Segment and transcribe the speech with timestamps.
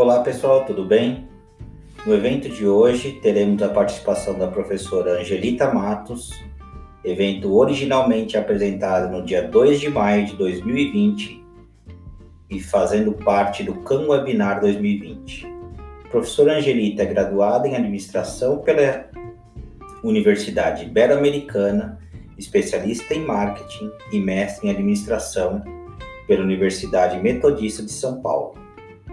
[0.00, 1.26] Olá pessoal, tudo bem?
[2.06, 6.30] No evento de hoje teremos a participação da professora Angelita Matos,
[7.02, 11.44] evento originalmente apresentado no dia 2 de maio de 2020
[12.48, 15.48] e fazendo parte do CAM Webinar 2020.
[16.04, 19.10] A professora Angelita é graduada em administração pela
[20.04, 21.98] Universidade Ibero-Americana,
[22.38, 25.60] especialista em marketing e mestre em administração
[26.28, 28.67] pela Universidade Metodista de São Paulo.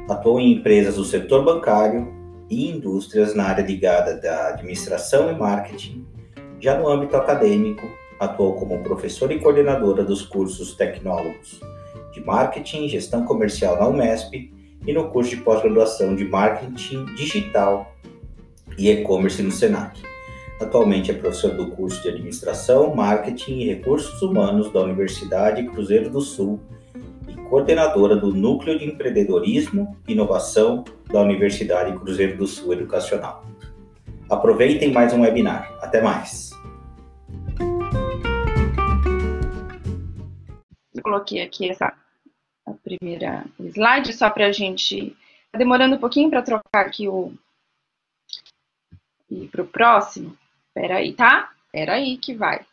[0.07, 2.13] Atuou em empresas do setor bancário
[2.47, 6.05] e indústrias na área ligada da administração e marketing.
[6.59, 7.81] Já no âmbito acadêmico,
[8.19, 11.59] atuou como professora e coordenadora dos cursos tecnólogos
[12.13, 14.53] de marketing e gestão comercial na UMESP
[14.85, 17.91] e no curso de pós-graduação de marketing digital
[18.77, 20.03] e e-commerce no SENAC.
[20.61, 26.21] Atualmente é professor do curso de Administração, Marketing e Recursos Humanos da Universidade Cruzeiro do
[26.21, 26.59] Sul
[27.49, 33.45] coordenadora do Núcleo de Empreendedorismo e Inovação da Universidade Cruzeiro do Sul Educacional.
[34.29, 35.71] Aproveitem mais um webinar.
[35.81, 36.49] Até mais!
[41.03, 41.93] Coloquei aqui essa
[42.65, 45.15] a primeira slide só para a gente.
[45.51, 47.31] Tá demorando um pouquinho para trocar aqui o.
[49.29, 50.35] E para o próximo.
[50.67, 51.53] Espera aí, tá?
[51.67, 52.65] Espera aí que vai.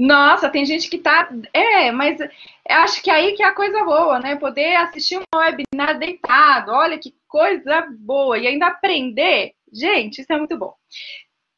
[0.00, 1.28] Nossa, tem gente que tá.
[1.52, 2.18] É, mas
[2.66, 4.34] acho que aí que é a coisa boa, né?
[4.34, 6.72] Poder assistir um webinar deitado.
[6.72, 8.38] Olha que coisa boa.
[8.38, 9.52] E ainda aprender.
[9.70, 10.72] Gente, isso é muito bom.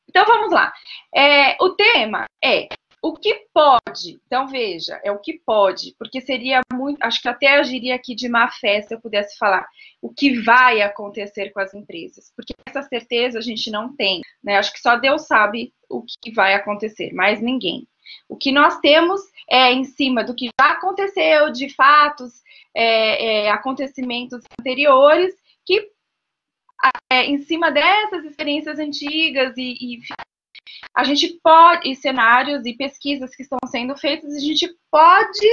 [0.08, 0.72] Então vamos lá.
[1.14, 2.66] É, o tema é
[3.00, 7.58] o que pode, então veja, é o que pode, porque seria muito, acho que até
[7.58, 9.66] agiria aqui de má fé se eu pudesse falar
[10.00, 14.56] o que vai acontecer com as empresas, porque essa certeza a gente não tem, né?
[14.56, 17.88] Acho que só Deus sabe o que vai acontecer, mais ninguém.
[18.28, 22.42] O que nós temos é em cima do que já aconteceu, de fatos,
[22.74, 25.34] é, é, acontecimentos anteriores,
[25.64, 25.90] que
[27.12, 30.00] é, em cima dessas experiências antigas e, e
[30.94, 35.46] a gente pode, e cenários e pesquisas que estão sendo feitas, a gente pode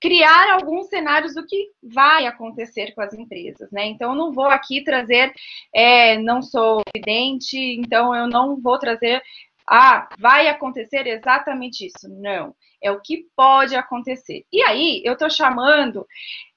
[0.00, 3.86] criar alguns cenários do que vai acontecer com as empresas, né?
[3.86, 5.32] Então, não vou aqui trazer,
[5.74, 9.22] é, não sou evidente, então eu não vou trazer,
[9.68, 12.08] ah, vai acontecer exatamente isso.
[12.08, 14.44] Não, é o que pode acontecer.
[14.52, 16.06] E aí, eu estou chamando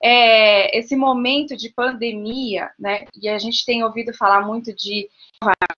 [0.03, 3.05] é, esse momento de pandemia, né?
[3.21, 5.09] E a gente tem ouvido falar muito de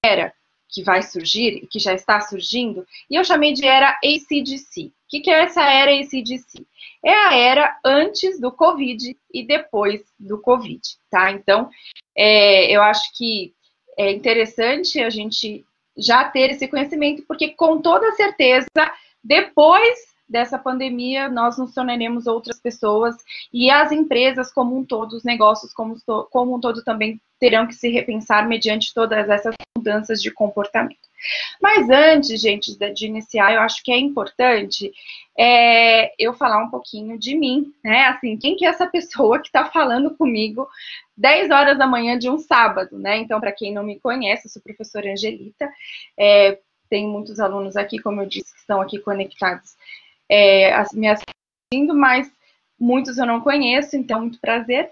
[0.04, 0.34] era,
[0.68, 4.88] que vai surgir, que já está surgindo, e eu chamei de era ACDC.
[4.88, 6.66] O que, que é essa era ACDC?
[7.04, 11.32] É a era antes do Covid e depois do Covid, tá?
[11.32, 11.70] Então,
[12.16, 13.54] é, eu acho que
[13.98, 15.66] é interessante a gente
[16.00, 18.68] já ter esse conhecimento, porque com toda certeza,
[19.24, 23.16] depois dessa pandemia, nós nos tornaremos outras pessoas
[23.52, 25.96] e as empresas como um todo, os negócios como,
[26.30, 31.09] como um todo também terão que se repensar mediante todas essas mudanças de comportamento.
[31.62, 34.92] Mas antes, gente, de iniciar, eu acho que é importante
[35.38, 38.06] é, eu falar um pouquinho de mim, né?
[38.08, 40.68] Assim, quem que é essa pessoa que está falando comigo
[41.18, 43.18] 10 horas da manhã de um sábado, né?
[43.18, 45.70] Então, para quem não me conhece, eu sou professora Angelita,
[46.18, 46.60] é,
[46.90, 49.76] tem muitos alunos aqui, como eu disse, que estão aqui conectados
[50.30, 52.32] é, me assistindo, mas
[52.80, 54.90] muitos eu não conheço, então muito prazer.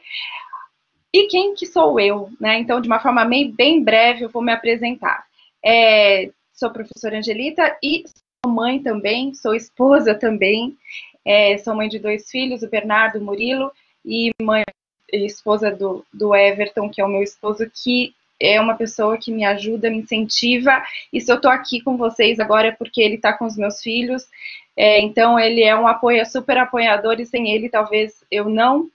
[1.14, 2.60] E quem que sou eu, né?
[2.60, 5.27] Então, de uma forma bem breve, eu vou me apresentar.
[5.70, 10.78] É, sou professora Angelita e sou mãe também, sou esposa também,
[11.26, 13.70] é, sou mãe de dois filhos, o Bernardo o Murilo,
[14.06, 14.64] e mãe
[15.12, 19.30] e esposa do, do Everton, que é o meu esposo, que é uma pessoa que
[19.30, 23.18] me ajuda, me incentiva, e se eu tô aqui com vocês agora é porque ele
[23.18, 24.26] tá com os meus filhos,
[24.78, 28.90] é, então ele é um apoio, super apoiador, e sem ele talvez eu não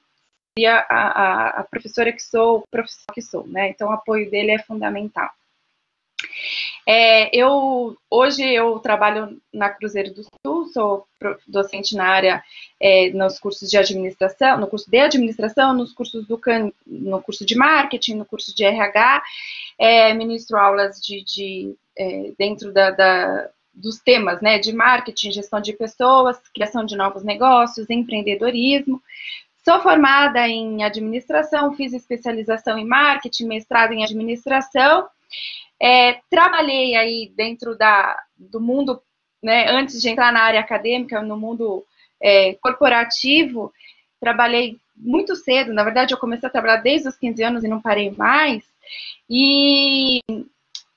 [0.57, 3.69] seria a, a, a professora que sou, o professor que sou, né?
[3.69, 5.31] Então o apoio dele é fundamental.
[6.87, 11.07] É, eu hoje eu trabalho na Cruzeiro do Sul, sou
[11.47, 12.43] docente na área
[12.81, 16.41] é, nos cursos de administração, no curso de administração, nos cursos do
[16.87, 19.23] no curso de marketing, no curso de RH,
[19.79, 25.61] é, ministro aulas de, de é, dentro da, da, dos temas, né, de marketing, gestão
[25.61, 29.01] de pessoas, criação de novos negócios, empreendedorismo.
[29.65, 35.07] Sou formada em administração, fiz especialização em marketing, mestrado em administração
[35.81, 39.03] é, trabalhei aí dentro da, do mundo,
[39.43, 41.85] né, antes de entrar na área acadêmica, no mundo
[42.23, 43.73] é, corporativo,
[44.21, 47.81] trabalhei muito cedo, na verdade eu comecei a trabalhar desde os 15 anos e não
[47.81, 48.63] parei mais,
[49.29, 50.21] e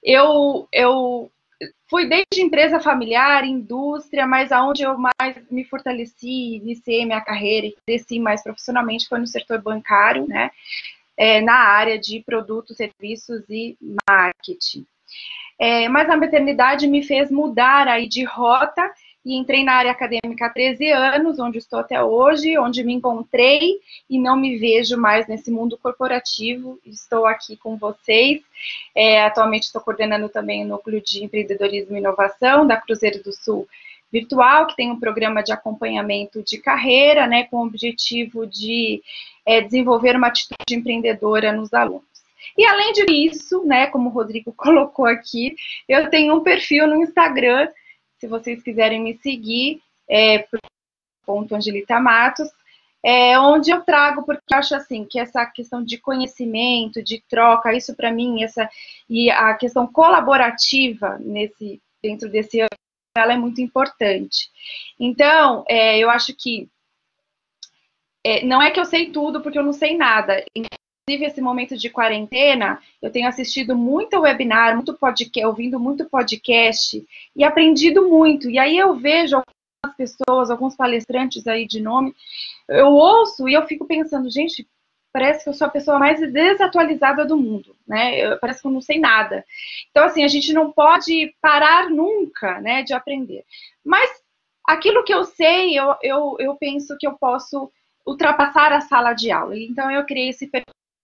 [0.04, 1.32] eu, eu
[1.90, 7.76] fui desde empresa familiar, indústria, mas aonde eu mais me fortaleci, iniciei minha carreira e
[7.86, 10.52] cresci mais profissionalmente foi no setor bancário, né?
[11.18, 13.78] É, na área de produtos, serviços e
[14.08, 14.86] marketing.
[15.58, 18.92] É, mas a maternidade me fez mudar aí de rota
[19.26, 23.80] e entrei na área acadêmica há 13 anos, onde estou até hoje, onde me encontrei
[24.08, 26.80] e não me vejo mais nesse mundo corporativo.
[26.86, 28.44] Estou aqui com vocês.
[28.94, 33.68] É, atualmente estou coordenando também o núcleo de empreendedorismo e inovação da Cruzeiro do Sul
[34.16, 39.04] Virtual, que tem um programa de acompanhamento de carreira, né, com o objetivo de
[39.46, 42.04] é, desenvolver uma atitude empreendedora nos alunos.
[42.58, 45.56] E além disso, né, como o Rodrigo colocou aqui,
[45.88, 47.68] eu tenho um perfil no Instagram
[48.18, 50.48] se vocês quiserem me seguir, é
[51.26, 52.50] ponto Angelita Matos,
[53.04, 57.74] é, onde eu trago, porque eu acho assim, que essa questão de conhecimento, de troca,
[57.74, 58.68] isso para mim, essa,
[59.10, 62.62] e a questão colaborativa nesse, dentro desse
[63.18, 64.50] ela é muito importante.
[65.00, 66.70] Então, é, eu acho que
[68.24, 70.44] é, não é que eu sei tudo, porque eu não sei nada.
[70.56, 77.06] Inclusive, esse momento de quarentena, eu tenho assistido muito webinar, muito podcast, ouvindo muito podcast
[77.36, 78.50] e aprendido muito.
[78.50, 82.16] E aí eu vejo algumas pessoas, alguns palestrantes aí de nome,
[82.68, 84.68] eu ouço e eu fico pensando, gente,
[85.16, 88.20] parece que eu sou a pessoa mais desatualizada do mundo, né?
[88.20, 89.46] Eu, parece que eu não sei nada.
[89.90, 93.46] Então, assim, a gente não pode parar nunca, né, de aprender.
[93.82, 94.12] Mas
[94.68, 97.72] aquilo que eu sei, eu, eu, eu penso que eu posso
[98.06, 99.58] ultrapassar a sala de aula.
[99.58, 100.52] Então, eu criei esse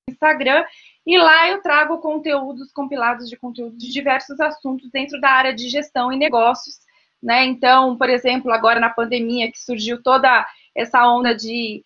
[0.10, 0.66] Instagram,
[1.06, 5.70] e lá eu trago conteúdos compilados de conteúdos de diversos assuntos dentro da área de
[5.70, 6.80] gestão e negócios,
[7.24, 7.46] né?
[7.46, 11.82] Então, por exemplo, agora na pandemia que surgiu toda essa onda de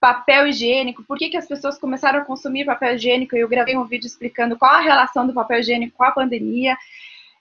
[0.00, 3.36] papel higiênico, por que, que as pessoas começaram a consumir papel higiênico?
[3.36, 6.76] Eu gravei um vídeo explicando qual a relação do papel higiênico com a pandemia.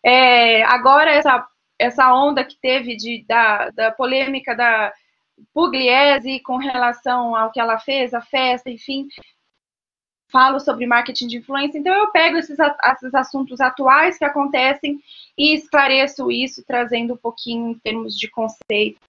[0.04, 4.92] É, agora, essa, essa onda que teve de, da, da polêmica da
[5.54, 9.08] Pugliese com relação ao que ela fez, a festa, enfim,
[10.32, 15.00] falo sobre marketing de influência, então eu pego esses, esses assuntos atuais que acontecem
[15.38, 19.00] e esclareço isso, trazendo um pouquinho em termos de conceito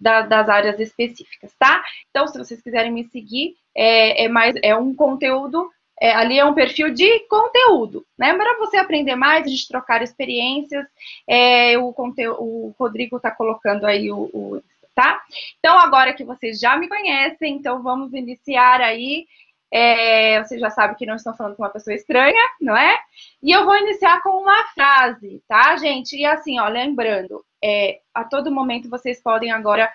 [0.00, 1.82] da, das áreas específicas, tá?
[2.10, 6.44] Então, se vocês quiserem me seguir, é, é mais é um conteúdo, é, ali é
[6.44, 8.34] um perfil de conteúdo, né?
[8.34, 10.86] Para você aprender mais, a gente trocar experiências,
[11.28, 14.62] é, o, conteúdo, o Rodrigo está colocando aí o, o
[14.94, 15.22] tá?
[15.58, 19.26] Então, agora que vocês já me conhecem, então vamos iniciar aí
[19.70, 22.98] é, você já sabe que não estão falando com uma pessoa estranha, não é?
[23.42, 26.16] E eu vou iniciar com uma frase, tá, gente?
[26.16, 29.90] E assim, ó, lembrando, é, a todo momento vocês podem agora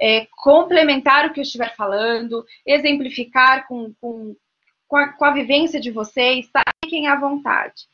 [0.00, 4.36] é, complementar o que eu estiver falando, exemplificar com, com,
[4.86, 6.62] com, a, com a vivência de vocês, tá?
[6.84, 7.86] Fiquem à vontade.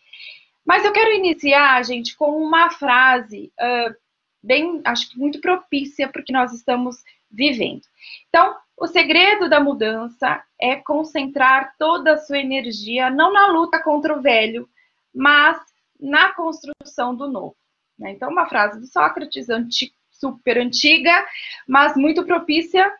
[0.65, 3.95] Mas eu quero iniciar, gente, com uma frase uh,
[4.43, 6.97] bem, acho que muito propícia porque nós estamos
[7.35, 7.83] vivendo.
[8.29, 14.17] Então, o segredo da mudança é concentrar toda a sua energia não na luta contra
[14.17, 14.69] o velho,
[15.15, 15.61] mas
[16.01, 17.57] na construção do novo.
[17.99, 18.13] Né?
[18.13, 21.25] Então, uma frase do Sócrates, anti, super antiga,
[21.67, 22.93] mas muito propícia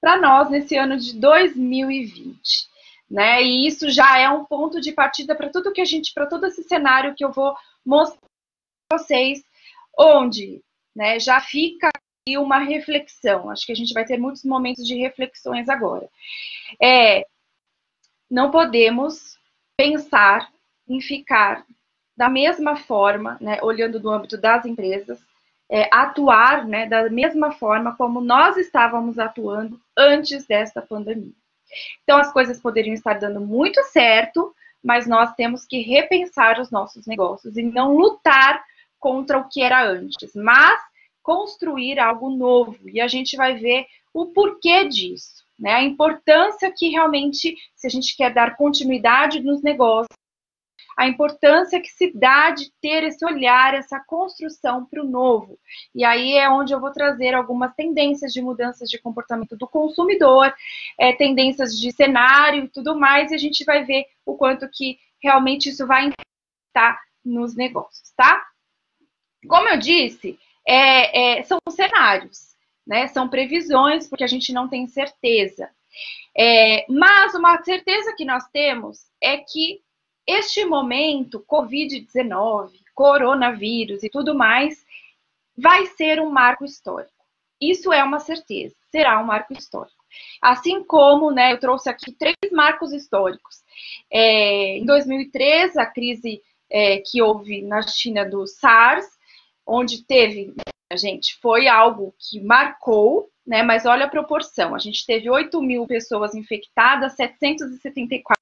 [0.00, 2.40] para nós nesse ano de 2020.
[3.10, 3.42] Né?
[3.42, 6.46] E isso já é um ponto de partida para tudo que a gente, para todo
[6.46, 7.54] esse cenário que eu vou
[7.84, 8.18] mostrar
[8.88, 9.44] para vocês,
[9.98, 10.62] onde
[10.96, 11.90] né, já fica
[12.26, 13.50] e uma reflexão.
[13.50, 16.08] Acho que a gente vai ter muitos momentos de reflexões agora.
[16.80, 17.26] É,
[18.30, 19.36] não podemos
[19.76, 20.50] pensar
[20.88, 21.64] em ficar
[22.16, 25.18] da mesma forma, né, olhando do âmbito das empresas,
[25.70, 31.32] é, atuar né, da mesma forma como nós estávamos atuando antes desta pandemia.
[32.02, 37.06] Então, as coisas poderiam estar dando muito certo, mas nós temos que repensar os nossos
[37.06, 38.62] negócios e não lutar
[39.00, 40.78] contra o que era antes, mas
[41.22, 42.88] construir algo novo.
[42.88, 45.72] E a gente vai ver o porquê disso, né?
[45.72, 50.16] A importância que realmente, se a gente quer dar continuidade nos negócios,
[50.96, 55.58] a importância que se dá de ter esse olhar, essa construção para o novo.
[55.94, 60.52] E aí é onde eu vou trazer algumas tendências de mudanças de comportamento do consumidor,
[60.98, 64.98] é, tendências de cenário e tudo mais, e a gente vai ver o quanto que
[65.22, 68.44] realmente isso vai impactar nos negócios, tá?
[69.48, 72.54] Como eu disse, é, é, são cenários,
[72.86, 73.08] né?
[73.08, 75.68] São previsões, porque a gente não tem certeza.
[76.36, 79.80] É, mas uma certeza que nós temos é que
[80.26, 84.84] este momento, Covid-19, coronavírus e tudo mais,
[85.56, 87.12] vai ser um marco histórico.
[87.60, 90.02] Isso é uma certeza, será um marco histórico.
[90.40, 93.62] Assim como, né, eu trouxe aqui três marcos históricos.
[94.10, 99.06] É, em 2003, a crise é, que houve na China do SARS,
[99.66, 100.54] onde teve,
[100.94, 103.62] gente, foi algo que marcou, né?
[103.62, 104.74] Mas olha a proporção.
[104.74, 108.36] A gente teve 8 mil pessoas infectadas, 774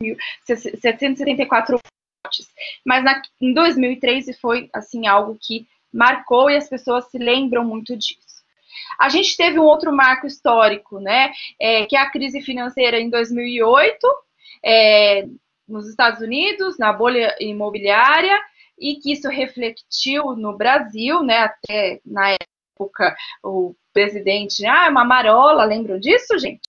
[0.00, 1.78] mil, 774
[2.24, 2.48] mortes.
[2.84, 7.96] Mas na, em 2013 foi, assim, algo que marcou e as pessoas se lembram muito
[7.96, 8.28] disso.
[8.98, 11.32] A gente teve um outro marco histórico, né?
[11.58, 14.06] É, que é a crise financeira em 2008,
[14.64, 15.26] é,
[15.66, 18.38] nos Estados Unidos, na bolha imobiliária,
[18.78, 21.38] e que isso refletiu no Brasil, né?
[21.38, 26.60] Até na época o presidente, ah, é uma marola, lembram disso, gente?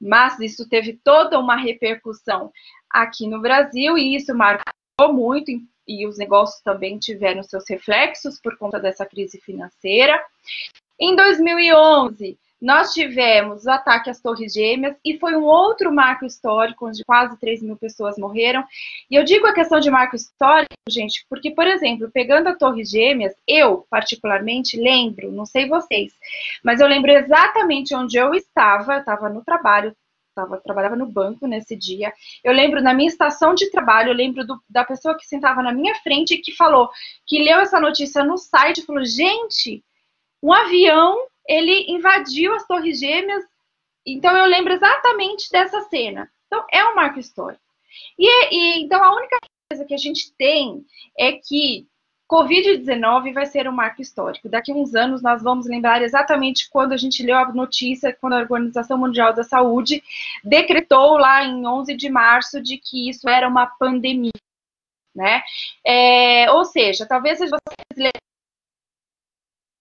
[0.00, 2.52] Mas isso teve toda uma repercussão
[2.90, 5.50] aqui no Brasil e isso marcou muito
[5.86, 10.20] e os negócios também tiveram seus reflexos por conta dessa crise financeira.
[10.98, 16.86] Em 2011, nós tivemos o ataque às Torres Gêmeas e foi um outro marco histórico,
[16.86, 18.64] onde quase 3 mil pessoas morreram.
[19.10, 22.90] E eu digo a questão de marco histórico, gente, porque, por exemplo, pegando a Torres
[22.90, 26.12] Gêmeas, eu, particularmente, lembro, não sei vocês,
[26.64, 29.94] mas eu lembro exatamente onde eu estava, eu estava no trabalho,
[30.34, 32.12] tava, trabalhava no banco nesse dia.
[32.44, 35.72] Eu lembro na minha estação de trabalho, eu lembro do, da pessoa que sentava na
[35.72, 36.90] minha frente e que falou,
[37.26, 39.82] que leu essa notícia no site e falou: gente,
[40.42, 43.44] um avião ele invadiu as Torres Gêmeas.
[44.04, 46.30] Então eu lembro exatamente dessa cena.
[46.46, 47.62] Então é um marco histórico.
[48.18, 49.38] E, e então a única
[49.70, 50.84] coisa que a gente tem
[51.18, 51.86] é que
[52.30, 54.48] Covid-19 vai ser um marco histórico.
[54.48, 58.34] Daqui a uns anos nós vamos lembrar exatamente quando a gente leu a notícia, quando
[58.34, 60.02] a Organização Mundial da Saúde
[60.44, 64.32] decretou lá em 11 de março de que isso era uma pandemia,
[65.14, 65.42] né?
[65.86, 67.52] É, ou seja, talvez vocês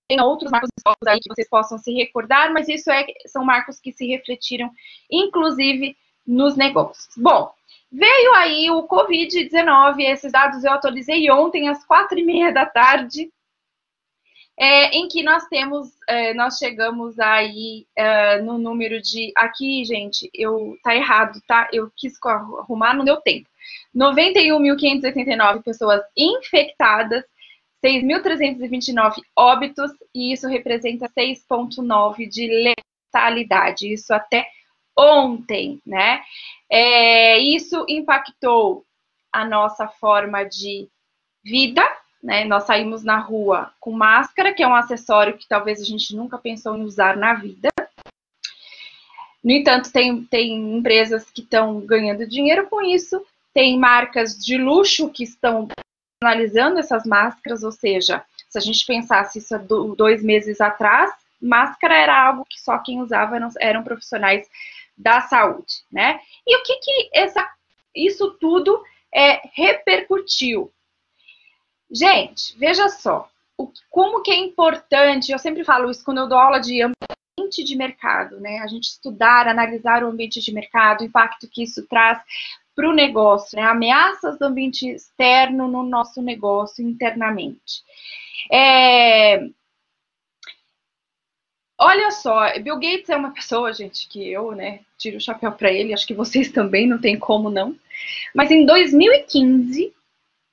[0.07, 3.79] tem outros marcos históricos aí que vocês possam se recordar, mas isso é, são marcos
[3.79, 4.69] que se refletiram,
[5.09, 7.07] inclusive, nos negócios.
[7.17, 7.51] Bom,
[7.91, 13.31] veio aí o Covid-19, esses dados eu atualizei ontem às quatro e meia da tarde,
[14.57, 20.29] é, em que nós temos, é, nós chegamos aí é, no número de, aqui, gente,
[20.33, 21.67] eu tá errado, tá?
[21.73, 23.49] Eu quis arrumar, não deu tempo.
[23.93, 27.23] 91.589 pessoas infectadas
[27.85, 32.73] 6.329 óbitos, e isso representa 6,9% de
[33.13, 33.93] letalidade.
[33.93, 34.47] Isso até
[34.97, 36.21] ontem, né?
[36.69, 38.83] É, isso impactou
[39.31, 40.87] a nossa forma de
[41.43, 41.83] vida,
[42.23, 42.43] né?
[42.45, 46.39] Nós saímos na rua com máscara, que é um acessório que talvez a gente nunca
[46.39, 47.69] pensou em usar na vida.
[49.43, 53.23] No entanto, tem, tem empresas que estão ganhando dinheiro com isso,
[53.53, 55.67] tem marcas de luxo que estão
[56.21, 59.57] analisando essas máscaras, ou seja, se a gente pensasse isso
[59.95, 64.47] dois meses atrás, máscara era algo que só quem usava eram, eram profissionais
[64.97, 66.19] da saúde, né?
[66.47, 67.45] E o que que essa,
[67.93, 68.81] isso tudo
[69.13, 70.71] é, repercutiu?
[71.91, 76.37] Gente, veja só, o, como que é importante, eu sempre falo isso quando eu dou
[76.37, 78.59] aula de ambiente de mercado, né?
[78.59, 82.19] A gente estudar, analisar o ambiente de mercado, o impacto que isso traz
[82.75, 83.63] para o negócio, né?
[83.63, 87.83] ameaças do ambiente externo no nosso negócio internamente.
[88.51, 89.47] É...
[91.77, 95.71] Olha só, Bill Gates é uma pessoa, gente, que eu, né, tiro o chapéu para
[95.71, 97.75] ele, acho que vocês também, não tem como não.
[98.33, 99.93] Mas em 2015,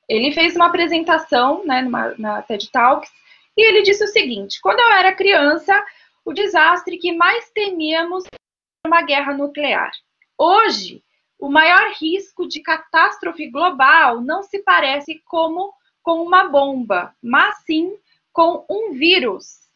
[0.08, 3.10] ele fez uma apresentação, né, numa, na TED Talks,
[3.56, 5.84] e ele disse o seguinte: quando eu era criança,
[6.24, 9.92] o desastre que mais temíamos era uma guerra nuclear.
[10.36, 11.02] Hoje,
[11.42, 17.98] o maior risco de catástrofe global não se parece como com uma bomba, mas sim
[18.32, 19.68] com um vírus.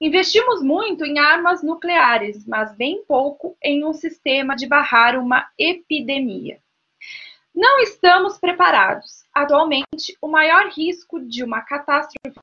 [0.00, 6.60] Investimos muito em armas nucleares, mas bem pouco em um sistema de barrar uma epidemia.
[7.54, 9.22] Não estamos preparados.
[9.32, 12.34] Atualmente, o maior risco de uma catástrofe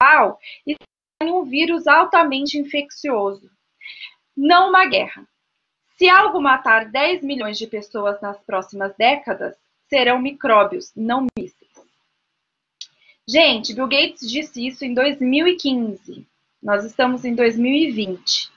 [0.00, 0.84] global está
[1.24, 3.50] em um vírus altamente infeccioso,
[4.36, 5.26] não uma guerra.
[6.00, 9.54] Se algo matar 10 milhões de pessoas nas próximas décadas,
[9.86, 11.70] serão micróbios, não mísseis.
[13.28, 16.26] Gente, Bill Gates disse isso em 2015.
[16.62, 18.50] Nós estamos em 2020.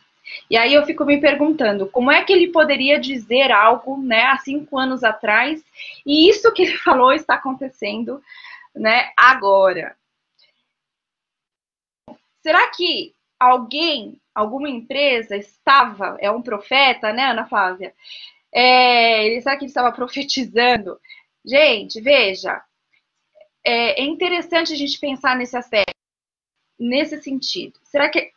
[0.50, 4.38] E aí eu fico me perguntando, como é que ele poderia dizer algo, né, há
[4.38, 5.62] cinco anos atrás,
[6.06, 8.24] e isso que ele falou está acontecendo,
[8.74, 9.98] né, agora?
[12.42, 17.94] Será que alguém alguma empresa estava, é um profeta, né, Ana Flávia?
[18.54, 21.00] É, ele sabe que ele estava profetizando.
[21.46, 22.62] Gente, veja,
[23.66, 25.94] é, é, interessante a gente pensar nesse aspecto,
[26.80, 27.80] nesse sentido.
[27.84, 28.32] Será que,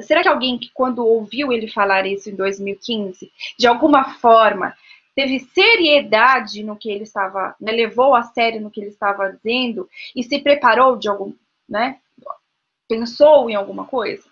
[0.00, 4.76] será que alguém que quando ouviu ele falar isso em 2015, de alguma forma,
[5.14, 9.88] teve seriedade no que ele estava, né, levou a sério no que ele estava dizendo
[10.16, 11.34] e se preparou de algum,
[11.68, 12.00] né,
[12.88, 14.31] pensou em alguma coisa?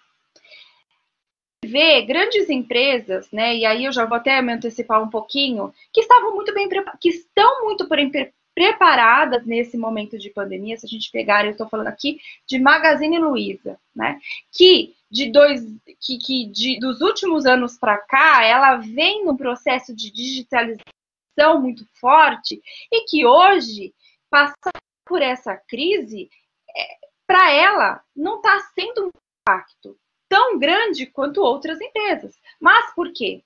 [1.71, 6.01] Vê grandes empresas, né, e aí eu já vou até me antecipar um pouquinho, que
[6.01, 6.69] estavam muito bem
[7.01, 8.11] que estão muito bem
[8.53, 13.19] preparadas nesse momento de pandemia, se a gente pegar, eu estou falando aqui de Magazine
[13.19, 14.19] Luiza, né,
[14.53, 15.63] que de dois
[16.01, 21.85] que, que de, dos últimos anos para cá ela vem num processo de digitalização muito
[22.01, 22.61] forte
[22.93, 23.93] e que hoje
[24.29, 24.73] passar
[25.05, 26.31] por essa crise
[26.77, 26.97] é,
[27.27, 29.11] para ela não está sendo um
[29.41, 29.97] impacto
[30.31, 32.39] tão grande quanto outras empresas.
[32.61, 33.43] Mas por quê?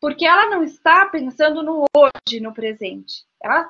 [0.00, 3.24] Porque ela não está pensando no hoje, no presente.
[3.42, 3.68] Ela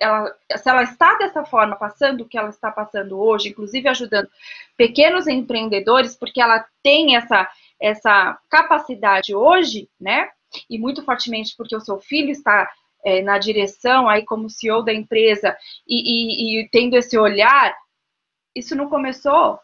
[0.00, 4.28] ela, se ela está dessa forma, passando o que ela está passando hoje, inclusive ajudando
[4.76, 7.48] pequenos empreendedores, porque ela tem essa,
[7.80, 10.30] essa capacidade hoje, né?
[10.68, 12.68] E muito fortemente porque o seu filho está
[13.04, 17.72] é, na direção, aí como CEO da empresa, e, e, e tendo esse olhar,
[18.52, 19.60] isso não começou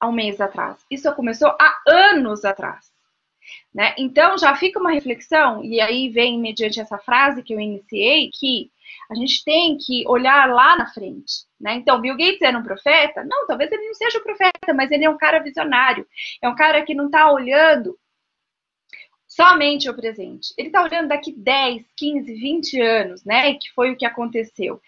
[0.00, 2.90] há um mês atrás, isso começou há anos atrás.
[3.74, 3.94] Né?
[3.98, 8.70] Então já fica uma reflexão, e aí vem mediante essa frase que eu iniciei, que
[9.10, 11.46] a gente tem que olhar lá na frente.
[11.58, 11.74] Né?
[11.74, 13.24] Então, Bill Gates era um profeta?
[13.24, 16.06] Não, talvez ele não seja um profeta, mas ele é um cara visionário.
[16.42, 17.98] É um cara que não está olhando
[19.26, 20.52] somente o presente.
[20.58, 23.54] Ele está olhando daqui 10, 15, 20 anos, né?
[23.54, 24.80] Que foi o que aconteceu.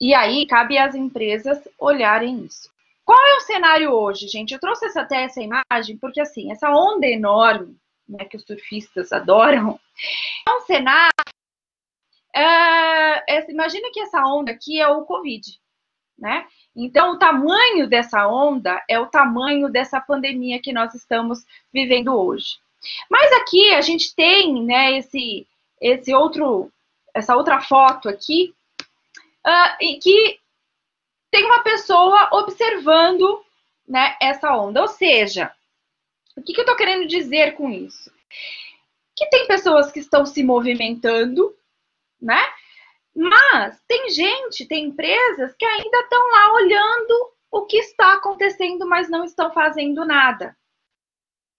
[0.00, 2.70] E aí cabe às empresas olharem isso.
[3.04, 4.52] Qual é o cenário hoje, gente?
[4.52, 7.76] Eu trouxe essa, até essa imagem porque assim, essa onda enorme,
[8.08, 9.78] né, que os surfistas adoram,
[10.48, 11.12] é um cenário
[12.34, 15.60] é, imagina que essa onda aqui é o Covid,
[16.18, 16.46] né?
[16.74, 22.56] Então, o tamanho dessa onda é o tamanho dessa pandemia que nós estamos vivendo hoje.
[23.10, 25.46] Mas aqui a gente tem, né, esse,
[25.80, 26.72] esse outro,
[27.12, 28.54] essa outra foto aqui,
[29.46, 30.40] uh, que
[31.32, 33.42] tem uma pessoa observando,
[33.88, 34.82] né, essa onda.
[34.82, 35.50] Ou seja,
[36.36, 38.12] o que, que eu estou querendo dizer com isso?
[39.16, 41.56] Que tem pessoas que estão se movimentando,
[42.20, 42.40] né?
[43.16, 49.08] Mas tem gente, tem empresas que ainda estão lá olhando o que está acontecendo, mas
[49.08, 50.54] não estão fazendo nada.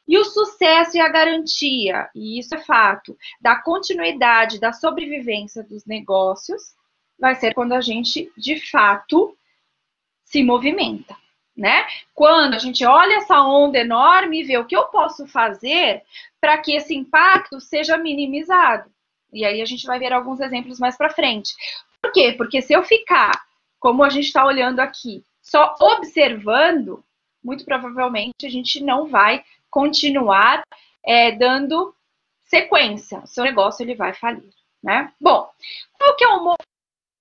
[0.08, 5.86] E o sucesso e a garantia, e isso é fato, da continuidade, da sobrevivência dos
[5.86, 6.76] negócios,
[7.18, 9.36] vai ser quando a gente, de fato,
[10.34, 11.16] se movimenta,
[11.56, 11.86] né?
[12.16, 16.02] Quando a gente olha essa onda enorme e vê o que eu posso fazer
[16.42, 18.90] para que esse impacto seja minimizado.
[19.32, 21.54] E aí a gente vai ver alguns exemplos mais para frente.
[22.02, 22.34] Por quê?
[22.36, 23.44] Porque se eu ficar,
[23.80, 27.04] como a gente está olhando aqui, só observando,
[27.44, 30.64] muito provavelmente a gente não vai continuar
[31.06, 31.96] é, dando
[32.44, 33.20] sequência.
[33.20, 34.50] O seu negócio ele vai falir,
[34.84, 35.14] né?
[35.22, 35.48] Bom,
[35.94, 36.56] qual que é o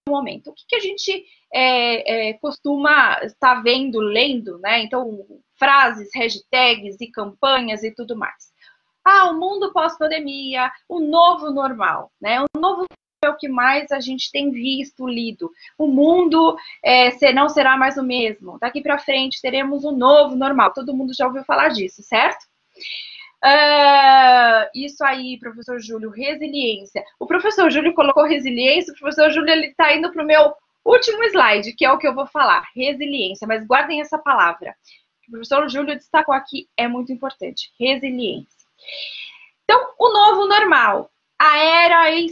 [0.09, 0.51] momento?
[0.51, 4.83] O que, que a gente é, é, costuma estar vendo, lendo, né?
[4.83, 5.25] Então,
[5.59, 8.53] frases, hashtags e campanhas e tudo mais.
[9.05, 12.41] Ah, o mundo pós-pandemia, o novo normal, né?
[12.41, 12.87] O novo
[13.25, 15.51] é o que mais a gente tem visto, lido.
[15.79, 18.59] O mundo é, não será mais o mesmo.
[18.61, 20.73] Daqui para frente teremos um novo normal.
[20.73, 22.45] Todo mundo já ouviu falar disso, certo?
[23.44, 27.05] Uh, isso aí, professor Júlio, resiliência.
[27.18, 31.22] O professor Júlio colocou resiliência, o professor Júlio ele está indo para o meu último
[31.24, 33.46] slide, que é o que eu vou falar, resiliência.
[33.46, 34.76] Mas guardem essa palavra.
[35.26, 38.48] O professor Júlio destacou aqui, é muito importante, resiliência.
[39.64, 42.28] Então, o novo normal, a era em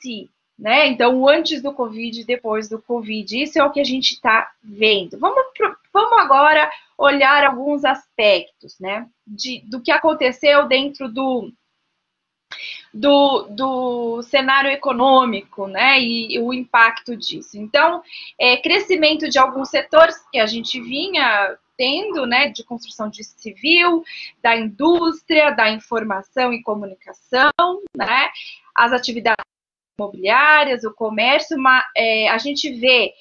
[0.00, 0.88] si, né?
[0.88, 5.18] Então, antes do Covid depois do Covid, isso é o que a gente está vendo.
[5.18, 5.44] Vamos,
[5.98, 9.06] vamos agora olhar alguns aspectos, né?
[9.26, 11.52] De, do que aconteceu dentro do,
[12.94, 16.00] do, do cenário econômico, né?
[16.00, 17.58] E, e o impacto disso.
[17.58, 18.00] Então,
[18.38, 24.02] é, crescimento de alguns setores que a gente vinha tendo, né, de construção de civil,
[24.42, 27.52] da indústria, da informação e comunicação,
[27.96, 28.28] né,
[28.74, 29.44] as atividades
[29.96, 33.12] imobiliárias, o comércio, uma, é, a gente vê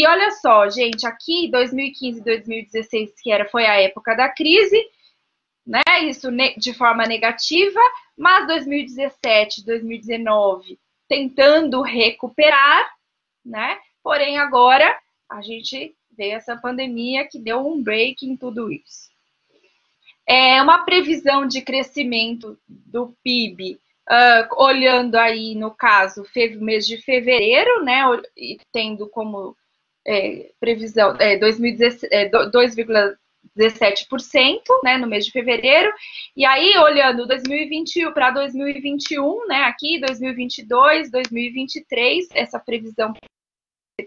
[0.00, 4.80] e olha só, gente, aqui 2015 e 2016, que era, foi a época da crise,
[5.66, 5.82] né?
[6.02, 6.28] Isso
[6.58, 7.80] de forma negativa,
[8.16, 10.78] mas 2017, 2019
[11.08, 12.90] tentando recuperar,
[13.44, 13.78] né?
[14.02, 14.98] Porém, agora
[15.30, 19.10] a gente veio essa pandemia que deu um break em tudo isso.
[20.26, 23.78] É uma previsão de crescimento do PIB,
[24.08, 26.24] uh, olhando aí, no caso,
[26.58, 28.02] mês de fevereiro, né,
[28.72, 29.56] tendo como
[30.06, 33.16] é, previsão é, 2,3%,
[33.56, 35.92] 17%, né, no mês de fevereiro.
[36.36, 43.12] E aí, olhando 2021 para 2021, né, aqui 2022, 2023, essa previsão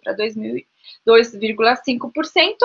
[0.03, 2.55] para 2,5%.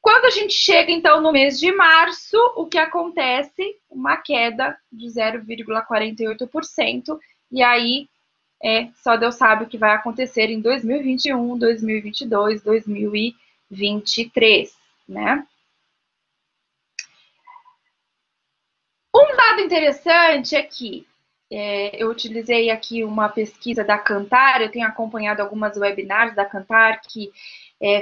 [0.00, 3.76] Quando a gente chega, então, no mês de março, o que acontece?
[3.88, 7.16] Uma queda de 0,48%.
[7.52, 8.08] E aí,
[8.62, 14.72] é, só Deus sabe o que vai acontecer em 2021, 2022, 2023,
[15.08, 15.44] né?
[19.14, 21.06] Um dado interessante é que
[21.50, 27.02] é, eu utilizei aqui uma pesquisa da Cantar, eu tenho acompanhado algumas webinars da Cantar
[27.02, 27.30] que
[27.78, 28.00] é,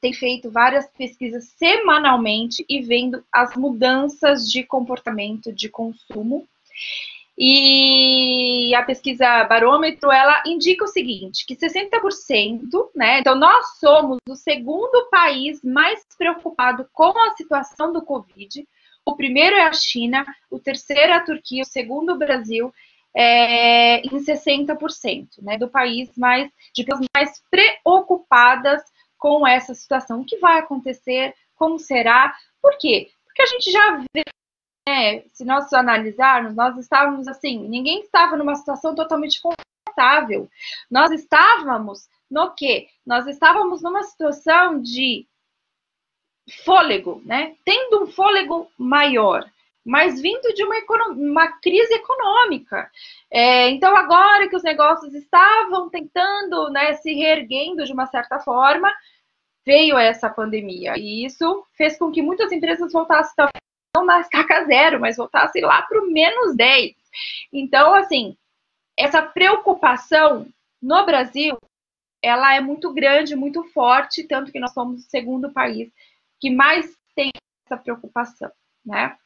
[0.00, 6.46] tem feito várias pesquisas semanalmente e vendo as mudanças de comportamento de consumo.
[7.36, 13.18] E a pesquisa barômetro, ela indica o seguinte, que 60%, né?
[13.18, 18.64] Então, nós somos o segundo país mais preocupado com a situação do Covid,
[19.06, 22.72] o primeiro é a China, o terceiro é a Turquia, o segundo o Brasil,
[23.14, 28.82] é, em 60%, né, do país mais, de pessoas mais preocupadas
[29.18, 30.20] com essa situação.
[30.20, 31.34] O que vai acontecer?
[31.54, 32.34] Como será?
[32.62, 33.10] Por quê?
[33.26, 34.22] Porque a gente já vê,
[34.86, 40.48] né, se nós analisarmos, nós estávamos assim, ninguém estava numa situação totalmente confortável.
[40.90, 42.88] Nós estávamos no quê?
[43.06, 45.26] Nós estávamos numa situação de
[46.64, 47.56] fôlego, né?
[47.64, 49.50] Tendo um fôlego maior,
[49.84, 50.76] mas vindo de uma,
[51.12, 52.90] uma crise econômica.
[53.30, 58.92] É, então, agora que os negócios estavam tentando, né, se reerguendo de uma certa forma,
[59.64, 60.94] veio essa pandemia.
[60.98, 63.34] E isso fez com que muitas empresas voltassem,
[63.94, 66.94] não na estaca zero, mas voltassem lá para o menos 10.
[67.52, 68.36] Então, assim,
[68.98, 70.46] essa preocupação
[70.82, 71.56] no Brasil,
[72.22, 75.90] ela é muito grande, muito forte, tanto que nós somos o segundo país
[76.40, 77.30] que mais tem
[77.64, 78.50] essa preocupação.
[78.84, 79.16] Né?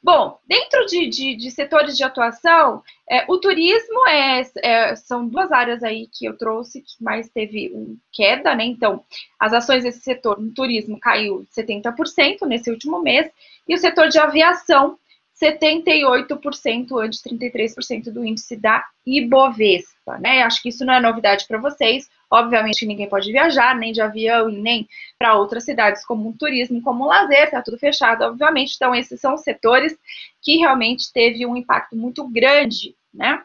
[0.00, 5.50] Bom, dentro de, de, de setores de atuação, é, o turismo é, é, são duas
[5.50, 8.64] áreas aí que eu trouxe que mais teve um queda, né?
[8.64, 9.04] Então,
[9.38, 13.28] as ações desse setor no turismo caiu 70% nesse último mês,
[13.66, 14.96] e o setor de aviação
[15.40, 20.42] 78% antes 33% do índice da Ibovespa, né?
[20.42, 22.08] Acho que isso não é novidade para vocês.
[22.30, 26.82] Obviamente ninguém pode viajar, nem de avião e nem para outras cidades como um turismo,
[26.82, 28.74] como um lazer, tá tudo fechado, obviamente.
[28.76, 29.96] Então, esses são setores
[30.42, 33.42] que realmente teve um impacto muito grande, né?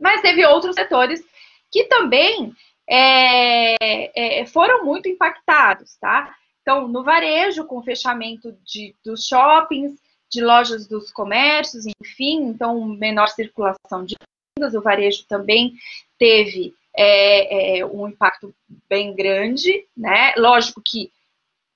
[0.00, 1.22] Mas teve outros setores
[1.70, 2.52] que também
[2.88, 6.34] é, é, foram muito impactados, tá?
[6.62, 12.84] Então, no varejo, com o fechamento de, dos shoppings, de lojas dos comércios, enfim, então
[12.84, 14.16] menor circulação de
[14.56, 15.74] vendas, o varejo também
[16.18, 18.54] teve é, é, um impacto
[18.88, 20.32] bem grande, né?
[20.36, 21.10] Lógico que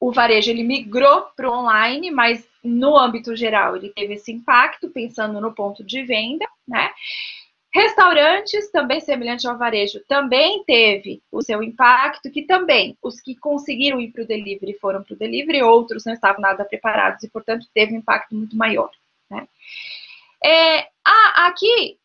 [0.00, 4.90] o varejo ele migrou para o online, mas no âmbito geral ele teve esse impacto,
[4.90, 6.90] pensando no ponto de venda, né?
[7.74, 14.00] Restaurantes, também semelhante ao varejo, também teve o seu impacto, que também os que conseguiram
[14.00, 17.66] ir para o delivery foram para o delivery, outros não estavam nada preparados e, portanto,
[17.74, 18.90] teve um impacto muito maior.
[19.30, 19.46] Né?
[20.42, 20.88] É,
[21.46, 21.98] aqui,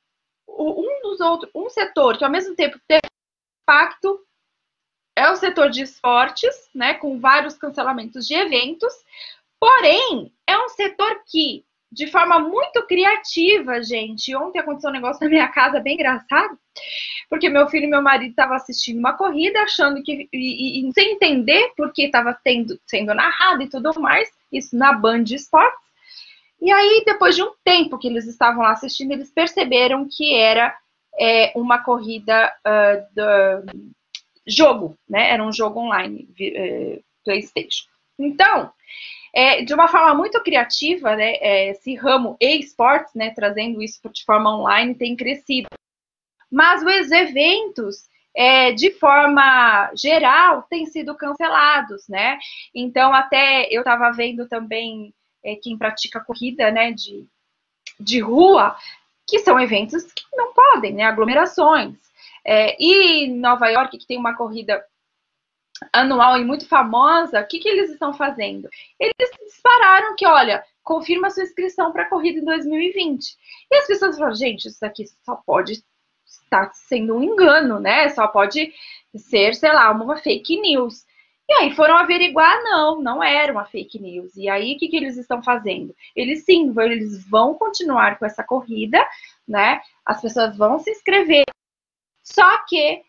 [0.48, 3.02] um dos outros, um setor que ao mesmo tempo teve
[3.64, 4.20] impacto
[5.16, 8.94] é o setor de esportes, né, com vários cancelamentos de eventos,
[9.60, 15.30] porém, é um setor que, de forma muito criativa, gente, ontem aconteceu um negócio na
[15.30, 16.58] minha casa bem engraçado,
[17.30, 21.14] porque meu filho e meu marido estavam assistindo uma corrida, achando que, e, e sem
[21.14, 22.38] entender porque estava
[22.88, 25.84] sendo narrado e tudo mais, isso na Band Esportes,
[26.64, 30.74] e aí, depois de um tempo que eles estavam lá assistindo, eles perceberam que era
[31.20, 33.84] é, uma corrida uh, do
[34.48, 35.32] jogo, né?
[35.32, 37.86] Era um jogo online, uh, PlayStation.
[38.18, 38.72] Então,
[39.34, 41.34] é, de uma forma muito criativa, né?
[41.42, 43.32] É, esse ramo e-sports, né?
[43.32, 45.68] Trazendo isso de forma online, tem crescido.
[46.52, 52.38] Mas os eventos é, de forma geral, têm sido cancelados, né?
[52.74, 57.28] Então, até eu estava vendo também é, quem pratica corrida, né, de,
[58.00, 58.76] de rua,
[59.28, 61.96] que são eventos que não podem, né, aglomerações.
[62.46, 64.84] É, e Nova York, que tem uma corrida
[65.92, 68.70] anual e muito famosa, o que, que eles estão fazendo?
[69.00, 73.38] Eles dispararam que, olha, confirma sua inscrição para a corrida em 2020.
[73.72, 75.84] E as pessoas falam, gente, isso aqui só pode
[76.26, 78.10] estar sendo um engano, né?
[78.10, 78.74] Só pode
[79.16, 81.06] ser, sei lá, uma fake news.
[81.50, 84.36] E aí foram averiguar, não, não era uma fake news.
[84.36, 85.94] E aí o que, que eles estão fazendo?
[86.16, 88.98] Eles sim, eles vão continuar com essa corrida,
[89.48, 89.82] né?
[90.06, 91.44] As pessoas vão se inscrever.
[92.24, 93.04] Só que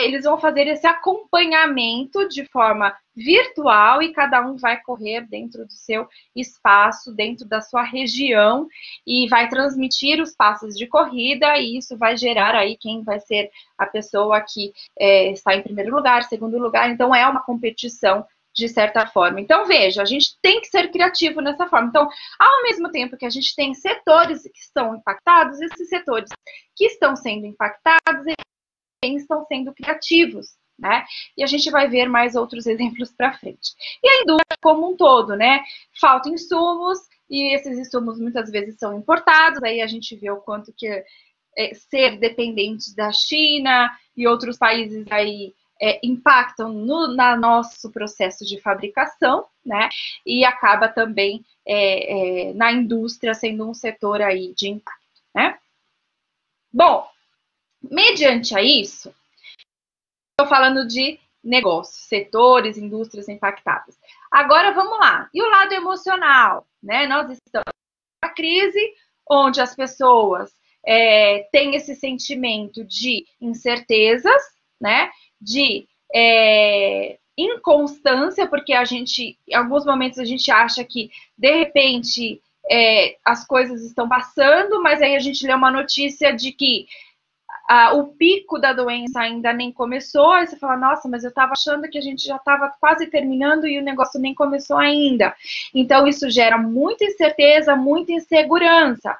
[0.00, 5.72] eles vão fazer esse acompanhamento de forma virtual e cada um vai correr dentro do
[5.72, 6.06] seu
[6.36, 8.68] espaço, dentro da sua região
[9.04, 13.50] e vai transmitir os passos de corrida e isso vai gerar aí quem vai ser
[13.76, 16.90] a pessoa que é, está em primeiro lugar, segundo lugar.
[16.90, 19.40] Então é uma competição de certa forma.
[19.40, 21.88] Então, veja, a gente tem que ser criativo nessa forma.
[21.88, 22.08] Então,
[22.38, 26.28] ao mesmo tempo que a gente tem setores que estão impactados, esses setores
[26.74, 28.26] que estão sendo impactados,
[29.04, 31.04] estão sendo criativos, né?
[31.36, 33.74] E a gente vai ver mais outros exemplos para frente.
[34.02, 35.62] E a indústria como um todo, né?
[36.00, 36.98] Faltam insumos,
[37.30, 40.86] e esses insumos muitas vezes são importados, aí a gente vê o quanto que
[41.56, 48.44] é, ser dependente da China e outros países aí é, impactam no na nosso processo
[48.44, 49.88] de fabricação, né?
[50.26, 55.58] E acaba também é, é, na indústria sendo um setor aí de impacto, né?
[56.72, 57.06] Bom,
[57.82, 59.14] mediante a isso,
[60.30, 63.98] estou falando de negócios, setores, indústrias impactadas.
[64.30, 65.28] Agora vamos lá.
[65.32, 67.06] E o lado emocional, né?
[67.06, 67.64] Nós estamos
[68.22, 68.94] numa crise
[69.28, 70.52] onde as pessoas
[70.84, 74.42] é, têm esse sentimento de incertezas,
[74.80, 75.10] né?
[75.40, 82.40] de é, inconstância, porque a gente, em alguns momentos, a gente acha que, de repente,
[82.70, 86.86] é, as coisas estão passando, mas aí a gente lê uma notícia de que
[87.70, 91.52] ah, o pico da doença ainda nem começou, aí você fala, nossa, mas eu estava
[91.52, 95.36] achando que a gente já estava quase terminando e o negócio nem começou ainda.
[95.74, 99.14] Então, isso gera muita incerteza, muita insegurança.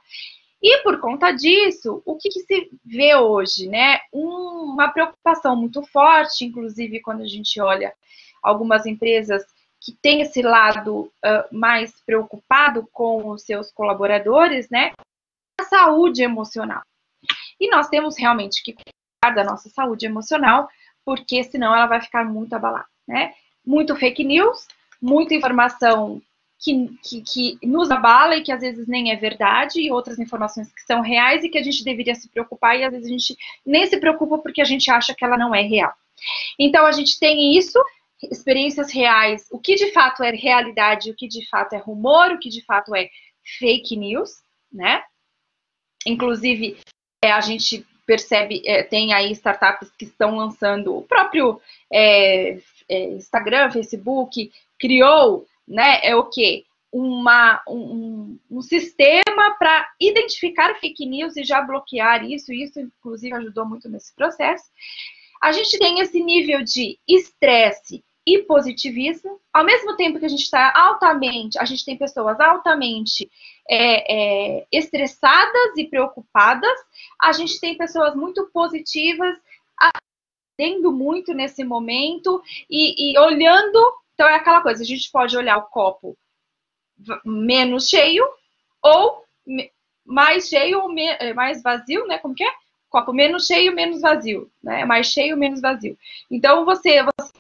[0.63, 4.01] E por conta disso, o que, que se vê hoje, né?
[4.13, 7.93] Um, uma preocupação muito forte, inclusive quando a gente olha
[8.43, 9.45] algumas empresas
[9.79, 11.13] que têm esse lado uh,
[11.53, 14.93] mais preocupado com os seus colaboradores, né?
[15.61, 16.81] A saúde emocional.
[17.61, 20.69] E nós temos realmente que cuidar da nossa saúde emocional,
[21.05, 23.33] porque senão ela vai ficar muito abalada, né?
[23.67, 24.67] Muito fake news,
[25.01, 26.21] muita informação
[26.59, 30.73] que, que, que, nos abala e que às vezes nem é verdade, e outras informações
[30.73, 33.37] que são reais e que a gente deveria se preocupar, e às vezes a gente
[33.65, 35.93] nem se preocupa porque a gente acha que ela não é real.
[36.59, 37.81] Então a gente tem isso,
[38.31, 42.39] experiências reais, o que de fato é realidade, o que de fato é rumor, o
[42.39, 43.09] que de fato é
[43.59, 44.31] fake news,
[44.73, 45.03] né?
[46.05, 46.77] Inclusive,
[47.23, 51.61] é, a gente percebe, é, tem aí startups que estão lançando o próprio
[51.93, 56.65] é, é Instagram, Facebook, criou né, é o quê?
[56.91, 63.67] Uma, um, um sistema para identificar fake news e já bloquear isso, isso inclusive ajudou
[63.67, 64.65] muito nesse processo.
[65.41, 70.43] A gente tem esse nível de estresse e positivismo, ao mesmo tempo que a gente
[70.43, 73.31] está altamente, a gente tem pessoas altamente
[73.71, 76.79] é, é, estressadas e preocupadas,
[77.21, 79.37] a gente tem pessoas muito positivas,
[79.77, 83.79] aprendendo muito nesse momento e, e olhando
[84.19, 86.19] então é aquela coisa, a gente pode olhar o copo
[87.25, 88.29] menos cheio
[88.83, 89.25] ou
[90.05, 92.19] mais cheio ou é, mais vazio, né?
[92.19, 92.53] Como que é?
[92.91, 94.85] Copo menos cheio, menos vazio, né?
[94.85, 95.97] Mais cheio, menos vazio.
[96.29, 97.31] Então você, você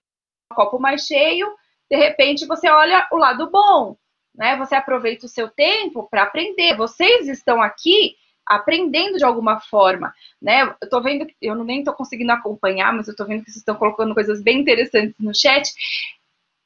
[0.54, 1.52] copo mais cheio,
[1.90, 3.96] de repente você olha o lado bom,
[4.38, 4.57] né?
[4.57, 6.77] Você aproveita o seu tempo para aprender.
[6.77, 10.74] Vocês estão aqui aprendendo de alguma forma, né?
[10.81, 13.74] Eu tô vendo, eu nem tô conseguindo acompanhar, mas eu tô vendo que vocês estão
[13.74, 15.68] colocando coisas bem interessantes no chat.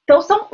[0.05, 0.49] Então, são,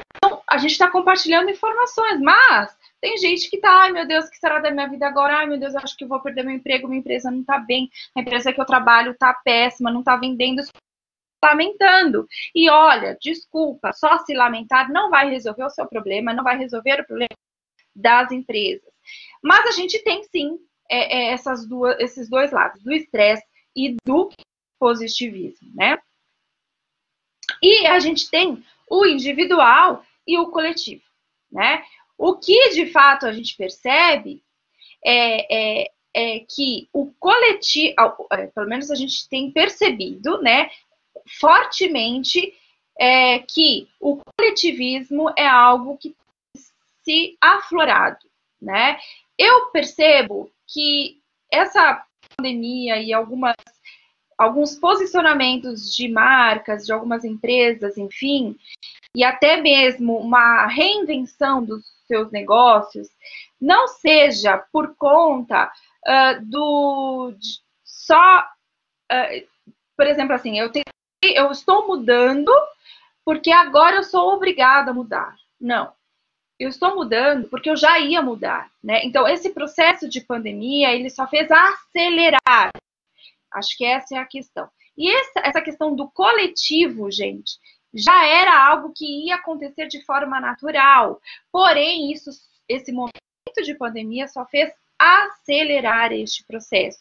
[0.48, 4.36] a gente está compartilhando informações, mas tem gente que está, ai meu Deus, o que
[4.36, 5.38] será da minha vida agora?
[5.38, 8.20] Ai meu Deus, acho que vou perder meu emprego, minha empresa não está bem, a
[8.20, 10.62] empresa que eu trabalho está péssima, não está vendendo,
[11.44, 12.26] lamentando.
[12.54, 17.00] E olha, desculpa, só se lamentar não vai resolver o seu problema, não vai resolver
[17.00, 17.36] o problema
[17.94, 18.92] das empresas.
[19.42, 20.58] Mas a gente tem sim
[20.90, 23.44] é, é, essas duas, esses dois lados, do estresse
[23.76, 24.30] e do
[24.78, 25.98] positivismo, né?
[27.62, 31.02] E a gente tem o individual e o coletivo,
[31.50, 31.84] né?
[32.16, 34.42] O que de fato a gente percebe
[35.04, 37.94] é, é, é que o coletivo,
[38.32, 40.70] é, pelo menos a gente tem percebido, né,
[41.28, 42.54] fortemente,
[42.98, 46.16] é, que o coletivismo é algo que
[47.02, 48.26] se aflorado,
[48.60, 48.98] né?
[49.38, 52.04] Eu percebo que essa
[52.36, 53.54] pandemia e algumas
[54.38, 58.56] alguns posicionamentos de marcas, de algumas empresas, enfim,
[59.14, 63.08] e até mesmo uma reinvenção dos seus negócios,
[63.60, 65.72] não seja por conta
[66.06, 67.34] uh, do
[67.84, 68.40] só,
[69.10, 69.48] uh,
[69.96, 70.84] por exemplo, assim, eu, tenho,
[71.22, 72.52] eu estou mudando
[73.24, 75.36] porque agora eu sou obrigada a mudar.
[75.60, 75.92] Não.
[76.58, 79.04] Eu estou mudando porque eu já ia mudar, né?
[79.04, 82.72] Então, esse processo de pandemia, ele só fez acelerar
[83.52, 84.68] Acho que essa é a questão.
[84.96, 87.52] E essa, essa questão do coletivo, gente,
[87.94, 91.20] já era algo que ia acontecer de forma natural.
[91.50, 92.30] Porém, isso,
[92.68, 93.12] esse momento
[93.62, 96.98] de pandemia só fez acelerar este processo.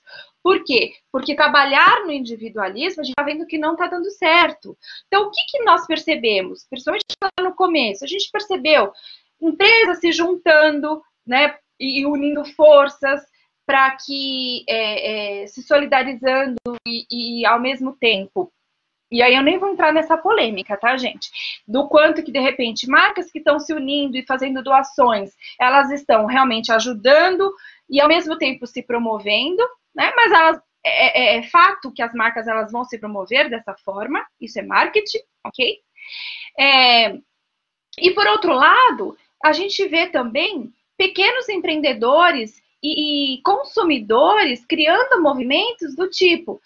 [0.47, 0.93] Por quê?
[1.11, 4.77] Porque trabalhar no individualismo, a gente está vendo que não está dando certo.
[5.05, 6.65] Então, o que, que nós percebemos?
[6.69, 8.93] Principalmente lá no começo, a gente percebeu
[9.41, 13.21] empresas se juntando, né, e unindo forças
[13.65, 16.55] para que é, é, se solidarizando
[16.87, 18.49] e, e ao mesmo tempo
[19.09, 21.29] e aí eu nem vou entrar nessa polêmica, tá, gente?
[21.65, 26.25] Do quanto que, de repente, marcas que estão se unindo e fazendo doações, elas estão
[26.25, 27.53] realmente ajudando
[27.89, 29.63] e, ao mesmo tempo, se promovendo,
[29.95, 30.11] né?
[30.15, 34.25] Mas elas, é, é, é fato que as marcas elas vão se promover dessa forma,
[34.41, 35.79] isso é marketing, ok?
[36.59, 37.17] É,
[37.99, 45.95] e, por outro lado, a gente vê também pequenos empreendedores e, e consumidores criando movimentos
[45.95, 46.59] do tipo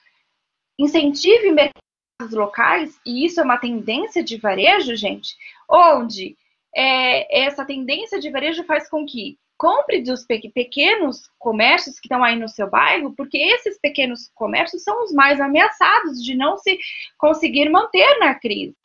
[0.80, 1.82] incentive mercados
[2.30, 5.36] locais, e isso é uma tendência de varejo, gente,
[5.68, 6.38] onde
[6.76, 12.36] é, essa tendência de varejo faz com que compre dos pequenos comércios que estão aí
[12.36, 16.80] no seu bairro, porque esses pequenos comércios são os mais ameaçados de não se
[17.18, 18.76] conseguir manter na crise.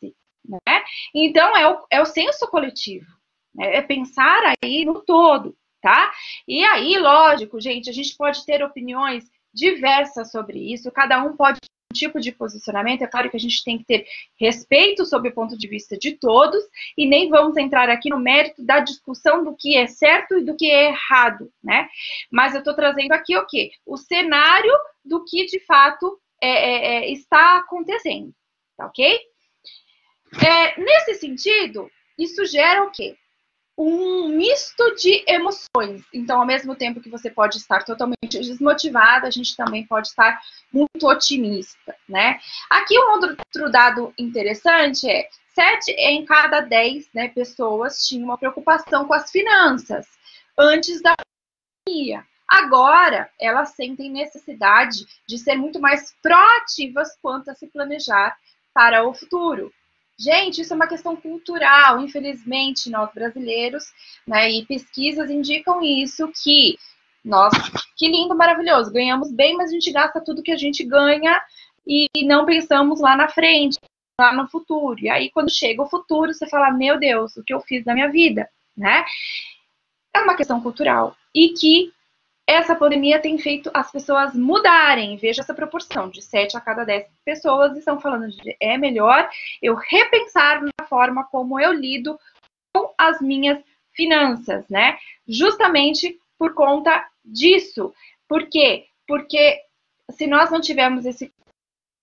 [0.47, 0.85] Né?
[1.15, 3.07] Então, é o, é o senso coletivo,
[3.55, 3.77] né?
[3.77, 6.13] é pensar aí no todo, tá?
[6.47, 11.59] E aí, lógico, gente, a gente pode ter opiniões diversas sobre isso, cada um pode
[11.97, 13.03] tipo de posicionamento.
[13.03, 14.07] É claro que a gente tem que ter
[14.39, 16.63] respeito sob o ponto de vista de todos
[16.97, 20.57] e nem vamos entrar aqui no mérito da discussão do que é certo e do
[20.57, 21.89] que é errado, né?
[22.31, 23.71] Mas eu estou trazendo aqui o quê?
[23.85, 24.73] O cenário
[25.05, 28.33] do que de fato é, é, é, está acontecendo,
[28.77, 29.19] tá ok?
[30.45, 33.17] É, nesse sentido, isso gera o quê?
[33.79, 36.03] Um misto de emoções.
[36.13, 40.41] Então, ao mesmo tempo que você pode estar totalmente desmotivada, a gente também pode estar
[40.73, 42.39] muito otimista, né?
[42.71, 49.07] Aqui um outro dado interessante é sete em cada dez né, pessoas tinham uma preocupação
[49.07, 50.07] com as finanças
[50.59, 51.15] antes da
[51.87, 52.25] pandemia.
[52.49, 58.37] Agora, elas sentem necessidade de ser muito mais proativas quanto a se planejar
[58.73, 59.73] para o futuro.
[60.19, 63.85] Gente, isso é uma questão cultural, infelizmente, nós brasileiros,
[64.27, 66.79] né, e pesquisas indicam isso, que
[67.23, 67.53] nós,
[67.97, 71.43] que lindo, maravilhoso, ganhamos bem, mas a gente gasta tudo que a gente ganha
[71.87, 73.79] e não pensamos lá na frente,
[74.19, 74.99] lá no futuro.
[75.01, 77.95] E aí, quando chega o futuro, você fala, meu Deus, o que eu fiz na
[77.95, 79.05] minha vida, né?
[80.15, 81.93] É uma questão cultural e que
[82.47, 85.17] essa pandemia tem feito as pessoas mudarem.
[85.17, 89.29] Veja essa proporção, de 7 a cada 10 pessoas estão falando de é melhor
[89.61, 92.19] eu repensar na forma como eu lido
[92.73, 93.59] com as minhas
[93.93, 94.97] finanças, né?
[95.27, 97.93] Justamente por conta disso.
[98.29, 98.87] Por quê?
[99.09, 99.61] Porque
[100.13, 101.33] se nós não tivermos esse,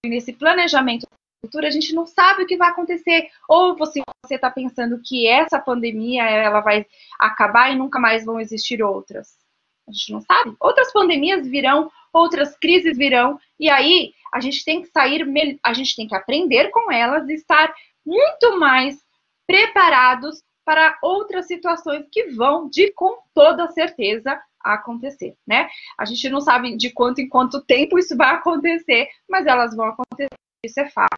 [0.05, 1.07] esse planejamento
[1.45, 3.29] futuro, a gente não sabe o que vai acontecer.
[3.47, 6.85] Ou você está pensando que essa pandemia ela vai
[7.19, 9.42] acabar e nunca mais vão existir outras.
[9.87, 10.55] A gente não sabe.
[10.59, 15.23] Outras pandemias virão, outras crises virão, e aí a gente tem que sair,
[15.63, 17.73] a gente tem que aprender com elas e estar
[18.05, 18.97] muito mais
[19.45, 25.69] preparados para outras situações que vão, de com toda certeza, acontecer, né?
[25.97, 29.87] A gente não sabe de quanto em quanto tempo isso vai acontecer, mas elas vão
[29.87, 30.29] acontecer,
[30.65, 31.17] isso é fato.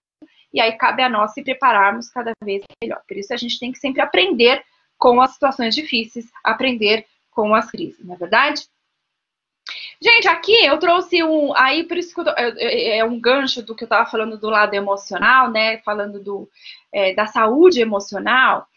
[0.51, 3.01] E aí cabe a nós se prepararmos cada vez melhor.
[3.07, 4.63] Por isso a gente tem que sempre aprender
[4.97, 8.65] com as situações difíceis, aprender com as crises, não é verdade?
[10.01, 11.55] Gente, aqui eu trouxe um.
[11.55, 14.49] Aí, por isso que eu, é, é um gancho do que eu estava falando do
[14.49, 15.79] lado emocional, né?
[15.79, 16.49] Falando do,
[16.93, 18.67] é, da saúde emocional.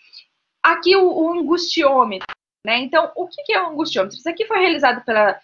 [0.62, 2.26] Aqui o, o angustiômetro,
[2.64, 2.78] né?
[2.78, 4.16] Então, o que, que é o angustiômetro?
[4.16, 5.38] Isso aqui foi realizado pela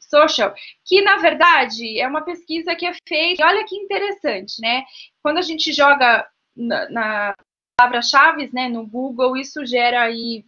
[0.00, 3.42] Social, que na verdade é uma pesquisa que é feita.
[3.42, 4.84] E olha que interessante, né?
[5.22, 7.34] Quando a gente joga na, na
[7.76, 10.44] palavra-chave, né, no Google, isso gera aí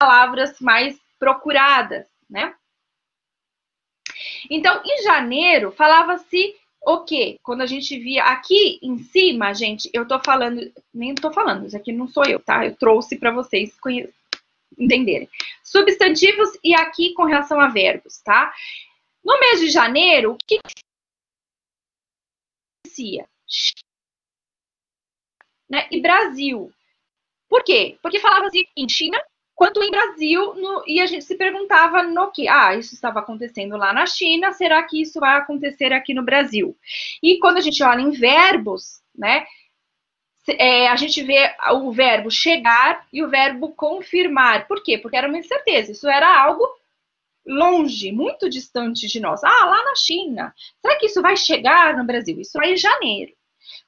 [0.00, 2.56] palavras mais procuradas, né?
[4.48, 7.38] Então, em janeiro, falava-se o quê?
[7.42, 11.76] Quando a gente via aqui em cima, gente, eu tô falando, nem tô falando, isso
[11.76, 12.64] aqui não sou eu, tá?
[12.64, 13.76] Eu trouxe para vocês
[14.78, 15.28] entenderem.
[15.62, 18.54] Substantivos e aqui com relação a verbos, tá?
[19.22, 20.58] No mês de janeiro, o que
[22.86, 23.28] acontecia?
[25.68, 25.86] Né?
[25.90, 26.72] E Brasil.
[27.48, 27.98] Por quê?
[28.00, 29.22] Porque falava-se em China,
[29.60, 33.76] quanto em Brasil, no, e a gente se perguntava no que, ah, isso estava acontecendo
[33.76, 36.74] lá na China, será que isso vai acontecer aqui no Brasil?
[37.22, 39.44] E quando a gente olha em verbos, né,
[40.48, 44.66] é, a gente vê o verbo chegar e o verbo confirmar.
[44.66, 44.96] Por quê?
[44.96, 46.66] Porque era uma incerteza, isso era algo
[47.46, 49.44] longe, muito distante de nós.
[49.44, 50.54] Ah, lá na China.
[50.80, 52.40] Será que isso vai chegar no Brasil?
[52.40, 53.32] Isso vai em janeiro.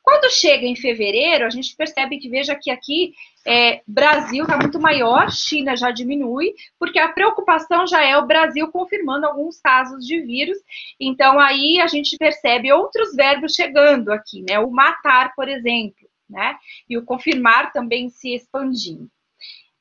[0.02, 3.14] Quando chega em fevereiro, a gente percebe que, veja que aqui
[3.46, 8.70] é, Brasil está muito maior, China já diminui, porque a preocupação já é o Brasil
[8.70, 10.58] confirmando alguns casos de vírus.
[10.98, 14.58] Então, aí a gente percebe outros verbos chegando aqui, né?
[14.58, 16.56] O matar, por exemplo, né?
[16.88, 19.10] E o confirmar também se expandindo.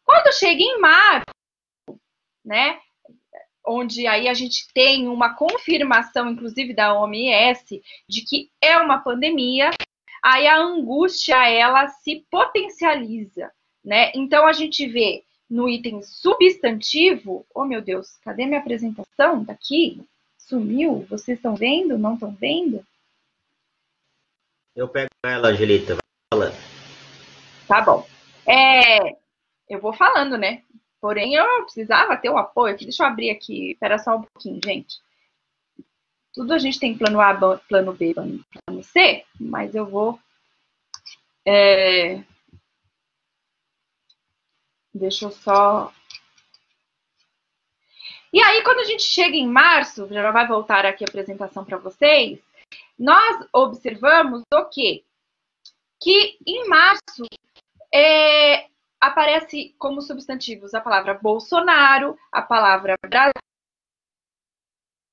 [0.04, 1.26] Quando chega em março,
[2.44, 2.80] né?
[3.66, 9.70] Onde aí a gente tem uma confirmação, inclusive da OMS, de que é uma pandemia,
[10.22, 13.52] aí a angústia ela se potencializa,
[13.84, 14.12] né?
[14.16, 19.44] Então a gente vê no item substantivo, oh meu Deus, cadê minha apresentação?
[19.44, 20.02] Daqui?
[20.38, 21.06] Sumiu?
[21.10, 21.98] Vocês estão vendo?
[21.98, 22.86] Não estão vendo?
[24.76, 26.02] Eu pego ela, Angelita, vai
[26.34, 26.56] falando.
[27.68, 28.08] Tá bom.
[28.48, 29.18] É,
[29.70, 30.64] eu vou falando, né?
[31.02, 32.86] Porém, eu precisava ter o apoio aqui.
[32.86, 33.72] Deixa eu abrir aqui.
[33.72, 35.00] Espera só um pouquinho, gente.
[36.34, 40.20] Tudo a gente tem plano A, plano B, plano C, mas eu vou.
[41.46, 42.24] É...
[44.94, 45.94] Deixa eu só.
[48.34, 51.78] E aí, quando a gente chega em março, já vai voltar aqui a apresentação para
[51.78, 52.40] vocês,
[52.98, 55.04] nós observamos o quê?
[56.00, 57.26] Que em março
[57.94, 58.68] é,
[59.02, 63.34] aparece como substantivos a palavra Bolsonaro, a palavra Brasil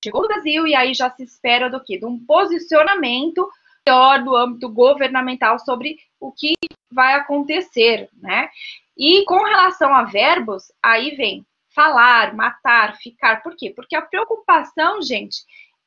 [0.02, 1.98] chegou no Brasil e aí já se espera do quê?
[1.98, 3.48] De um posicionamento
[3.86, 6.54] maior do âmbito governamental sobre o que
[6.90, 8.48] vai acontecer, né?
[8.96, 13.42] E com relação a verbos, aí vem falar, matar, ficar.
[13.42, 13.70] Por quê?
[13.74, 15.38] Porque a preocupação, gente,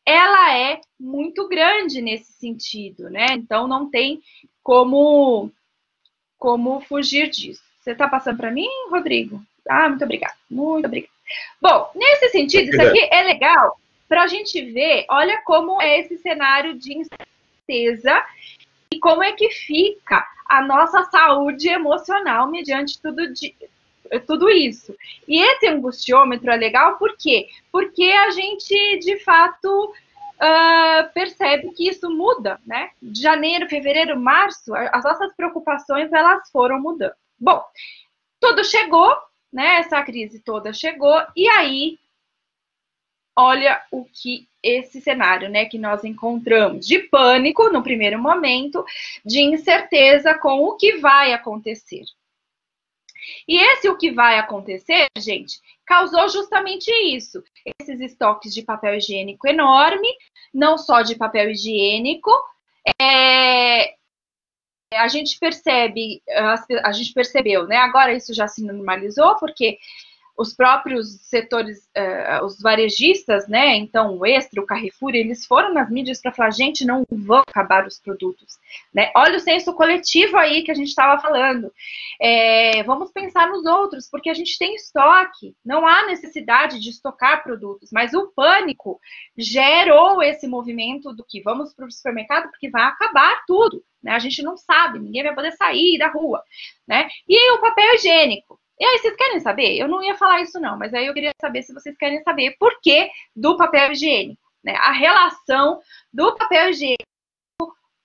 [0.06, 3.28] ela é muito grande nesse sentido, né?
[3.32, 4.22] Então não tem
[4.64, 5.52] como
[6.38, 7.62] como fugir disso.
[7.80, 9.42] Você está passando para mim, Rodrigo?
[9.70, 10.34] Ah, muito obrigada.
[10.50, 11.14] Muito obrigada.
[11.62, 13.80] Bom, nesse sentido, isso aqui é legal
[14.12, 18.22] para a gente ver, olha como é esse cenário de incerteza
[18.94, 23.56] e como é que fica a nossa saúde emocional mediante tudo, de,
[24.28, 24.94] tudo isso.
[25.26, 27.48] E esse angustiômetro é legal por quê?
[27.72, 32.90] Porque a gente, de fato, uh, percebe que isso muda, né?
[33.02, 37.14] De janeiro, fevereiro, março, as nossas preocupações, elas foram mudando.
[37.40, 37.64] Bom,
[38.42, 39.16] tudo chegou,
[39.54, 39.78] né?
[39.78, 41.98] Essa crise toda chegou, e aí
[43.36, 48.86] olha o que esse cenário, né, que nós encontramos de pânico no primeiro momento,
[49.26, 52.04] de incerteza com o que vai acontecer.
[53.48, 57.44] E esse o que vai acontecer, gente, causou justamente isso.
[57.80, 60.08] Esses estoques de papel higiênico enorme,
[60.54, 62.32] não só de papel higiênico,
[63.00, 63.96] é,
[64.94, 66.22] a gente percebe,
[66.84, 67.78] a gente percebeu, né?
[67.78, 69.78] Agora isso já se normalizou, porque
[70.38, 73.76] os próprios setores, uh, os varejistas, né?
[73.76, 77.86] Então, o Extra, o Carrefour, eles foram nas mídias para falar, gente, não vão acabar
[77.86, 78.58] os produtos,
[78.94, 79.12] né?
[79.16, 81.72] Olha o senso coletivo aí que a gente estava falando.
[82.20, 87.44] É, vamos pensar nos outros, porque a gente tem estoque, não há necessidade de estocar
[87.44, 89.00] produtos, mas o pânico
[89.38, 94.12] gerou esse movimento do que vamos para o supermercado porque vai acabar tudo, né?
[94.12, 96.44] A gente não sabe, ninguém vai poder sair da rua,
[96.88, 97.10] né?
[97.28, 99.78] E o papel higiênico e aí, vocês querem saber?
[99.78, 102.56] Eu não ia falar isso, não, mas aí eu queria saber se vocês querem saber
[102.58, 104.76] por que do papel higiênico, né?
[104.76, 105.80] A relação
[106.12, 107.06] do papel higiênico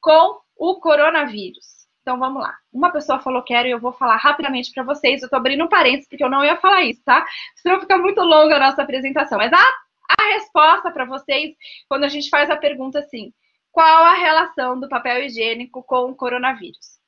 [0.03, 1.87] com o coronavírus.
[2.03, 2.55] Então vamos lá.
[2.71, 5.23] Uma pessoa falou quero e eu vou falar rapidamente para vocês.
[5.23, 7.25] Eu tô abrindo um parênteses porque eu não ia falar isso, tá?
[7.57, 9.39] Senão fica muito longa a nossa apresentação.
[9.39, 11.57] Mas a, a resposta para vocês,
[11.89, 13.33] quando a gente faz a pergunta assim:
[13.73, 16.99] qual a relação do papel higiênico com o coronavírus?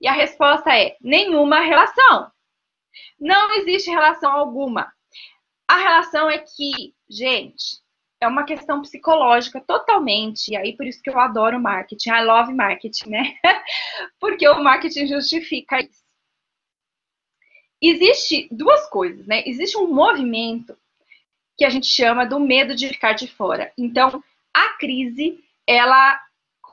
[0.00, 2.30] E a resposta é: nenhuma relação.
[3.18, 4.92] Não existe relação alguma.
[5.66, 7.82] A relação é que, gente,
[8.20, 10.52] é uma questão psicológica totalmente.
[10.52, 12.10] E aí, por isso que eu adoro marketing.
[12.10, 13.34] I love marketing, né?
[14.18, 16.02] Porque o marketing justifica isso.
[17.80, 19.42] Existe duas coisas, né?
[19.46, 20.76] Existe um movimento
[21.56, 23.72] que a gente chama do medo de ficar de fora.
[23.78, 24.22] Então,
[24.54, 26.20] a crise, ela,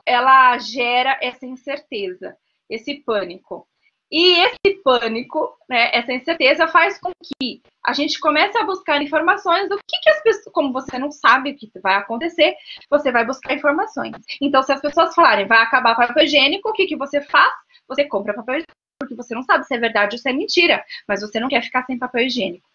[0.04, 2.36] ela gera essa incerteza,
[2.68, 3.68] esse pânico.
[4.10, 9.68] E esse pânico, né, essa incerteza faz com que a gente comece a buscar informações
[9.68, 12.54] do que, que as pessoas, como você não sabe o que vai acontecer,
[12.88, 14.16] você vai buscar informações.
[14.40, 17.52] Então, se as pessoas falarem vai acabar papel higiênico, o que, que você faz?
[17.88, 20.84] Você compra papel higiênico, porque você não sabe se é verdade ou se é mentira,
[21.08, 22.68] mas você não quer ficar sem papel higiênico.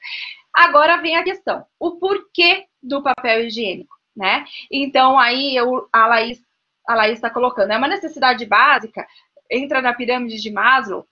[0.53, 4.43] Agora vem a questão, o porquê do papel higiênico, né?
[4.69, 6.41] Então, aí eu, a Laís
[6.87, 9.07] a Laís está colocando, é uma necessidade básica,
[9.49, 11.05] entra na pirâmide de Maslow,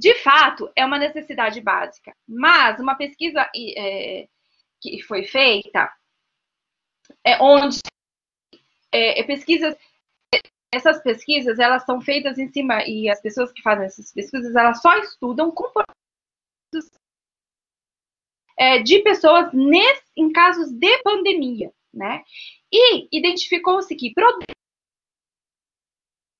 [0.00, 4.26] de fato, é uma necessidade básica, mas uma pesquisa é,
[4.80, 5.92] que foi feita
[7.22, 7.80] é, onde
[8.90, 9.76] é, é, pesquisas,
[10.72, 14.80] essas pesquisas, elas são feitas em cima, e as pessoas que fazem essas pesquisas, elas
[14.80, 15.94] só estudam comportamentos
[18.58, 22.24] é, de pessoas nesse, em casos de pandemia, né?
[22.72, 24.54] E identificou-se que produtos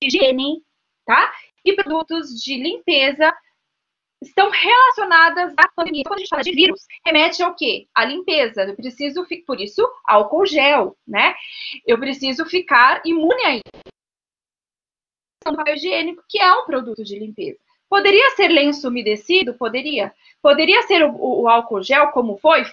[0.01, 0.65] de higiene,
[1.05, 1.31] tá?
[1.63, 3.31] E produtos de limpeza
[4.21, 6.03] estão relacionadas à pandemia.
[6.05, 7.87] Quando a gente fala de vírus, remete ao quê?
[7.95, 8.63] A limpeza.
[8.63, 11.33] Eu preciso, por isso, álcool gel, né?
[11.85, 13.83] Eu preciso ficar imune a isso.
[15.45, 17.57] Do papel higiênico, que é um produto de limpeza.
[17.89, 19.55] Poderia ser lenço umedecido?
[19.55, 20.13] Poderia.
[20.41, 22.63] Poderia ser o, o, álcool gel, como foi?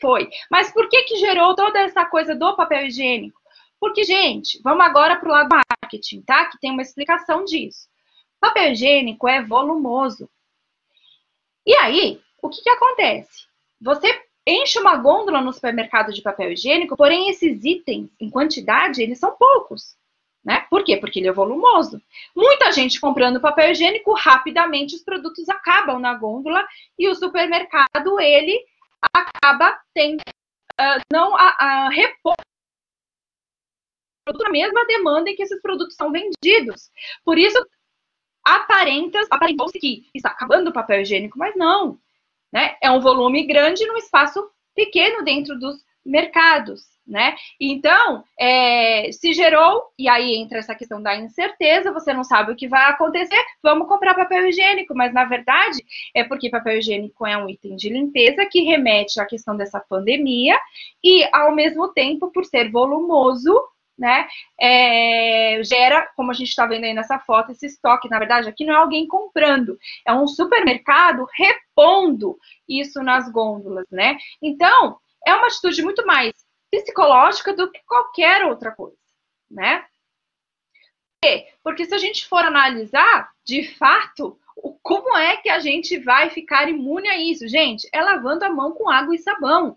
[0.00, 0.30] Foi.
[0.50, 3.40] Mas por que, que gerou toda essa coisa do papel higiênico?
[3.80, 6.46] Porque, gente, vamos agora para o lado do marketing, tá?
[6.46, 7.88] Que tem uma explicação disso.
[8.40, 10.30] Papel higiênico é volumoso.
[11.66, 13.46] E aí, o que, que acontece?
[13.80, 14.08] Você
[14.46, 19.36] enche uma gôndola no supermercado de papel higiênico, porém esses itens, em quantidade, eles são
[19.36, 19.96] poucos.
[20.44, 20.64] Né?
[20.70, 20.96] Por quê?
[20.96, 22.00] Porque ele é volumoso.
[22.34, 26.64] Muita gente comprando papel higiênico, rapidamente os produtos acabam na gôndola
[26.96, 28.64] e o supermercado, ele
[29.12, 32.36] acaba tendo, uh, não a, a repor
[34.28, 36.90] a mesma demanda em que esses produtos são vendidos.
[37.24, 37.58] Por isso,
[38.46, 41.98] aparenta, aparentou-se que está acabando o papel higiênico, mas não.
[42.52, 42.76] Né?
[42.80, 47.34] É um volume grande num espaço pequeno dentro dos mercados, né?
[47.60, 52.56] Então, é, se gerou, e aí entra essa questão da incerteza, você não sabe o
[52.56, 55.84] que vai acontecer, vamos comprar papel higiênico, mas na verdade
[56.14, 60.56] é porque papel higiênico é um item de limpeza que remete à questão dessa pandemia
[61.02, 63.52] e, ao mesmo tempo, por ser volumoso,
[63.98, 64.28] né,
[64.60, 68.08] é, gera, como a gente está vendo aí nessa foto, esse estoque.
[68.08, 72.38] Na verdade, aqui não é alguém comprando, é um supermercado repondo
[72.68, 74.16] isso nas gôndolas, né?
[74.42, 76.32] Então, é uma atitude muito mais
[76.70, 78.96] psicológica do que qualquer outra coisa,
[79.50, 79.84] né?
[81.62, 84.38] Porque se a gente for analisar, de fato,
[84.82, 87.48] como é que a gente vai ficar imune a isso?
[87.48, 89.76] Gente, é lavando a mão com água e sabão.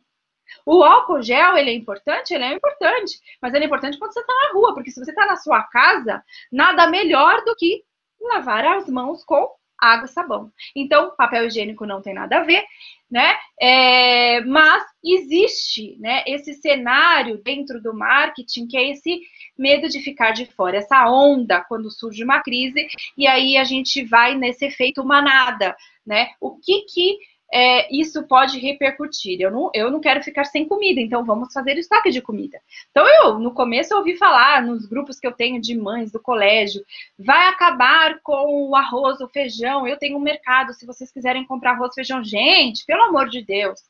[0.66, 2.34] O álcool gel, ele é importante?
[2.34, 5.12] Ele é importante, mas ele é importante quando você está na rua, porque se você
[5.12, 7.84] está na sua casa, nada melhor do que
[8.22, 10.52] lavar as mãos com água e sabão.
[10.76, 12.64] Então, papel higiênico não tem nada a ver,
[13.10, 13.38] né?
[13.60, 19.22] É, mas existe, né, esse cenário dentro do marketing que é esse
[19.58, 22.88] medo de ficar de fora, essa onda quando surge uma crise
[23.18, 25.76] e aí a gente vai nesse efeito manada,
[26.06, 26.30] né?
[26.40, 27.18] O que que
[27.52, 29.40] é, isso pode repercutir.
[29.42, 32.60] Eu não, eu não quero ficar sem comida, então vamos fazer estoque de comida.
[32.92, 36.20] Então, eu, no começo, eu ouvi falar nos grupos que eu tenho de mães do
[36.20, 36.84] colégio,
[37.18, 41.72] vai acabar com o arroz, o feijão, eu tenho um mercado, se vocês quiserem comprar
[41.72, 42.24] arroz, feijão.
[42.24, 43.82] Gente, pelo amor de Deus,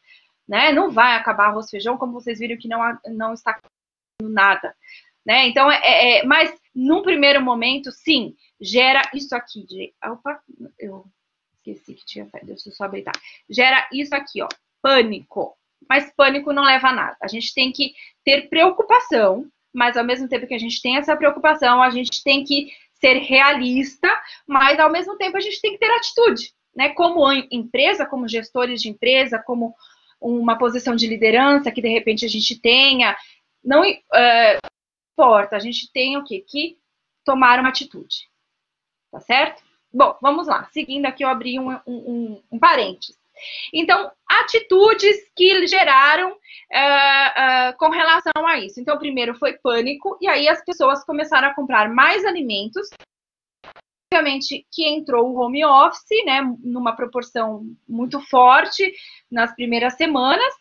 [0.48, 0.72] né?
[0.72, 3.60] Não vai acabar arroz, feijão, como vocês viram que não, não está
[4.22, 4.74] nada.
[5.26, 5.48] Né?
[5.48, 9.66] Então, é, é, mas num primeiro momento, sim, gera isso aqui.
[9.66, 10.40] De, opa,
[10.80, 11.06] eu
[11.60, 13.14] esqueci que tinha feito, deixa eu só habilitar.
[13.50, 14.48] Gera isso aqui, ó,
[14.82, 15.56] pânico.
[15.88, 17.18] Mas pânico não leva a nada.
[17.22, 17.94] A gente tem que
[18.24, 22.44] ter preocupação, mas ao mesmo tempo que a gente tem essa preocupação, a gente tem
[22.44, 24.10] que ser realista,
[24.46, 26.90] mas ao mesmo tempo a gente tem que ter atitude, né?
[26.90, 29.74] Como empresa, como gestores de empresa, como
[30.20, 33.16] uma posição de liderança que de repente a gente tenha,
[33.64, 34.60] não uh,
[35.14, 36.44] importa, a gente tem o quê?
[36.46, 36.78] Que
[37.24, 38.28] tomar uma atitude,
[39.12, 39.64] tá certo?
[39.94, 40.68] Bom, vamos lá.
[40.72, 43.18] Seguindo aqui, eu abri um, um, um parênteses.
[43.74, 48.80] Então, atitudes que geraram uh, uh, com relação a isso.
[48.80, 52.90] Então, primeiro foi pânico, e aí as pessoas começaram a comprar mais alimentos.
[54.12, 58.92] Obviamente que entrou o home office, né, numa proporção muito forte
[59.32, 60.54] nas primeiras semanas.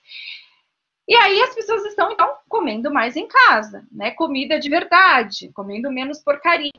[1.09, 4.11] E aí as pessoas estão, então, comendo mais em casa, né?
[4.11, 6.71] Comida de verdade, comendo menos porcaria.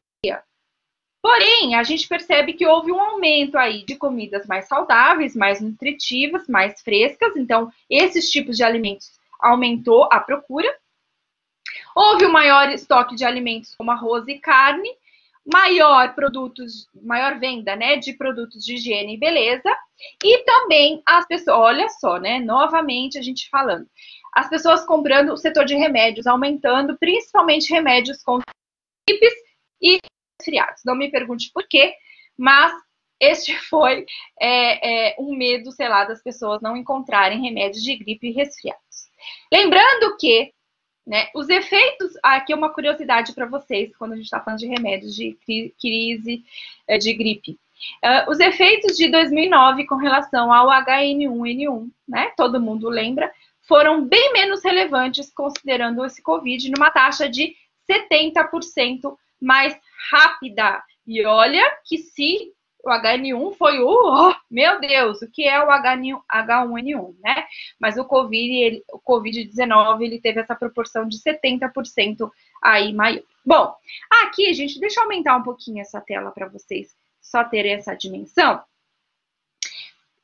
[1.21, 6.47] Porém, a gente percebe que houve um aumento aí de comidas mais saudáveis, mais nutritivas,
[6.47, 7.35] mais frescas.
[7.35, 10.73] Então, esses tipos de alimentos aumentou a procura.
[11.95, 14.89] Houve um maior estoque de alimentos como arroz e carne,
[15.45, 19.75] maior produtos, maior venda, né, de produtos de higiene e beleza,
[20.23, 23.87] e também as pessoas, olha só, né, novamente a gente falando,
[24.33, 28.45] as pessoas comprando o setor de remédios, aumentando principalmente remédios contra
[29.07, 29.33] gripes
[29.81, 29.99] e
[30.39, 30.83] resfriados.
[30.85, 31.93] Não me pergunte por quê,
[32.37, 32.71] mas
[33.19, 34.05] este foi
[34.39, 39.09] é, é, um medo, sei lá, das pessoas não encontrarem remédios de gripe e resfriados.
[39.51, 40.53] Lembrando que
[41.05, 44.67] né, os efeitos, aqui é uma curiosidade para vocês, quando a gente está falando de
[44.67, 45.37] remédios de
[45.81, 46.43] crise
[46.87, 47.59] é, de gripe.
[48.03, 53.31] Uh, os efeitos de 2009 com relação ao H1N1, né, todo mundo lembra,
[53.61, 57.55] foram bem menos relevantes, considerando esse Covid, numa taxa de
[57.89, 59.77] 70% mais
[60.11, 60.83] rápida.
[61.05, 65.67] E olha que se o HN1 foi o, oh, meu Deus, o que é o
[65.67, 67.45] H1N1, né?
[67.79, 72.29] Mas o Covid, ele, o Covid-19, ele teve essa proporção de 70%
[72.61, 73.21] aí maior.
[73.45, 73.75] Bom,
[74.23, 78.61] aqui, gente, deixa eu aumentar um pouquinho essa tela para vocês só terem essa dimensão.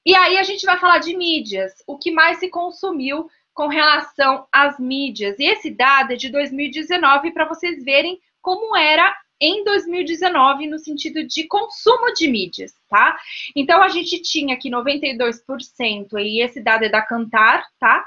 [0.05, 4.47] E aí a gente vai falar de mídias, o que mais se consumiu com relação
[4.51, 5.39] às mídias.
[5.39, 11.25] E esse dado é de 2019 para vocês verem como era em 2019 no sentido
[11.25, 13.17] de consumo de mídias, tá?
[13.55, 18.05] Então a gente tinha aqui 92%, e esse dado é da Cantar, tá?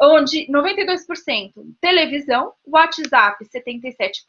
[0.00, 4.22] Onde 92% televisão, WhatsApp 77%,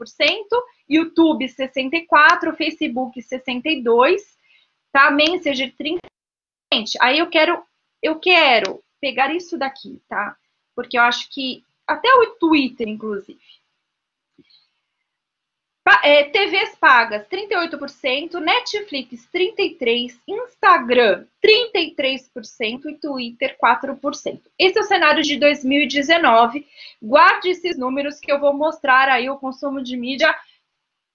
[0.89, 4.17] YouTube 64%, Facebook 62%,
[4.91, 5.11] tá?
[5.11, 5.99] Messenger 30%.
[6.73, 7.61] Gente, aí eu quero,
[8.01, 10.35] eu quero pegar isso daqui, tá?
[10.75, 13.39] Porque eu acho que até o Twitter, inclusive.
[16.03, 24.41] É, TVs pagas, 38%, Netflix, 33%, Instagram, 33% e Twitter, 4%.
[24.57, 26.67] Esse é o cenário de 2019.
[27.01, 30.35] Guarde esses números que eu vou mostrar aí o consumo de mídia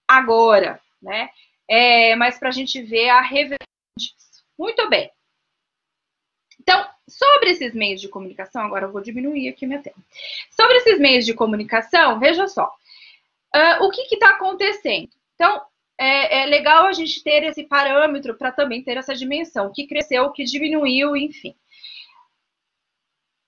[0.07, 1.31] agora, né?
[1.69, 3.67] É, mas para a gente ver a reversão
[3.99, 4.45] disso.
[4.59, 5.11] Muito bem.
[6.61, 9.97] Então, sobre esses meios de comunicação, agora eu vou diminuir aqui minha tela.
[10.51, 12.75] Sobre esses meios de comunicação, veja só.
[13.57, 15.09] Uh, o que está acontecendo?
[15.35, 15.63] Então,
[15.99, 19.87] é, é, legal a gente ter esse parâmetro para também ter essa dimensão, o que
[19.87, 21.57] cresceu, o que diminuiu, enfim.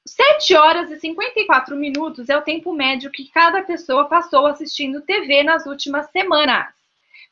[0.07, 5.43] 7 horas e 54 minutos é o tempo médio que cada pessoa passou assistindo TV
[5.43, 6.73] nas últimas semanas.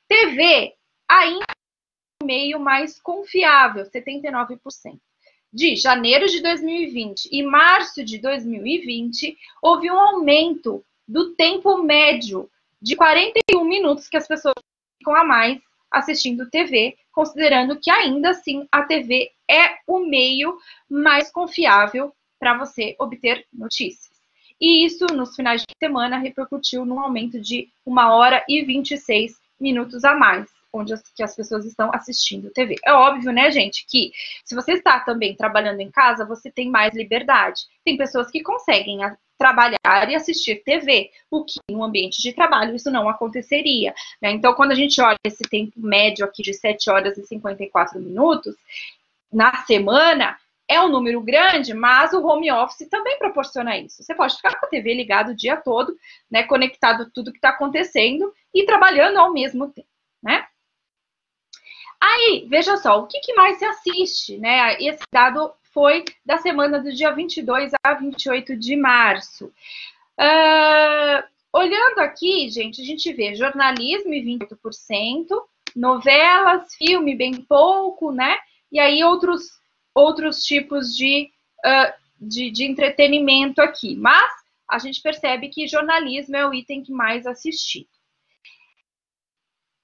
[0.06, 0.74] TV
[1.08, 5.00] ainda é o meio mais confiável, 79%
[5.50, 12.50] de janeiro de 2020 e março de 2020, houve um aumento do tempo médio
[12.80, 14.54] de 41 minutos que as pessoas
[14.98, 15.60] ficam a mais
[15.90, 20.58] assistindo TV, considerando que ainda assim a TV é o meio
[20.90, 24.14] mais confiável para você obter notícias.
[24.60, 30.04] E isso, nos finais de semana, repercutiu num aumento de 1 hora e 26 minutos
[30.04, 32.76] a mais onde as, que as pessoas estão assistindo TV.
[32.84, 34.12] É óbvio, né, gente, que
[34.44, 37.62] se você está também trabalhando em casa, você tem mais liberdade.
[37.84, 42.74] Tem pessoas que conseguem a, trabalhar e assistir TV, o que no ambiente de trabalho
[42.74, 43.94] isso não aconteceria.
[44.20, 44.30] Né?
[44.30, 48.54] Então, quando a gente olha esse tempo médio aqui de 7 horas e 54 minutos,
[49.32, 54.02] na semana, é um número grande, mas o home office também proporciona isso.
[54.02, 55.96] Você pode ficar com a TV ligada o dia todo,
[56.30, 59.88] né, conectado tudo que está acontecendo e trabalhando ao mesmo tempo,
[60.22, 60.46] né?
[62.08, 64.80] Aí, veja só, o que, que mais se assiste, né?
[64.80, 69.46] Esse dado foi da semana do dia 22 a 28 de março.
[70.18, 75.26] Uh, olhando aqui, gente, a gente vê jornalismo em 28%,
[75.74, 78.38] novelas, filme bem pouco, né?
[78.70, 79.42] E aí outros,
[79.92, 81.28] outros tipos de,
[81.64, 83.96] uh, de, de entretenimento aqui.
[83.96, 84.30] Mas
[84.70, 87.88] a gente percebe que jornalismo é o item que mais assistido.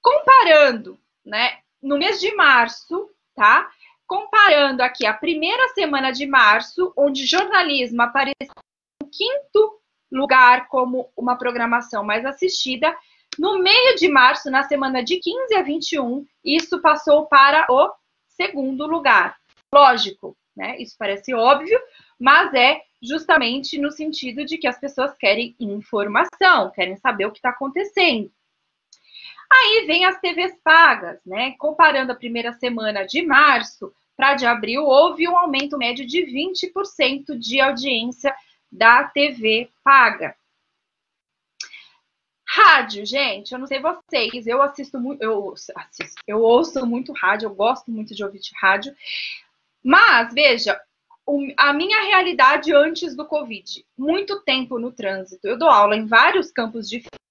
[0.00, 3.70] Comparando, né, no mês de março, tá?
[4.06, 8.54] Comparando aqui a primeira semana de março, onde jornalismo apareceu
[9.02, 9.80] no quinto
[10.10, 12.94] lugar como uma programação mais assistida,
[13.38, 17.90] no meio de março, na semana de 15 a 21, isso passou para o
[18.28, 19.36] segundo lugar.
[19.74, 20.76] Lógico, né?
[20.78, 21.80] Isso parece óbvio,
[22.20, 27.38] mas é justamente no sentido de que as pessoas querem informação, querem saber o que
[27.38, 28.30] está acontecendo.
[29.52, 31.54] Aí vem as TVs pagas, né?
[31.58, 37.36] Comparando a primeira semana de março para de abril, houve um aumento médio de 20%
[37.38, 38.34] de audiência
[38.70, 40.34] da TV paga.
[42.48, 47.46] Rádio, gente, eu não sei vocês, eu assisto muito, eu assisto, eu ouço muito rádio,
[47.46, 48.94] eu gosto muito de ouvir rádio,
[49.82, 50.78] mas veja,
[51.56, 55.46] a minha realidade antes do Covid, muito tempo no trânsito.
[55.46, 57.21] Eu dou aula em vários campos diferentes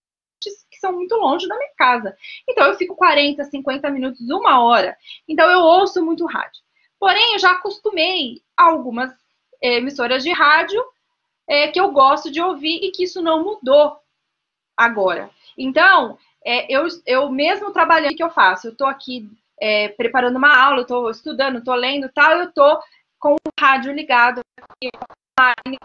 [0.81, 2.15] são muito longe da minha casa.
[2.49, 4.97] Então eu fico 40, 50 minutos, uma hora.
[5.27, 6.61] Então eu ouço muito rádio.
[6.99, 9.11] Porém, eu já acostumei algumas
[9.61, 10.83] é, emissoras de rádio
[11.47, 13.97] é, que eu gosto de ouvir e que isso não mudou
[14.75, 15.29] agora.
[15.57, 18.67] Então, é, eu, eu mesmo trabalhando, o que eu faço?
[18.67, 19.29] Eu estou aqui
[19.59, 22.79] é, preparando uma aula, estou estudando, estou lendo tal, eu estou
[23.19, 24.41] com o rádio ligado
[25.39, 25.77] online,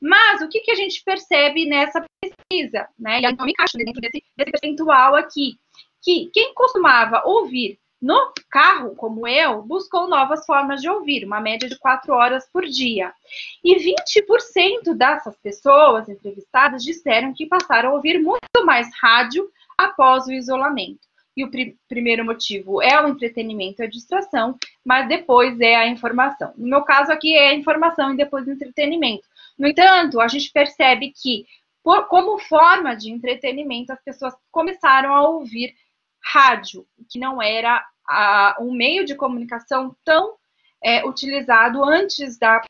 [0.00, 2.88] mas o que, que a gente percebe nessa pesquisa?
[2.98, 3.20] Né?
[3.20, 5.58] E então me encaixo dentro desse, desse percentual aqui,
[6.02, 11.68] que quem costumava ouvir no carro, como eu, buscou novas formas de ouvir, uma média
[11.68, 13.12] de quatro horas por dia.
[13.62, 20.32] E 20% dessas pessoas entrevistadas disseram que passaram a ouvir muito mais rádio após o
[20.32, 21.12] isolamento.
[21.36, 25.86] E o pr primeiro motivo é o entretenimento e a distração, mas depois é a
[25.86, 26.52] informação.
[26.56, 29.26] No meu caso aqui é a informação e depois o entretenimento.
[29.58, 31.46] No entanto, a gente percebe que,
[31.82, 35.74] por, como forma de entretenimento, as pessoas começaram a ouvir
[36.22, 40.36] rádio, que não era a, um meio de comunicação tão
[40.82, 42.60] é, utilizado antes da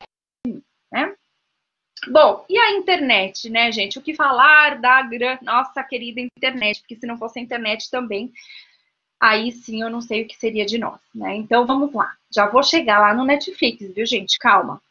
[0.93, 1.15] né?
[2.09, 3.99] Bom, e a internet, né, gente?
[3.99, 5.09] O que falar da
[5.41, 6.81] nossa querida internet?
[6.81, 8.33] Porque se não fosse a internet também,
[9.21, 11.37] aí sim eu não sei o que seria de nós, né?
[11.37, 12.13] Então vamos lá.
[12.35, 14.37] Já vou chegar lá no Netflix, viu, gente?
[14.39, 14.83] Calma.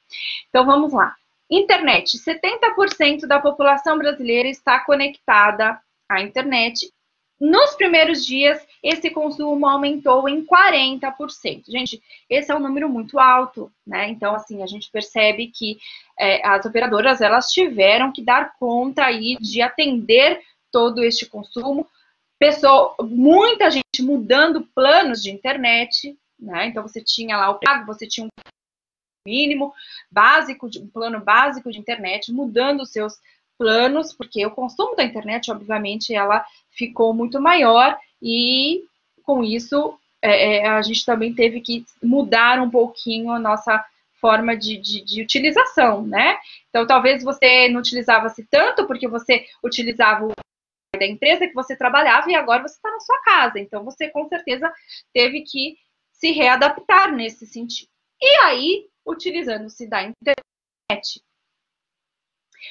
[0.49, 1.15] Então vamos lá.
[1.51, 2.17] Internet.
[2.17, 5.79] 70% da população brasileira está conectada
[6.09, 6.89] à internet
[7.41, 11.63] nos primeiros dias, esse consumo aumentou em 40%.
[11.67, 11.99] Gente,
[12.29, 14.09] esse é um número muito alto, né?
[14.09, 15.79] Então, assim, a gente percebe que
[16.19, 20.39] é, as operadoras, elas tiveram que dar conta aí de atender
[20.71, 21.87] todo este consumo.
[22.37, 26.67] Pessoa, muita gente mudando planos de internet, né?
[26.67, 28.50] Então, você tinha lá o pago, você tinha um
[29.25, 29.73] mínimo
[30.09, 33.19] básico, um plano básico de internet, mudando os seus
[33.57, 38.83] planos, porque o consumo da internet, obviamente, ela ficou muito maior e
[39.23, 43.83] com isso é, é, a gente também teve que mudar um pouquinho a nossa
[44.19, 46.37] forma de, de, de utilização, né?
[46.69, 50.31] Então, talvez você não utilizava-se tanto porque você utilizava o
[50.97, 53.59] da empresa que você trabalhava e agora você está na sua casa.
[53.59, 54.71] Então, você com certeza
[55.13, 55.77] teve que
[56.11, 57.89] se readaptar nesse sentido.
[58.21, 61.21] E aí, utilizando-se da internet,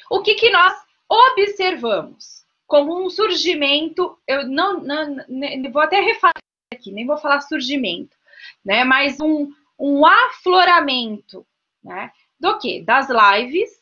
[0.09, 0.73] o que, que nós
[1.09, 2.45] observamos?
[2.67, 6.31] Como um surgimento, eu não, não, vou até refazer
[6.73, 8.15] aqui, nem vou falar surgimento,
[8.63, 8.85] né?
[8.85, 11.45] Mas um, um afloramento,
[11.83, 12.11] né?
[12.39, 12.81] Do que?
[12.81, 13.81] Das lives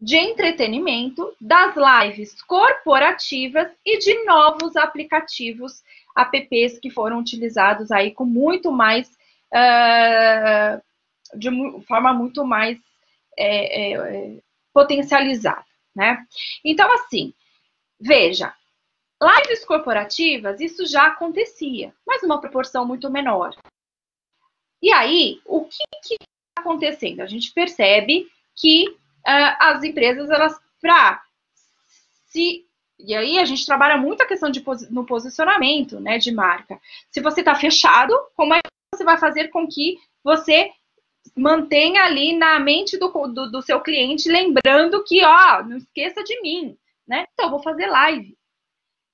[0.00, 5.82] de entretenimento, das lives corporativas e de novos aplicativos,
[6.16, 9.08] apps que foram utilizados aí com muito mais,
[9.52, 10.80] uh,
[11.34, 11.50] de
[11.86, 12.78] forma muito mais
[13.36, 14.38] é, é,
[14.72, 15.64] potencializada,
[15.94, 16.24] né?
[16.64, 17.34] Então, assim,
[18.00, 18.54] veja,
[19.20, 23.54] lives corporativas, isso já acontecia, mas numa proporção muito menor.
[24.80, 27.20] E aí, o que está acontecendo?
[27.20, 31.22] A gente percebe que uh, as empresas, elas, para
[32.28, 32.68] se
[32.98, 36.80] e aí a gente trabalha muito a questão de no posicionamento, né, de marca.
[37.10, 40.72] Se você está fechado, como é que você vai fazer com que você
[41.38, 46.40] mantenha ali na mente do, do, do, seu cliente, lembrando que, ó, não esqueça de
[46.42, 46.76] mim,
[47.06, 47.26] né?
[47.32, 48.36] Então, eu vou fazer live.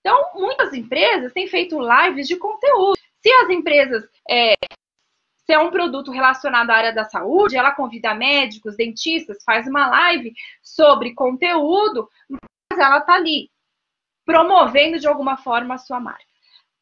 [0.00, 2.98] Então, muitas empresas têm feito lives de conteúdo.
[3.20, 4.54] Se as empresas, é,
[5.46, 9.86] se é um produto relacionado à área da saúde, ela convida médicos, dentistas, faz uma
[9.88, 13.50] live sobre conteúdo, mas ela está ali,
[14.24, 16.24] promovendo de alguma forma a sua marca.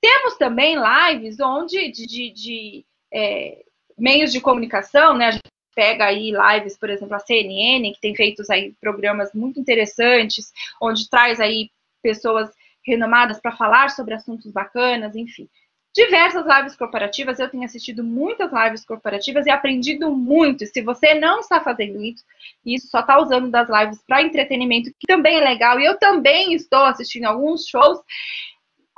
[0.00, 3.64] Temos também lives onde de, de, de é,
[3.98, 5.26] meios de comunicação, né?
[5.26, 5.42] A gente
[5.74, 11.08] pega aí lives, por exemplo, a CNN, que tem feito aí programas muito interessantes, onde
[11.08, 11.70] traz aí
[12.02, 12.50] pessoas
[12.84, 15.48] renomadas para falar sobre assuntos bacanas, enfim.
[15.94, 20.66] Diversas lives corporativas, eu tenho assistido muitas lives corporativas e aprendido muito.
[20.66, 22.24] Se você não está fazendo isso,
[22.64, 26.54] isso só está usando das lives para entretenimento, que também é legal, e eu também
[26.54, 27.98] estou assistindo alguns shows,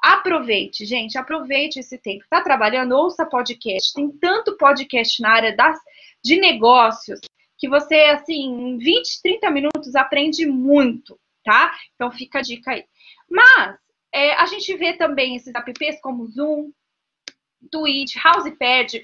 [0.05, 2.24] Aproveite, gente, aproveite esse tempo.
[2.24, 2.92] Está trabalhando?
[2.92, 3.94] Ouça podcast.
[3.94, 5.78] Tem tanto podcast na área das,
[6.22, 7.20] de negócios
[7.57, 11.72] que você, assim, em 20, 30 minutos aprende muito, tá?
[11.94, 12.84] Então fica a dica aí.
[13.30, 13.78] Mas
[14.12, 16.70] é, a gente vê também esses apps como Zoom,
[17.70, 19.02] Twitch, Housepad.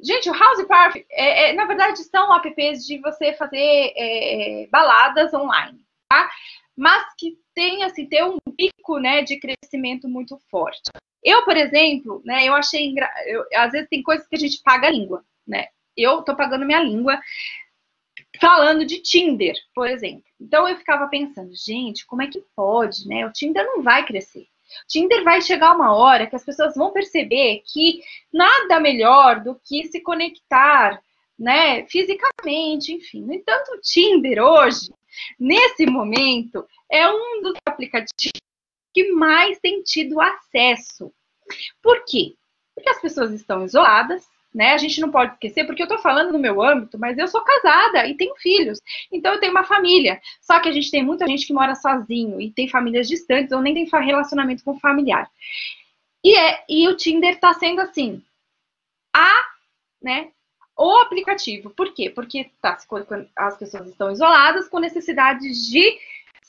[0.00, 5.84] Gente, o Housepad, é, é, na verdade, são apps de você fazer é, baladas online,
[6.08, 6.30] tá?
[6.74, 10.90] Mas que tem, assim, ter um pico, né, de crescimento muito forte.
[11.22, 13.08] Eu, por exemplo, né, eu achei, engra...
[13.26, 15.66] eu, às vezes tem coisas que a gente paga a língua, né?
[15.96, 17.20] Eu tô pagando minha língua
[18.40, 20.24] falando de Tinder, por exemplo.
[20.40, 23.24] Então eu ficava pensando, gente, como é que pode, né?
[23.26, 24.42] O Tinder não vai crescer.
[24.42, 28.00] O Tinder vai chegar uma hora que as pessoas vão perceber que
[28.32, 31.00] nada melhor do que se conectar,
[31.38, 33.22] né, fisicamente, enfim.
[33.22, 34.90] No entanto, o Tinder hoje
[35.38, 38.40] Nesse momento, é um dos aplicativos
[39.04, 41.12] que mais tem tido acesso.
[41.82, 42.34] Por quê?
[42.74, 44.72] Porque as pessoas estão isoladas, né?
[44.72, 47.42] A gente não pode esquecer, porque eu estou falando no meu âmbito, mas eu sou
[47.42, 48.80] casada e tenho filhos,
[49.12, 50.20] então eu tenho uma família.
[50.40, 53.60] Só que a gente tem muita gente que mora sozinho e tem famílias distantes ou
[53.60, 55.30] nem tem relacionamento com familiar.
[56.24, 58.22] E, é, e o Tinder está sendo assim,
[60.02, 60.30] né?
[60.76, 61.70] O aplicativo.
[61.70, 62.08] Por quê?
[62.08, 62.78] Porque tá,
[63.36, 65.98] as pessoas estão isoladas com necessidades de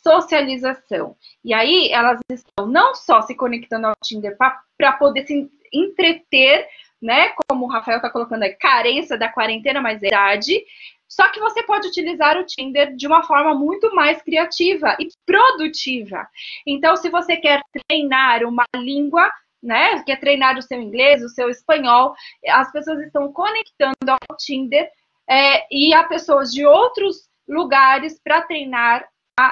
[0.02, 1.16] socialização.
[1.44, 6.68] E aí elas estão não só se conectando ao Tinder para poder se entreter,
[7.02, 7.34] né?
[7.48, 10.64] Como o Rafael está colocando aí, carência da quarentena, mas é idade.
[11.08, 16.28] Só que você pode utilizar o Tinder de uma forma muito mais criativa e produtiva.
[16.68, 19.30] Então, se você quer treinar uma língua,
[19.62, 20.02] né?
[20.04, 22.14] Quer treinar o seu inglês, o seu espanhol,
[22.48, 24.90] as pessoas estão conectando ao Tinder
[25.30, 29.06] é, e a pessoas de outros lugares para treinar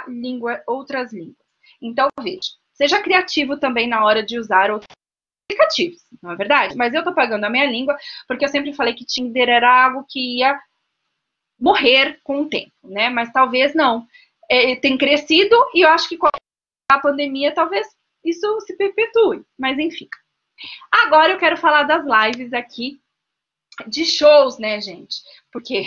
[0.08, 1.38] língua, outras línguas.
[1.82, 4.88] Então, veja, seja criativo também na hora de usar outros
[5.50, 6.76] aplicativos, não é verdade?
[6.76, 10.06] Mas eu tô pagando a minha língua porque eu sempre falei que Tinder era algo
[10.10, 10.60] que ia
[11.60, 13.10] morrer com o tempo, né?
[13.10, 14.06] Mas talvez não.
[14.50, 16.28] É, tem crescido e eu acho que com
[16.90, 17.88] a pandemia talvez
[18.24, 20.08] isso se perpetue, mas enfim.
[20.92, 23.00] Agora eu quero falar das lives aqui
[23.88, 25.22] de shows, né, gente?
[25.52, 25.84] Porque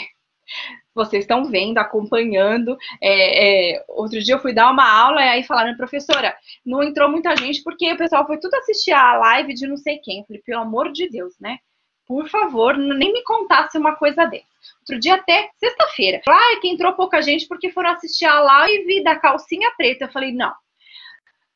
[0.94, 2.76] vocês estão vendo, acompanhando.
[3.00, 7.10] É, é, outro dia eu fui dar uma aula e aí falaram, professora, não entrou
[7.10, 10.20] muita gente porque o pessoal foi tudo assistir a live de não sei quem.
[10.20, 11.58] Eu falei, pelo amor de Deus, né?
[12.06, 14.44] Por favor, nem me contasse uma coisa dessa.
[14.80, 16.20] Outro dia, até sexta-feira.
[16.28, 20.06] Ah, que entrou pouca gente porque foram assistir a live da calcinha preta.
[20.06, 20.52] Eu falei, não.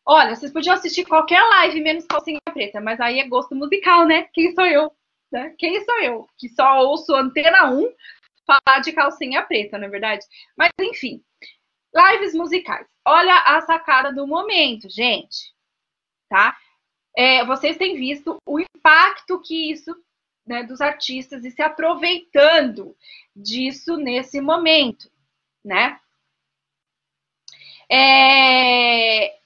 [0.07, 4.28] Olha, vocês podiam assistir qualquer live menos calcinha preta, mas aí é gosto musical, né?
[4.32, 4.92] Quem sou eu?
[5.32, 5.53] Né?
[5.59, 6.26] Quem sou eu?
[6.38, 7.90] Que só ouço Antena 1
[8.47, 10.24] falar de calcinha preta, não é verdade?
[10.57, 11.22] Mas enfim,
[11.95, 12.86] lives musicais.
[13.05, 15.53] Olha a sacada do momento, gente,
[16.28, 16.57] tá?
[17.16, 19.95] É, vocês têm visto o impacto que isso
[20.47, 22.97] né, dos artistas e se aproveitando
[23.34, 25.11] disso nesse momento,
[25.64, 25.99] né?
[27.88, 29.38] É,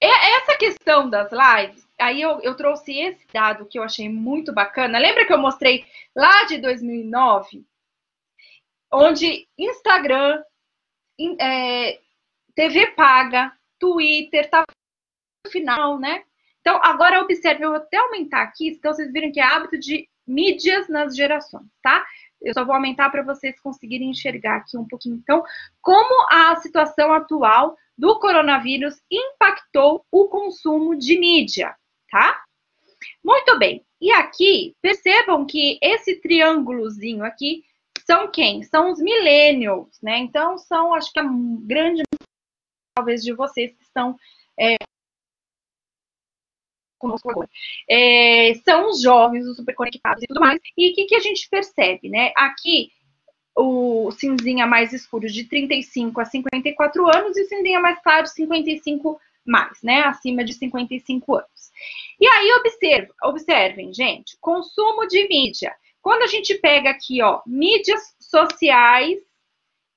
[0.00, 4.98] essa questão das lives, aí eu, eu trouxe esse dado que eu achei muito bacana.
[4.98, 7.64] Lembra que eu mostrei lá de 2009
[8.92, 10.42] onde Instagram,
[11.40, 12.00] é,
[12.54, 14.64] TV paga, Twitter, tá
[15.44, 16.24] no final, né?
[16.60, 20.08] Então, agora observe, eu vou até aumentar aqui, então vocês viram que é hábito de
[20.26, 22.04] mídias nas gerações, tá?
[22.42, 25.16] Eu só vou aumentar para vocês conseguirem enxergar aqui um pouquinho.
[25.16, 25.42] Então,
[25.80, 31.74] como a situação atual do coronavírus impactou o consumo de mídia,
[32.10, 32.42] tá?
[33.24, 33.84] Muito bem.
[34.00, 37.64] E aqui, percebam que esse triângulozinho aqui
[38.06, 38.62] são quem?
[38.62, 40.18] São os millennials, né?
[40.18, 41.24] Então, são, acho que a
[41.62, 42.02] grande
[42.94, 44.16] talvez de vocês que estão
[44.58, 44.76] é,
[46.98, 47.48] conosco agora.
[47.88, 50.60] É, são os jovens, os super conectados e tudo mais.
[50.76, 52.32] E o que, que a gente percebe, né?
[52.36, 52.90] Aqui,
[53.54, 59.20] o cinzinha mais escuro de 35 a 54 anos e o cinzinha mais claro 55
[59.44, 60.00] mais, né?
[60.02, 61.70] Acima de 55 anos.
[62.20, 65.74] E aí, observe, observem, gente, consumo de mídia.
[66.06, 69.18] Quando a gente pega aqui, ó, mídias sociais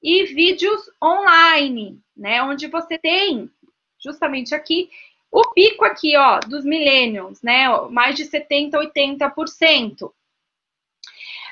[0.01, 2.41] e vídeos online, né?
[2.41, 3.47] Onde você tem,
[4.03, 4.89] justamente aqui,
[5.32, 7.68] o pico aqui, ó, dos millennials, né?
[7.91, 10.12] Mais de 70%, 80%.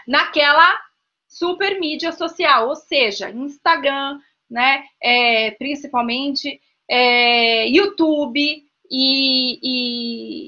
[0.08, 0.82] Naquela
[1.28, 4.86] super mídia social, ou seja, Instagram, né?
[5.00, 9.60] É, principalmente é, YouTube e,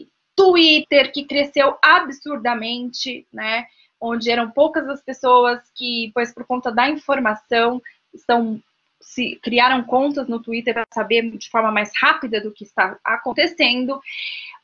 [0.04, 3.68] e Twitter, que cresceu absurdamente, né?
[4.00, 7.82] Onde eram poucas as pessoas que, pois por conta da informação,
[8.14, 8.62] estão
[9.02, 14.00] se criaram contas no Twitter para saber de forma mais rápida do que está acontecendo.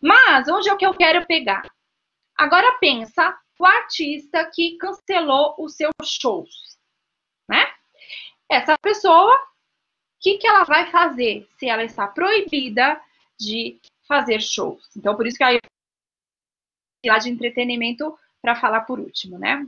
[0.01, 1.63] Mas onde é o que eu quero pegar?
[2.37, 6.77] Agora pensa o artista que cancelou os seus shows,
[7.49, 7.65] né?
[8.51, 9.39] Essa pessoa, o
[10.19, 13.01] que, que ela vai fazer se ela está proibida
[13.39, 14.89] de fazer shows?
[14.95, 19.65] Então, por isso que a de entretenimento para falar por último, né?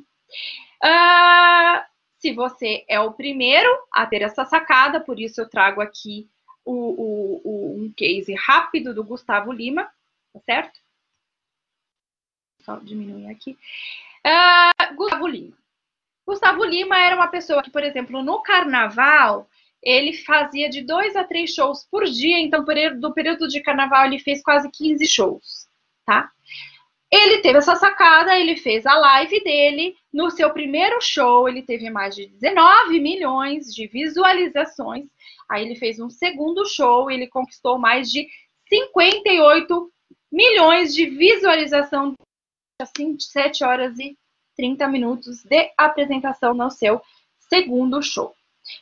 [0.84, 1.84] Uh,
[2.19, 6.30] se você é o primeiro a ter essa sacada, por isso eu trago aqui
[6.63, 9.89] o, o, o, um case rápido do Gustavo Lima,
[10.32, 10.80] tá certo?
[12.61, 13.57] Só diminuir aqui.
[14.23, 15.57] Uh, Gustavo Lima.
[16.23, 19.49] Gustavo Lima era uma pessoa que, por exemplo, no carnaval,
[19.82, 22.63] ele fazia de dois a três shows por dia, então,
[22.99, 25.67] do período de carnaval, ele fez quase 15 shows,
[26.05, 26.32] tá?
[27.12, 29.95] Ele teve essa sacada, ele fez a live dele.
[30.12, 35.05] No seu primeiro show, ele teve mais de 19 milhões de visualizações.
[35.49, 38.28] Aí ele fez um segundo show, ele conquistou mais de
[38.68, 39.91] 58
[40.32, 42.14] milhões de visualização,
[42.82, 44.18] assim, 7 horas e
[44.58, 47.01] 30 minutos de apresentação no seu
[47.49, 48.36] segundo show.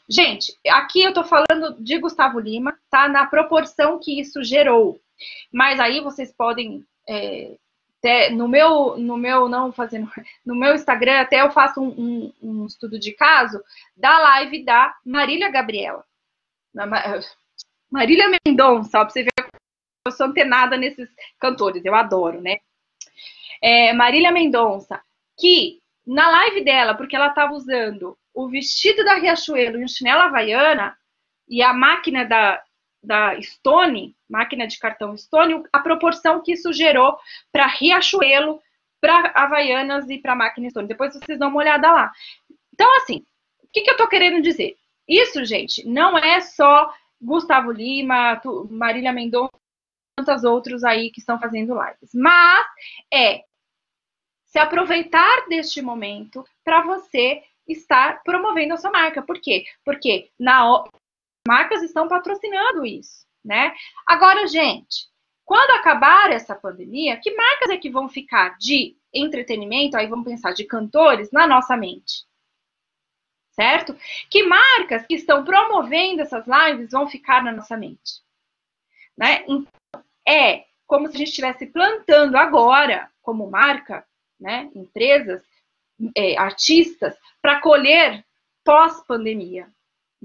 [0.10, 3.08] Gente, aqui eu tô falando de Gustavo Lima, tá?
[3.08, 5.00] Na proporção que isso gerou.
[5.54, 7.56] Mas aí vocês podem é,
[8.06, 10.08] até no meu, no meu, não fazendo,
[10.46, 13.60] no meu Instagram, até eu faço um, um, um estudo de caso
[13.98, 16.06] da live da Marília Gabriela.
[17.92, 19.32] Marília Mendonça, pra você ver
[20.06, 22.58] eu sou antenada nesses cantores, eu adoro, né?
[23.60, 25.02] É, Marília Mendonça,
[25.40, 30.22] que na live dela, porque ela estava usando o vestido da Riachuelo e um chinelo
[30.22, 30.96] havaiana,
[31.50, 32.62] e a máquina da,
[33.06, 37.18] da Stone, máquina de cartão Stone, a proporção que isso gerou
[37.52, 38.62] para Riachuelo,
[39.00, 40.88] para Havaianas e para máquina Stone.
[40.88, 42.12] Depois vocês dão uma olhada lá.
[42.74, 43.26] Então, assim,
[43.64, 44.76] o que, que eu estou querendo dizer?
[45.08, 46.92] Isso, gente, não é só
[47.22, 49.52] Gustavo Lima, Marília Mendonça,
[50.16, 52.12] tantos outros aí que estão fazendo lives.
[52.14, 52.66] Mas
[53.14, 53.44] é
[54.46, 59.22] se aproveitar deste momento para você estar promovendo a sua marca.
[59.22, 59.66] Por quê?
[59.84, 60.84] Porque na
[61.48, 63.74] marcas estão patrocinando isso, né?
[64.06, 65.08] Agora, gente,
[65.44, 70.54] quando acabar essa pandemia, que marcas é que vão ficar de entretenimento, aí vamos pensar
[70.54, 72.26] de cantores na nossa mente?
[73.52, 73.96] Certo?
[74.30, 78.22] Que marcas que estão promovendo essas lives vão ficar na nossa mente?
[79.18, 79.46] Né?
[79.48, 84.06] Então, é como se a gente estivesse plantando agora, como marca,
[84.40, 85.42] né, empresas,
[86.16, 88.26] é, artistas, para colher
[88.64, 89.72] pós-pandemia.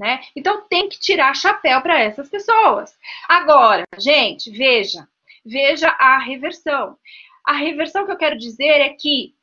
[0.01, 0.23] Né?
[0.35, 2.97] Então tem que tirar chapéu para essas pessoas.
[3.29, 5.07] Agora, gente, veja,
[5.45, 6.97] veja a reversão.
[7.45, 9.35] A reversão que eu quero dizer é que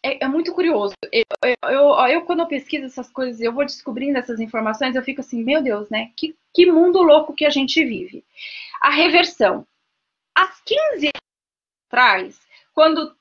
[0.00, 0.94] é, é muito curioso.
[1.10, 1.24] Eu,
[1.64, 5.42] eu, eu, quando eu pesquiso essas coisas, eu vou descobrindo essas informações, eu fico assim,
[5.42, 6.12] meu Deus, né?
[6.16, 8.24] Que, que mundo louco que a gente vive.
[8.80, 9.66] A reversão.
[10.36, 11.12] Às 15 anos
[11.88, 12.40] atrás,
[12.72, 13.17] quando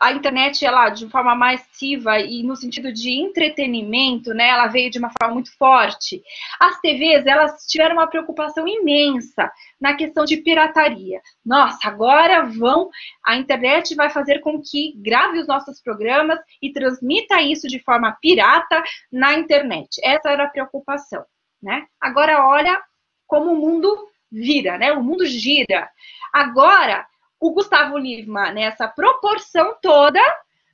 [0.00, 4.98] a internet, ela, de forma massiva e no sentido de entretenimento, né, ela veio de
[4.98, 6.22] uma forma muito forte.
[6.60, 11.20] As TVs, elas tiveram uma preocupação imensa na questão de pirataria.
[11.44, 12.90] Nossa, agora vão,
[13.24, 18.16] a internet vai fazer com que grave os nossos programas e transmita isso de forma
[18.20, 18.82] pirata
[19.12, 20.00] na internet.
[20.02, 21.24] Essa era a preocupação,
[21.62, 21.86] né?
[22.00, 22.80] Agora olha
[23.26, 24.92] como o mundo vira, né?
[24.92, 25.88] O mundo gira.
[26.32, 27.06] Agora
[27.40, 30.20] o Gustavo Lima, nessa proporção toda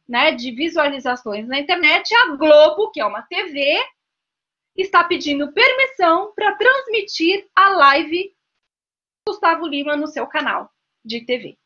[0.08, 3.78] né, de visualizações na internet, a Globo, que é uma TV,
[4.76, 8.34] está pedindo permissão para transmitir a live
[9.26, 10.70] Gustavo Lima no seu canal
[11.04, 11.56] de TV.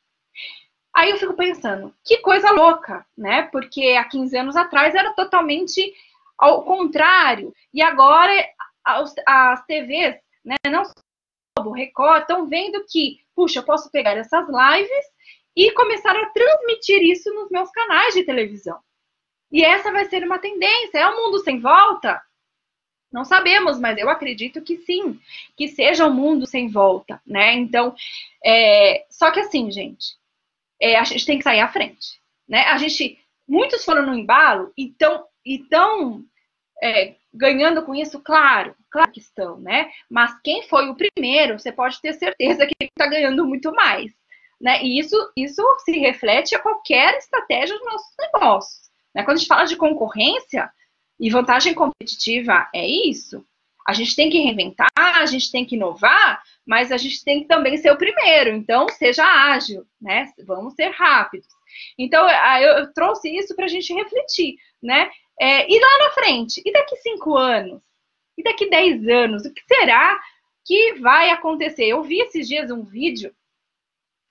[0.95, 3.43] Aí eu fico pensando, que coisa louca, né?
[3.43, 5.95] Porque há 15 anos atrás era totalmente
[6.37, 7.55] ao contrário.
[7.73, 8.33] E agora
[8.85, 10.95] as, TVs, né, não só
[11.65, 15.07] o Record, estão vendo que puxa, eu posso pegar essas lives
[15.55, 18.76] e começar a transmitir isso nos meus canais de televisão.
[19.53, 20.99] E essa vai ser uma tendência.
[20.99, 22.20] É um mundo sem volta?
[23.12, 25.20] Não sabemos, mas eu acredito que sim,
[25.57, 27.55] que seja um mundo sem volta, né?
[27.55, 27.95] Então,
[28.45, 29.07] é...
[29.09, 30.16] só que assim, gente,
[30.82, 32.62] é, a gente tem que sair à frente, né?
[32.62, 35.24] A gente, muitos foram no embalo e estão
[35.70, 36.24] tão,
[36.82, 39.91] é, ganhando com isso, claro, claro que estão, né?
[40.11, 44.12] Mas quem foi o primeiro, você pode ter certeza que está ganhando muito mais.
[44.61, 44.82] Né?
[44.82, 48.91] E isso, isso se reflete a qualquer estratégia dos nossos negócios.
[49.14, 49.22] Né?
[49.22, 50.70] Quando a gente fala de concorrência
[51.18, 53.45] e vantagem competitiva, é isso.
[53.86, 57.49] A gente tem que reinventar, a gente tem que inovar, mas a gente tem que
[57.49, 58.51] também ser o primeiro.
[58.51, 60.30] Então, seja ágil, né?
[60.45, 61.49] Vamos ser rápidos.
[61.97, 65.11] Então, eu, eu trouxe isso para a gente refletir, né?
[65.41, 66.61] É, e lá na frente?
[66.64, 67.80] E daqui cinco anos?
[68.39, 69.45] E daqui dez anos?
[69.45, 70.18] O que será
[70.64, 71.86] que vai acontecer?
[71.86, 73.34] Eu vi esses dias um vídeo,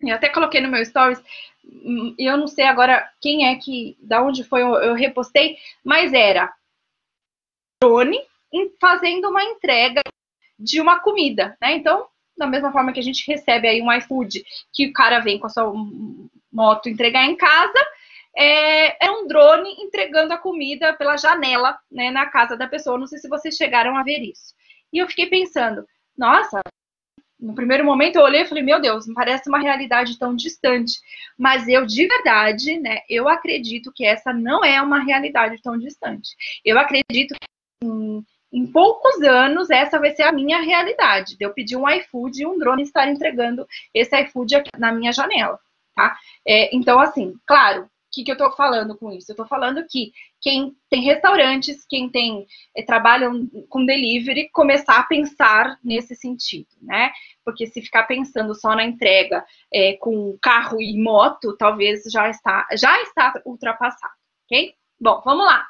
[0.02, 1.22] eu até coloquei no meu stories,
[1.64, 6.14] e eu não sei agora quem é que, da onde foi, eu, eu repostei, mas
[6.14, 6.54] era
[7.84, 8.18] drone
[8.80, 10.02] fazendo uma entrega
[10.58, 11.74] de uma comida, né?
[11.74, 15.38] Então, da mesma forma que a gente recebe aí um iFood, que o cara vem
[15.38, 15.72] com a sua
[16.52, 17.80] moto entregar em casa,
[18.38, 23.00] é, é, um drone entregando a comida pela janela, né, na casa da pessoa.
[23.00, 24.54] Não sei se vocês chegaram a ver isso.
[24.94, 25.84] E eu fiquei pensando,
[26.16, 26.62] nossa,
[27.40, 31.00] no primeiro momento eu olhei e falei, meu Deus, parece uma realidade tão distante.
[31.36, 36.30] Mas eu, de verdade, né, eu acredito que essa não é uma realidade tão distante.
[36.64, 37.48] Eu acredito que
[37.84, 38.24] em,
[38.54, 41.36] em poucos anos essa vai ser a minha realidade.
[41.36, 45.12] De eu pedir um iFood e um drone estar entregando esse iFood aqui na minha
[45.12, 45.60] janela,
[45.96, 46.16] tá?
[46.48, 49.30] É, então, assim, claro, que, que eu estou falando com isso?
[49.30, 50.12] Eu estou falando que
[50.42, 57.12] quem tem restaurantes, quem tem é, trabalham com delivery, começar a pensar nesse sentido, né?
[57.46, 62.68] Porque se ficar pensando só na entrega é, com carro e moto, talvez já está
[62.74, 64.14] já está ultrapassado,
[64.46, 64.74] ok?
[65.00, 65.68] Bom, vamos lá.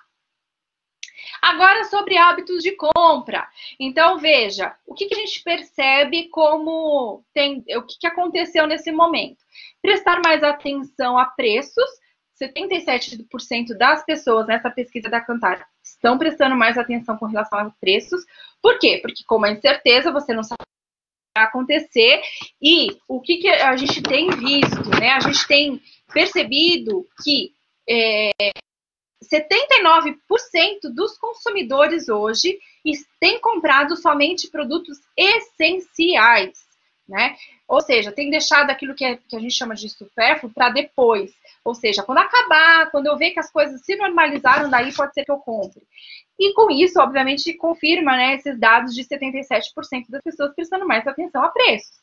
[1.41, 3.47] Agora sobre hábitos de compra.
[3.79, 8.91] Então veja, o que, que a gente percebe como tem, o que, que aconteceu nesse
[8.91, 9.43] momento?
[9.81, 11.89] Prestar mais atenção a preços.
[12.41, 18.23] 77% das pessoas nessa pesquisa da Cantar estão prestando mais atenção com relação a preços.
[18.61, 18.99] Por quê?
[19.01, 22.21] Porque com a incerteza você não sabe o que vai acontecer
[22.61, 25.11] e o que, que a gente tem visto, né?
[25.11, 25.81] A gente tem
[26.13, 27.53] percebido que
[27.89, 28.31] é,
[29.23, 30.15] 79%
[30.93, 32.59] dos consumidores hoje
[33.19, 36.66] têm comprado somente produtos essenciais,
[37.07, 37.35] né?
[37.67, 41.33] Ou seja, tem deixado aquilo que, é, que a gente chama de supérfluo para depois.
[41.63, 45.23] Ou seja, quando acabar, quando eu ver que as coisas se normalizaram, daí pode ser
[45.23, 45.81] que eu compre.
[46.39, 51.43] E com isso, obviamente, confirma né, esses dados de 77% das pessoas prestando mais atenção
[51.43, 51.97] a preços.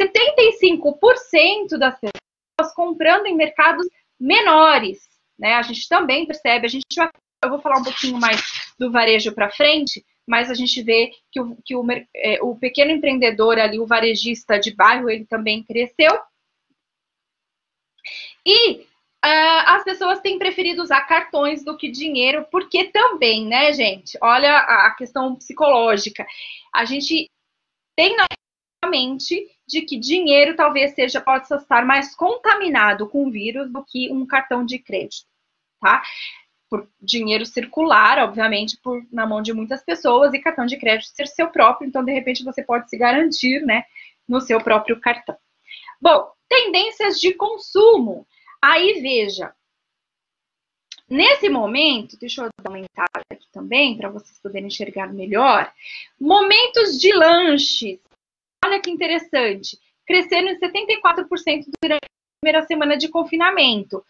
[0.00, 3.86] 75% das pessoas comprando em mercados
[4.18, 5.00] menores,
[5.38, 5.54] né?
[5.54, 7.08] A gente também percebe, a gente vai,
[7.42, 8.40] eu vou falar um pouquinho mais
[8.78, 12.90] do varejo para frente, mas a gente vê que, o, que o, é, o pequeno
[12.90, 16.18] empreendedor ali, o varejista de bairro, ele também cresceu.
[18.44, 18.86] E
[19.24, 24.18] Uh, as pessoas têm preferido usar cartões do que dinheiro, porque também, né, gente?
[24.20, 26.26] Olha a, questão psicológica.
[26.74, 27.30] A gente
[27.96, 28.26] tem na
[28.90, 34.26] mente de que dinheiro talvez seja pode estar mais contaminado com vírus do que um
[34.26, 35.30] cartão de crédito
[35.82, 36.02] tá?
[36.72, 41.26] Por dinheiro circular, obviamente, por, na mão de muitas pessoas, e cartão de crédito ser
[41.26, 43.84] seu próprio, então, de repente, você pode se garantir, né,
[44.26, 45.36] no seu próprio cartão.
[46.00, 48.26] Bom, tendências de consumo.
[48.62, 49.54] Aí, veja,
[51.10, 55.70] Nesse momento, deixa eu aumentar aqui também, para vocês poderem enxergar melhor.
[56.18, 58.00] Momentos de lanches.
[58.64, 59.78] Olha que interessante.
[60.06, 64.02] Cresceram em 74% durante a primeira semana de confinamento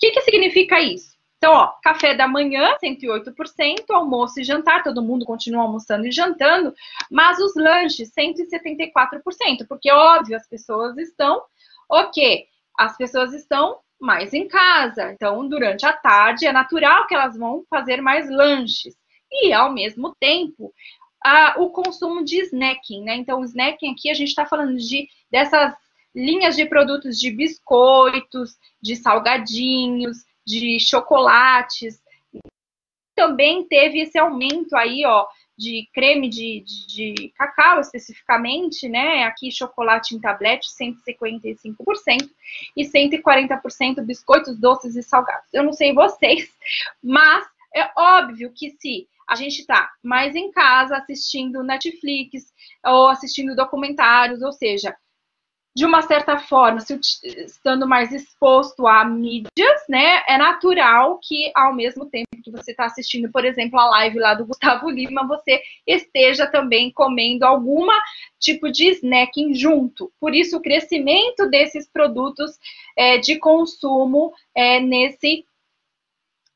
[0.00, 1.14] que, que significa isso?
[1.42, 6.74] Então, ó, café da manhã, 108%, almoço e jantar, todo mundo continua almoçando e jantando,
[7.10, 11.42] mas os lanches, 174%, porque, óbvio, as pessoas estão,
[11.88, 12.46] o quê?
[12.78, 17.64] As pessoas estão mais em casa, então, durante a tarde, é natural que elas vão
[17.70, 18.94] fazer mais lanches.
[19.32, 20.74] E, ao mesmo tempo,
[21.24, 23.14] a, o consumo de snacking, né?
[23.16, 25.74] Então, snacking aqui, a gente está falando de dessas
[26.14, 32.02] linhas de produtos de biscoitos, de salgadinhos, de chocolates.
[33.14, 35.26] Também teve esse aumento aí, ó,
[35.60, 39.24] de creme de, de, de, cacau especificamente, né?
[39.24, 42.30] Aqui chocolate em tablete, 155%,
[42.74, 45.52] e 140% biscoitos doces e salgados.
[45.52, 46.50] Eu não sei vocês,
[47.04, 52.52] mas é óbvio que se a gente está mais em casa assistindo Netflix
[52.84, 54.96] ou assistindo documentários, ou seja,
[55.74, 61.72] de uma certa forma, se, estando mais exposto a mídias, né, é natural que ao
[61.74, 65.62] mesmo tempo que você está assistindo, por exemplo, a live lá do Gustavo Lima, você
[65.86, 67.94] esteja também comendo alguma
[68.38, 70.10] tipo de snacking junto.
[70.18, 72.58] Por isso, o crescimento desses produtos
[72.96, 75.44] é, de consumo é, nesse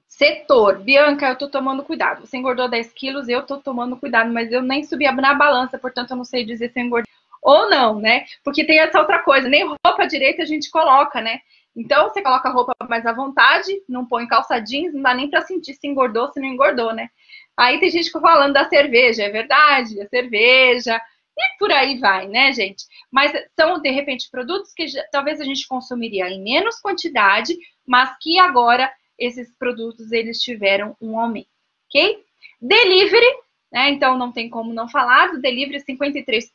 [0.09, 0.81] setor.
[0.81, 2.27] Bianca, eu tô tomando cuidado.
[2.27, 6.12] Você engordou 10 quilos, eu tô tomando cuidado, mas eu nem subi na balança, portanto,
[6.12, 7.14] eu não sei dizer se eu engordei
[7.45, 8.24] ou não, né?
[8.42, 11.40] Porque tem essa outra coisa, nem roupa direita a gente coloca, né?
[11.76, 15.28] Então, você coloca a roupa mais à vontade, não põe calça jeans, não dá nem
[15.28, 17.11] para sentir se engordou, se não engordou, né?
[17.57, 21.01] Aí tem gente falando da cerveja, é verdade, a cerveja,
[21.36, 22.84] e por aí vai, né, gente?
[23.11, 27.55] Mas são, de repente, produtos que já, talvez a gente consumiria em menos quantidade,
[27.86, 31.49] mas que agora esses produtos, eles tiveram um aumento,
[31.88, 32.24] ok?
[32.61, 33.36] Delivery,
[33.70, 36.51] né, então não tem como não falar, do delivery 53%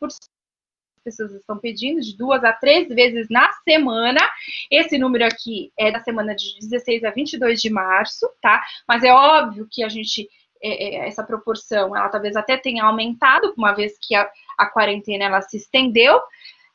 [1.09, 4.21] pessoas estão pedindo, de duas a três vezes na semana.
[4.69, 8.63] Esse número aqui é da semana de 16 a 22 de março, tá?
[8.87, 10.29] Mas é óbvio que a gente,
[10.63, 15.25] é, é, essa proporção, ela talvez até tenha aumentado, uma vez que a, a quarentena
[15.25, 16.21] ela se estendeu,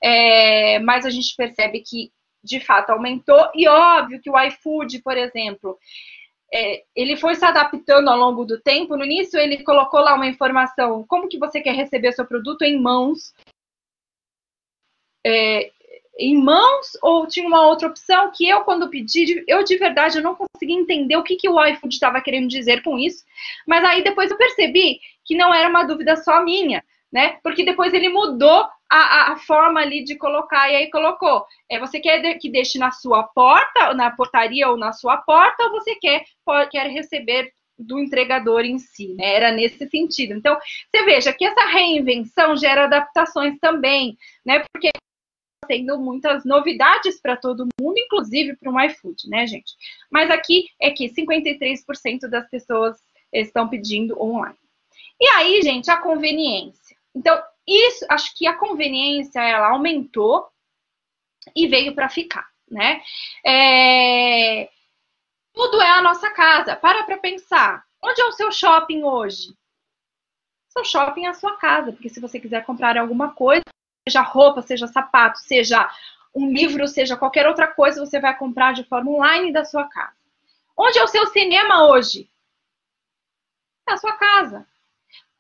[0.03, 2.11] é, mas a gente percebe que
[2.43, 5.79] de fato aumentou, e óbvio que o iFood, por exemplo,
[6.53, 8.97] é, ele foi se adaptando ao longo do tempo.
[8.97, 12.81] No início, ele colocou lá uma informação: como que você quer receber seu produto em
[12.81, 13.33] mãos
[15.25, 15.71] é,
[16.19, 20.23] em mãos ou tinha uma outra opção que eu, quando pedi, eu de verdade eu
[20.23, 23.25] não consegui entender o que, que o iFood estava querendo dizer com isso,
[23.67, 27.39] mas aí depois eu percebi que não era uma dúvida só minha, né?
[27.43, 31.99] Porque depois ele mudou a, a forma ali de colocar e aí colocou: é, você
[32.01, 36.25] quer que deixe na sua porta, na portaria ou na sua porta, ou você quer,
[36.45, 39.35] pode, quer receber do entregador em si, né?
[39.35, 40.35] Era nesse sentido.
[40.35, 40.57] Então,
[40.91, 44.63] você veja que essa reinvenção gera adaptações também, né?
[44.73, 44.91] Porque
[45.65, 49.75] tendo muitas novidades para todo mundo, inclusive para o iFood, né, gente?
[50.11, 52.97] Mas aqui é que 53% das pessoas
[53.33, 54.57] estão pedindo online.
[55.21, 56.97] E aí, gente, a conveniência.
[57.15, 60.47] Então, isso, acho que a conveniência ela aumentou
[61.55, 63.03] e veio para ficar, né?
[63.45, 64.69] É,
[65.53, 66.77] tudo é a nossa casa.
[66.77, 67.85] Para para pensar.
[68.03, 69.55] Onde é o seu shopping hoje?
[70.69, 73.63] Seu shopping é a sua casa, porque se você quiser comprar alguma coisa,
[74.07, 75.91] seja roupa, seja sapato, seja
[76.35, 80.15] um livro, seja qualquer outra coisa, você vai comprar de forma online da sua casa.
[80.77, 82.29] Onde é o seu cinema hoje?
[83.89, 84.67] É a sua casa.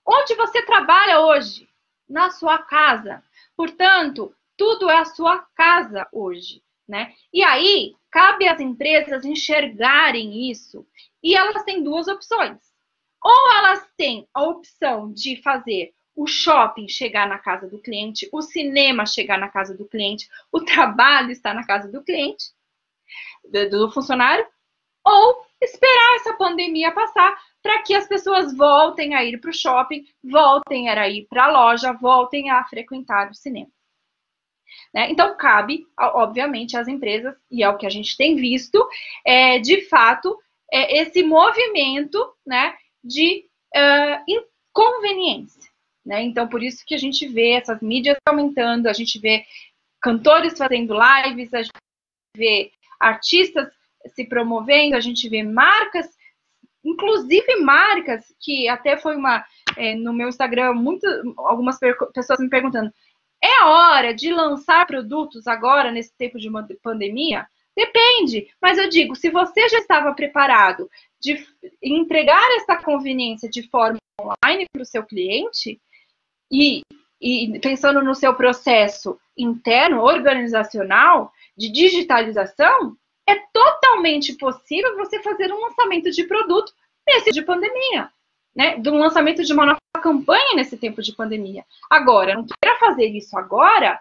[0.06, 1.68] Onde você trabalha hoje?
[2.08, 3.22] Na sua casa.
[3.56, 7.14] Portanto, tudo é a sua casa hoje, né?
[7.32, 10.86] E aí, cabe às empresas enxergarem isso.
[11.22, 12.58] E elas têm duas opções.
[13.22, 18.40] Ou elas têm a opção de fazer o shopping chegar na casa do cliente, o
[18.40, 22.46] cinema chegar na casa do cliente, o trabalho estar na casa do cliente,
[23.70, 24.46] do funcionário,
[25.04, 30.04] ou esperar essa pandemia passar para que as pessoas voltem a ir para o shopping,
[30.22, 33.70] voltem a ir para a loja, voltem a frequentar o cinema.
[34.92, 35.10] Né?
[35.10, 38.86] Então, cabe, obviamente, às empresas, e é o que a gente tem visto,
[39.24, 40.38] é, de fato,
[40.72, 45.73] é, esse movimento né, de uh, inconveniência.
[46.04, 46.22] Né?
[46.22, 49.44] Então, por isso que a gente vê essas mídias aumentando, a gente vê
[50.00, 51.72] cantores fazendo lives, a gente
[52.36, 52.70] vê
[53.00, 53.68] artistas
[54.14, 56.06] se promovendo, a gente vê marcas,
[56.84, 59.42] inclusive marcas que até foi uma
[59.76, 61.06] é, no meu Instagram, muito,
[61.38, 61.78] algumas
[62.12, 62.92] pessoas me perguntando:
[63.42, 66.50] é hora de lançar produtos agora nesse tempo de
[66.82, 67.46] pandemia?
[67.76, 70.88] Depende, mas eu digo, se você já estava preparado
[71.20, 71.44] de
[71.82, 75.80] entregar essa conveniência de forma online para o seu cliente
[76.54, 76.82] e,
[77.20, 85.60] e pensando no seu processo interno, organizacional, de digitalização, é totalmente possível você fazer um
[85.60, 86.72] lançamento de produto
[87.06, 88.10] nesse de pandemia,
[88.54, 88.76] né?
[88.78, 91.64] Do lançamento de uma nova campanha nesse tempo de pandemia.
[91.90, 94.00] Agora, não queira fazer isso agora,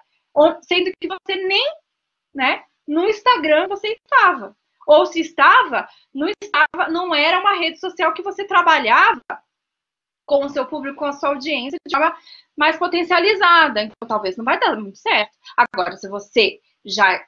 [0.61, 1.65] sendo que você nem,
[2.34, 4.55] né, no Instagram você estava.
[4.85, 9.21] Ou se estava, não estava, não era uma rede social que você trabalhava
[10.26, 12.16] com o seu público, com a sua audiência de forma
[12.56, 13.82] mais potencializada.
[13.84, 15.32] Então, talvez não vai dar muito certo.
[15.58, 17.24] Agora, se você já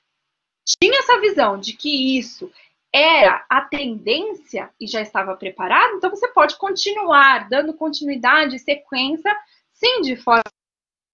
[0.65, 2.51] tinha essa visão de que isso
[2.93, 9.35] era a tendência e já estava preparado, então você pode continuar dando continuidade sequência,
[9.73, 10.43] sim, de forma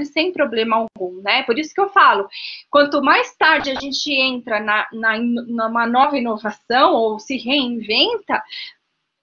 [0.06, 1.44] sem problema algum, né?
[1.44, 2.28] Por isso que eu falo,
[2.70, 8.42] quanto mais tarde a gente entra na, na, numa nova inovação ou se reinventa,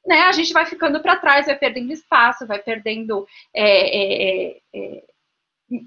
[0.09, 5.05] né, a gente vai ficando para trás, vai perdendo espaço, vai perdendo é, é, é,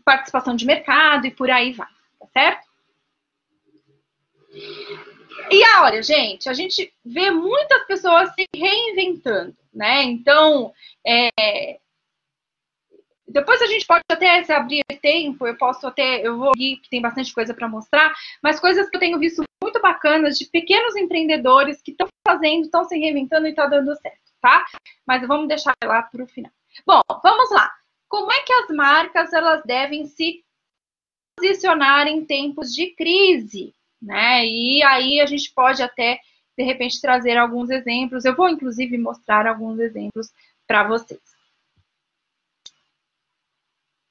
[0.06, 1.90] participação de mercado e por aí vai,
[2.20, 2.68] tá certo?
[5.50, 10.04] E olha, gente, a gente vê muitas pessoas se reinventando, né?
[10.04, 10.72] Então,
[11.06, 11.80] é...
[13.28, 16.90] depois a gente pode até se abrir tempo, eu posso até, eu vou ir, que
[16.92, 19.44] tem bastante coisa para mostrar, mas coisas que eu tenho visto
[19.82, 24.66] bacanas de pequenos empreendedores que estão fazendo, estão se reinventando e está dando certo, tá?
[25.06, 26.52] Mas vamos deixar lá para o final.
[26.86, 27.72] Bom, vamos lá.
[28.08, 30.44] Como é que as marcas elas devem se
[31.38, 33.74] posicionar em tempos de crise?
[34.02, 34.46] né?
[34.46, 36.20] E aí a gente pode até,
[36.58, 38.26] de repente, trazer alguns exemplos.
[38.26, 40.32] Eu vou, inclusive, mostrar alguns exemplos
[40.66, 41.22] para vocês.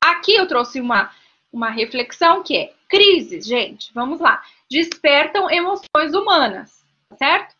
[0.02, 1.12] Aqui eu trouxe uma,
[1.52, 4.42] uma reflexão que é crises, gente, vamos lá.
[4.70, 6.84] Despertam emoções humanas,
[7.16, 7.54] certo?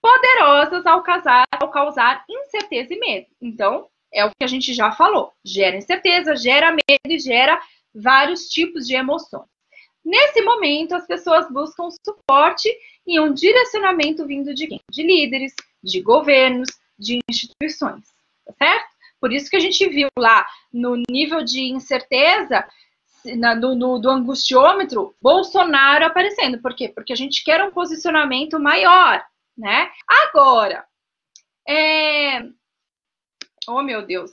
[0.00, 3.26] Poderosas ao causar, ao causar incerteza e medo.
[3.40, 5.32] Então, é o que a gente já falou.
[5.44, 7.60] Gera incerteza, gera medo e gera
[7.94, 9.48] vários tipos de emoções.
[10.04, 12.68] Nesse momento, as pessoas buscam suporte
[13.06, 14.80] e um direcionamento vindo de quem?
[14.90, 16.68] De líderes, de governos,
[16.98, 18.04] de instituições,
[18.46, 18.94] tá certo?
[19.20, 22.66] Por isso que a gente viu lá no nível de incerteza,
[23.36, 26.60] na, do, do, do angustiômetro, Bolsonaro aparecendo.
[26.60, 26.88] Por quê?
[26.88, 29.24] Porque a gente quer um posicionamento maior,
[29.56, 29.90] né?
[30.06, 30.86] Agora,
[31.66, 32.42] é...
[33.68, 34.30] oh meu Deus,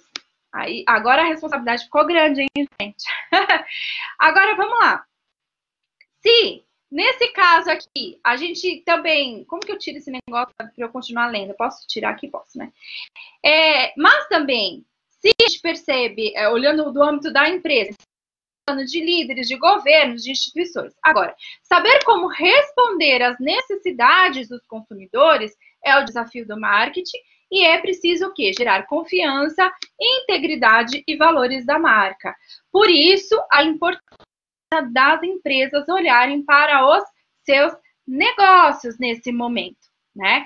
[0.53, 3.05] aí agora a responsabilidade ficou grande, hein, gente?
[4.19, 5.05] agora vamos lá.
[6.19, 9.43] Se, nesse caso aqui, a gente também.
[9.45, 11.55] Como que eu tiro esse negócio para eu continuar lendo?
[11.55, 12.27] Posso tirar aqui?
[12.27, 12.71] Posso, né?
[13.43, 17.97] É, mas também, se a gente percebe, é, olhando do âmbito da empresa,
[18.77, 20.93] de líderes, de governos, de instituições.
[21.03, 25.51] Agora, saber como responder às necessidades dos consumidores
[25.83, 27.17] é o desafio do marketing
[27.51, 28.51] e é preciso o quê?
[28.57, 32.33] Gerar confiança, integridade e valores da marca.
[32.71, 34.31] Por isso, a importância
[34.91, 37.03] das empresas olharem para os
[37.43, 37.73] seus
[38.07, 40.45] negócios nesse momento, né?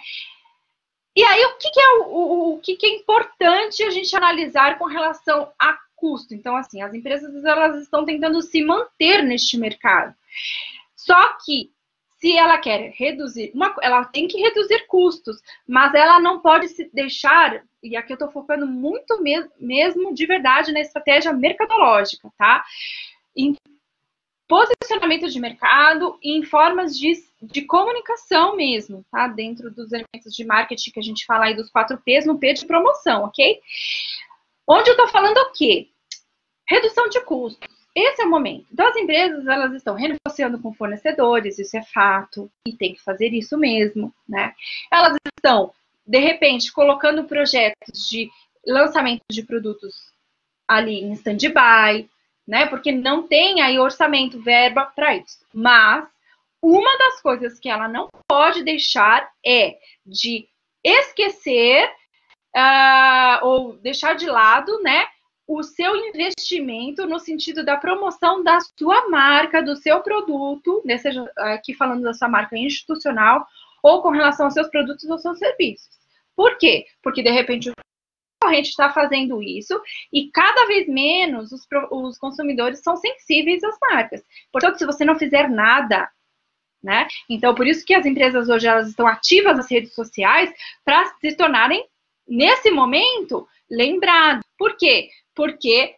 [1.16, 4.14] E aí, o que, que é o, o, o que, que, é importante a gente
[4.16, 6.34] analisar com relação a custo?
[6.34, 10.14] Então, assim, as empresas elas estão tentando se manter neste mercado.
[10.96, 11.72] Só que
[12.18, 16.90] se ela quer reduzir, uma, ela tem que reduzir custos, mas ela não pode se
[16.94, 22.64] deixar, e aqui eu estou focando muito mesmo, mesmo de verdade na estratégia mercadológica, tá?
[23.36, 23.56] Em
[24.48, 29.28] posicionamento de mercado e em formas de, de comunicação mesmo, tá?
[29.28, 32.54] Dentro dos elementos de marketing que a gente fala aí dos quatro P's no P
[32.54, 33.60] de promoção, ok?
[34.68, 35.90] Onde eu estou falando o quê?
[36.68, 37.68] Redução de custos.
[37.96, 38.66] Esse é o momento.
[38.74, 43.30] Então, as empresas, elas estão renegociando com fornecedores, isso é fato, e tem que fazer
[43.30, 44.54] isso mesmo, né?
[44.92, 45.72] Elas estão,
[46.06, 48.30] de repente, colocando projetos de
[48.66, 49.96] lançamento de produtos
[50.68, 52.10] ali em stand-by,
[52.46, 52.66] né?
[52.66, 55.46] Porque não tem aí orçamento, verba para isso.
[55.54, 56.06] Mas
[56.62, 60.50] uma das coisas que ela não pode deixar é de
[60.84, 61.90] esquecer
[62.56, 65.06] uh, ou deixar de lado, né?
[65.48, 71.24] O seu investimento no sentido da promoção da sua marca, do seu produto, né, seja
[71.38, 73.46] aqui falando da sua marca institucional,
[73.84, 76.00] ou com relação aos seus produtos ou seus serviços.
[76.36, 76.86] Por quê?
[77.04, 77.72] Porque de repente
[78.46, 79.82] concorrente está fazendo isso
[80.14, 81.62] e cada vez menos os,
[81.92, 84.24] os consumidores são sensíveis às marcas.
[84.52, 86.10] Portanto, se você não fizer nada,
[86.84, 87.08] né?
[87.28, 90.54] Então, por isso que as empresas hoje elas estão ativas nas redes sociais
[90.84, 91.84] para se tornarem,
[92.28, 94.44] nesse momento, lembradas.
[94.58, 95.10] Por quê?
[95.34, 95.96] Porque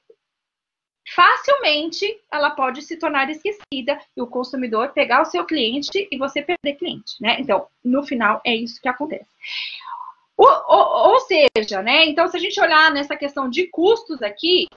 [1.13, 6.41] facilmente ela pode se tornar esquecida e o consumidor pegar o seu cliente e você
[6.41, 7.39] perder cliente, né?
[7.39, 9.29] Então, no final, é isso que acontece.
[10.35, 12.05] Ou, ou, ou, seja, né?
[12.05, 14.67] Então, se a gente olhar nessa questão de custos aqui,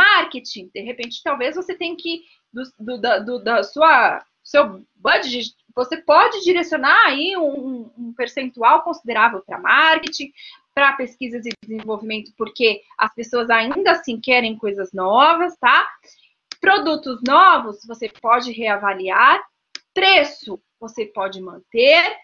[0.00, 2.22] marketing, de repente, talvez você tenha que
[2.52, 8.82] do, do, da, do, da sua seu budget, você pode direcionar aí um, um percentual
[8.82, 10.30] considerável para marketing,
[10.74, 15.88] para pesquisas e desenvolvimento, porque as pessoas ainda assim querem coisas novas, tá?
[16.60, 19.40] Produtos novos você pode reavaliar,
[19.94, 22.16] preço você pode manter,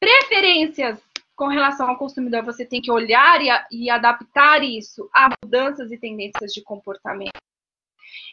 [0.00, 0.98] preferências
[1.36, 3.48] com relação ao consumidor, você tem que olhar e,
[3.84, 7.40] e adaptar isso a mudanças e tendências de comportamento.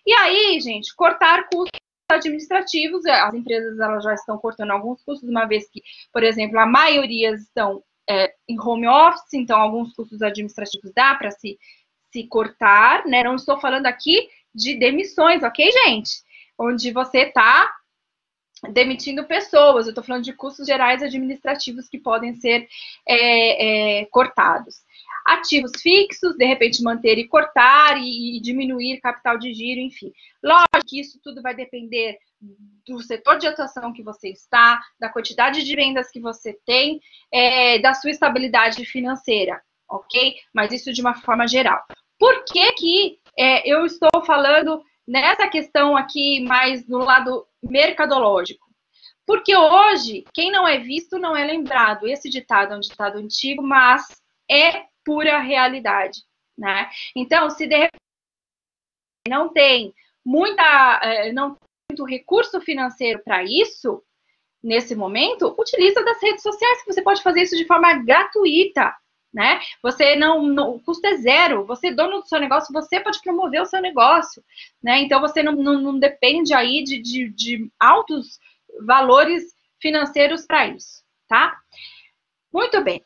[0.05, 1.79] E aí, gente, cortar custos
[2.11, 5.81] administrativos, as empresas elas já estão cortando alguns custos, uma vez que,
[6.11, 11.31] por exemplo, a maioria estão é, em home office, então alguns custos administrativos dá para
[11.31, 11.59] se,
[12.11, 13.23] se cortar, né?
[13.23, 16.11] Não estou falando aqui de demissões, ok, gente?
[16.57, 17.71] Onde você está
[18.71, 22.67] demitindo pessoas, eu estou falando de custos gerais administrativos que podem ser
[23.07, 24.75] é, é, cortados.
[25.25, 30.11] Ativos fixos, de repente manter e cortar e, e, diminuir capital de giro, enfim.
[30.89, 32.17] Que isso tudo vai depender
[32.87, 36.99] do setor de atuação que você está, da quantidade de vendas que você tem,
[37.31, 40.35] é, da sua estabilidade financeira, ok?
[40.53, 41.83] Mas isso de uma forma geral.
[42.17, 48.63] Por que que é, eu estou falando nessa questão aqui mais do lado mercadológico.
[49.25, 52.07] Porque hoje, quem não é visto não é lembrado.
[52.07, 54.07] Esse ditado é um ditado antigo, mas
[54.49, 56.19] é pura realidade,
[56.57, 56.89] né?
[57.15, 57.99] Então, se de repente
[59.27, 59.93] não tem
[60.25, 61.57] muita, é, não
[61.89, 64.03] muito recurso financeiro para isso,
[64.61, 68.93] nesse momento, utiliza das redes sociais, que você pode fazer isso de forma gratuita
[69.33, 69.59] né?
[69.81, 73.21] Você não, não, o custo é zero, você é dono do seu negócio, você pode
[73.21, 74.43] promover o seu negócio,
[74.81, 74.99] né?
[75.01, 78.39] Então você não, não, não depende aí de, de, de altos
[78.85, 79.43] valores
[79.79, 81.55] financeiros para isso, tá?
[82.51, 83.03] Muito bem.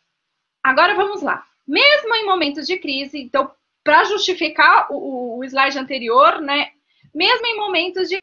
[0.64, 1.46] Agora vamos lá.
[1.68, 3.52] Mesmo em momentos de crise, então,
[3.84, 6.72] para justificar o, o slide anterior, né?
[7.14, 8.18] Mesmo em momentos de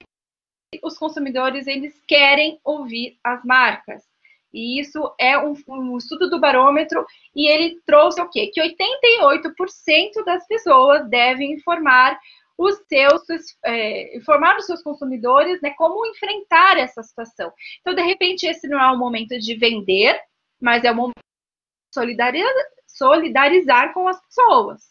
[0.82, 4.04] os consumidores eles querem ouvir as marcas.
[4.52, 8.50] E isso é um, um, estudo do barômetro e ele trouxe o quê?
[8.52, 12.18] Que 88% das pessoas devem informar
[12.58, 13.22] os seus,
[13.64, 17.52] é, informar os seus consumidores, né, como enfrentar essa situação.
[17.80, 20.20] Então, de repente, esse não é o momento de vender,
[20.60, 22.52] mas é o momento de solidarizar,
[22.86, 24.89] solidarizar com as pessoas.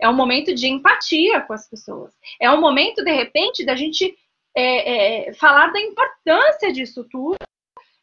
[0.00, 2.12] É um momento de empatia com as pessoas.
[2.40, 4.16] É um momento, de repente, da gente
[4.54, 7.38] é, é, falar da importância disso tudo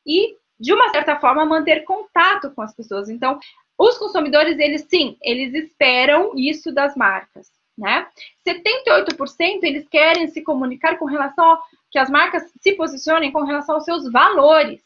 [0.05, 3.09] e de uma certa forma, manter contato com as pessoas.
[3.09, 3.37] Então,
[3.77, 8.07] os consumidores, eles sim, eles esperam isso das marcas, né?
[8.47, 11.61] 78% eles querem se comunicar com relação a
[11.91, 14.81] que as marcas se posicionem com relação aos seus valores,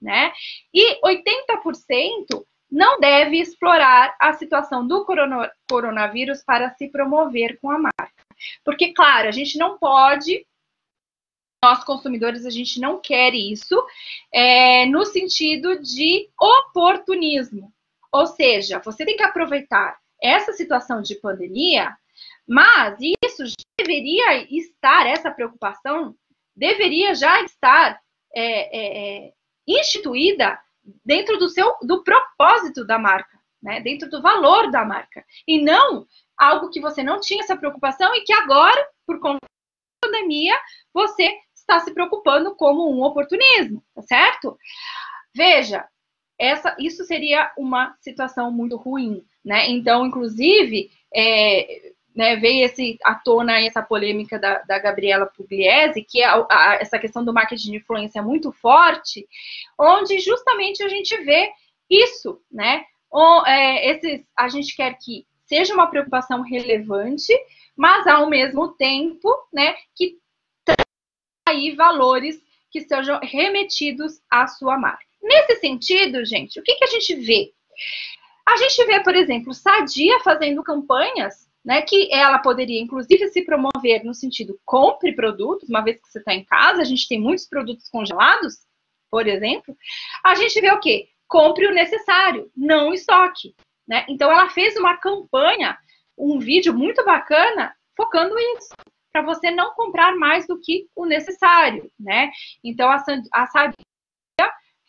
[0.00, 0.32] né?
[0.72, 5.06] E 80% não deve explorar a situação do
[5.68, 8.24] coronavírus para se promover com a marca.
[8.64, 10.46] Porque, claro, a gente não pode
[11.64, 13.84] nós consumidores a gente não quer isso,
[14.32, 17.72] é, no sentido de oportunismo.
[18.12, 21.96] Ou seja, você tem que aproveitar essa situação de pandemia,
[22.46, 23.44] mas isso
[23.78, 26.14] deveria estar, essa preocupação
[26.56, 28.00] deveria já estar
[28.34, 29.32] é, é, é,
[29.66, 30.58] instituída
[31.04, 33.80] dentro do seu do propósito da marca, né?
[33.80, 35.24] dentro do valor da marca.
[35.46, 36.06] E não
[36.36, 40.54] algo que você não tinha essa preocupação e que agora, por conta da pandemia,
[40.92, 44.56] você está se preocupando como um oportunismo, tá certo?
[45.34, 45.86] Veja,
[46.38, 49.68] essa, isso seria uma situação muito ruim, né?
[49.68, 56.20] Então, inclusive, é, né, veio esse, à tona essa polêmica da, da Gabriela Pugliese, que
[56.20, 59.24] é a, a, essa questão do marketing de influência muito forte,
[59.78, 61.48] onde justamente a gente vê
[61.88, 62.84] isso, né?
[63.46, 67.32] É, esses, a gente quer que seja uma preocupação relevante,
[67.76, 70.18] mas ao mesmo tempo, né, que
[71.46, 75.06] aí valores que sejam remetidos à sua marca.
[75.22, 77.52] Nesse sentido, gente, o que, que a gente vê?
[78.44, 84.02] A gente vê, por exemplo, Sadia fazendo campanhas, né, que ela poderia, inclusive, se promover
[84.02, 87.46] no sentido compre produtos, uma vez que você está em casa, a gente tem muitos
[87.46, 88.60] produtos congelados,
[89.10, 89.76] por exemplo,
[90.24, 91.10] a gente vê o quê?
[91.26, 93.54] Compre o necessário, não estoque.
[93.86, 94.06] Né?
[94.08, 95.76] Então, ela fez uma campanha,
[96.16, 98.70] um vídeo muito bacana, focando isso
[99.12, 102.30] para você não comprar mais do que o necessário, né?
[102.64, 103.74] Então, a, a Sadia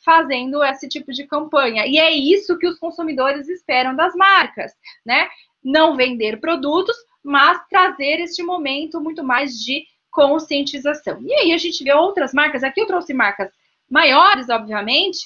[0.04, 1.86] fazendo esse tipo de campanha.
[1.86, 4.72] E é isso que os consumidores esperam das marcas,
[5.06, 5.30] né?
[5.64, 11.22] Não vender produtos, mas trazer este momento muito mais de conscientização.
[11.22, 13.52] E aí a gente vê outras marcas, aqui eu trouxe marcas
[13.90, 15.20] maiores, obviamente,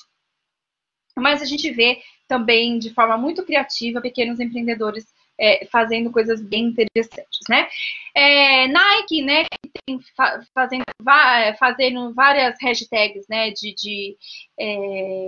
[1.17, 5.05] mas a gente vê também de forma muito criativa pequenos empreendedores
[5.39, 7.67] é, fazendo coisas bem interessantes, né?
[8.15, 9.45] É, Nike, né,
[9.85, 9.99] tem
[10.53, 10.83] fazendo,
[11.59, 14.17] fazendo várias hashtags, né, de, de
[14.59, 15.27] é,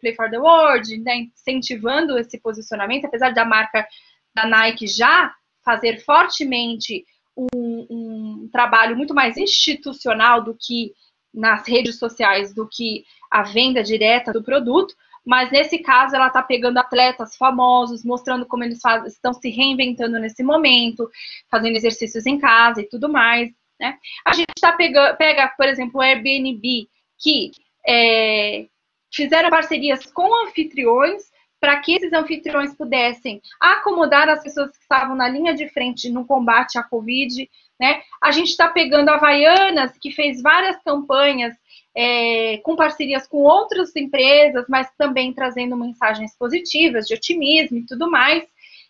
[0.00, 3.86] play for the world, né, incentivando esse posicionamento, apesar da marca
[4.34, 5.34] da Nike já
[5.64, 7.04] fazer fortemente
[7.36, 10.92] um, um trabalho muito mais institucional do que
[11.32, 14.94] nas redes sociais, do que a venda direta do produto,
[15.24, 20.18] mas nesse caso ela está pegando atletas famosos, mostrando como eles faz, estão se reinventando
[20.18, 21.08] nesse momento,
[21.50, 23.50] fazendo exercícios em casa e tudo mais.
[23.80, 23.96] Né?
[24.26, 26.88] A gente está pegando, pega, por exemplo, o Airbnb,
[27.18, 27.52] que
[27.86, 28.66] é,
[29.12, 31.31] fizeram parcerias com anfitriões
[31.62, 36.26] para que esses anfitriões pudessem acomodar as pessoas que estavam na linha de frente no
[36.26, 37.48] combate à Covid.
[37.78, 38.02] Né?
[38.20, 41.54] A gente está pegando a Havaianas, que fez várias campanhas
[41.94, 48.10] é, com parcerias com outras empresas, mas também trazendo mensagens positivas, de otimismo e tudo
[48.10, 48.42] mais.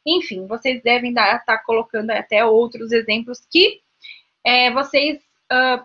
[0.07, 3.83] Enfim, vocês devem estar tá colocando até outros exemplos que
[4.43, 5.19] é, vocês
[5.53, 5.85] uh,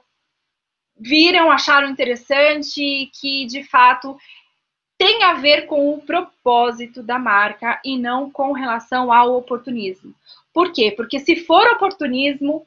[0.97, 4.15] viram, acharam interessante, que de fato
[4.97, 10.13] tem a ver com o propósito da marca e não com relação ao oportunismo.
[10.53, 10.91] Por quê?
[10.95, 12.65] Porque se for oportunismo,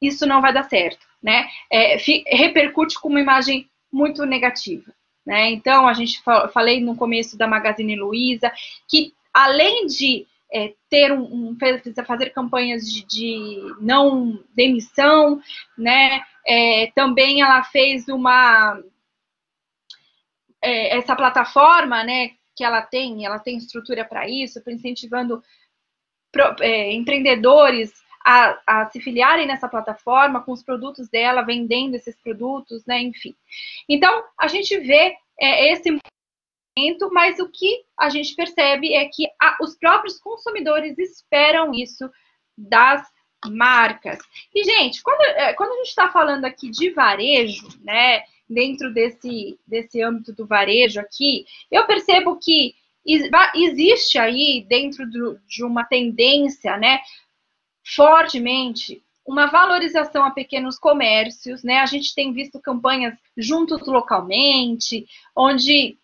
[0.00, 1.96] isso não vai dar certo né, é,
[2.26, 4.92] repercute com uma imagem muito negativa.
[5.26, 5.50] Né?
[5.50, 6.22] Então, a gente
[6.52, 8.50] falei no começo da Magazine Luiza
[8.88, 11.56] que além de é, ter um, um,
[12.06, 15.42] fazer campanhas de, de não demissão,
[15.76, 16.22] né?
[16.46, 18.82] É, também ela fez uma
[20.62, 22.32] é, essa plataforma, né?
[22.56, 25.42] Que ela tem, ela tem estrutura para isso, incentivando
[26.32, 27.92] pro, é, empreendedores
[28.24, 33.00] a, a, se filiarem nessa plataforma com os produtos dela, vendendo esses produtos, né?
[33.00, 33.34] Enfim.
[33.88, 39.26] Então, a gente vê é, esse movimento, mas o que a gente percebe é que
[39.40, 42.10] a, os próprios consumidores esperam isso
[42.56, 43.06] das
[43.46, 44.18] marcas.
[44.54, 48.24] E, gente, quando, é, quando a gente está falando aqui de varejo, né?
[48.48, 52.74] Dentro desse, desse âmbito do varejo aqui, eu percebo que
[53.54, 57.00] existe aí dentro do, de uma tendência, né,
[57.84, 61.80] fortemente uma valorização a pequenos comércios, né?
[61.80, 65.06] A gente tem visto campanhas juntos localmente,
[65.36, 65.98] onde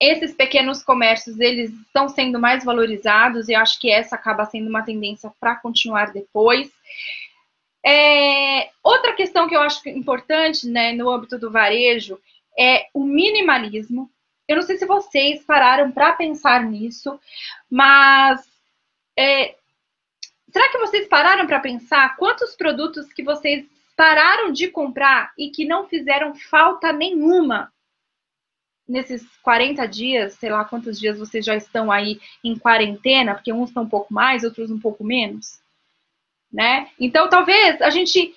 [0.00, 4.82] esses pequenos comércios eles estão sendo mais valorizados e acho que essa acaba sendo uma
[4.82, 6.72] tendência para continuar depois.
[7.84, 12.18] É, outra questão que eu acho importante né, no âmbito do varejo
[12.58, 14.10] é o minimalismo.
[14.46, 17.18] Eu não sei se vocês pararam para pensar nisso,
[17.70, 18.40] mas
[19.18, 19.54] é,
[20.52, 23.64] Será que vocês pararam para pensar quantos produtos que vocês
[23.96, 27.72] pararam de comprar e que não fizeram falta nenhuma
[28.86, 33.70] nesses 40 dias, sei lá quantos dias vocês já estão aí em quarentena, porque uns
[33.70, 35.61] estão um pouco mais, outros um pouco menos,
[36.52, 36.88] né?
[36.98, 38.34] Então, talvez a gente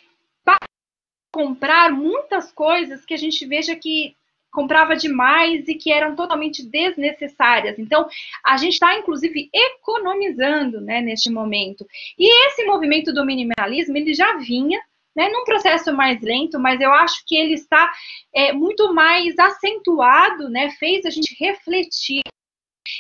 [1.36, 4.16] comprar muitas coisas que a gente veja que
[4.54, 7.78] comprava demais e que eram totalmente desnecessárias.
[7.78, 8.08] Então,
[8.42, 11.86] a gente está, inclusive, economizando né, neste momento.
[12.18, 14.80] E esse movimento do minimalismo, ele já vinha
[15.14, 17.92] né, num processo mais lento, mas eu acho que ele está
[18.34, 22.22] é, muito mais acentuado, né, fez a gente refletir.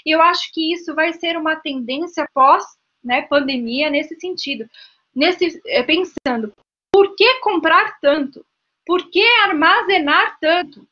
[0.05, 2.65] E eu acho que isso vai ser uma tendência pós
[3.01, 4.65] né, pandemia nesse sentido.
[5.15, 6.53] Nesse, é, pensando,
[6.91, 8.45] por que comprar tanto?
[8.85, 10.87] Por que armazenar tanto?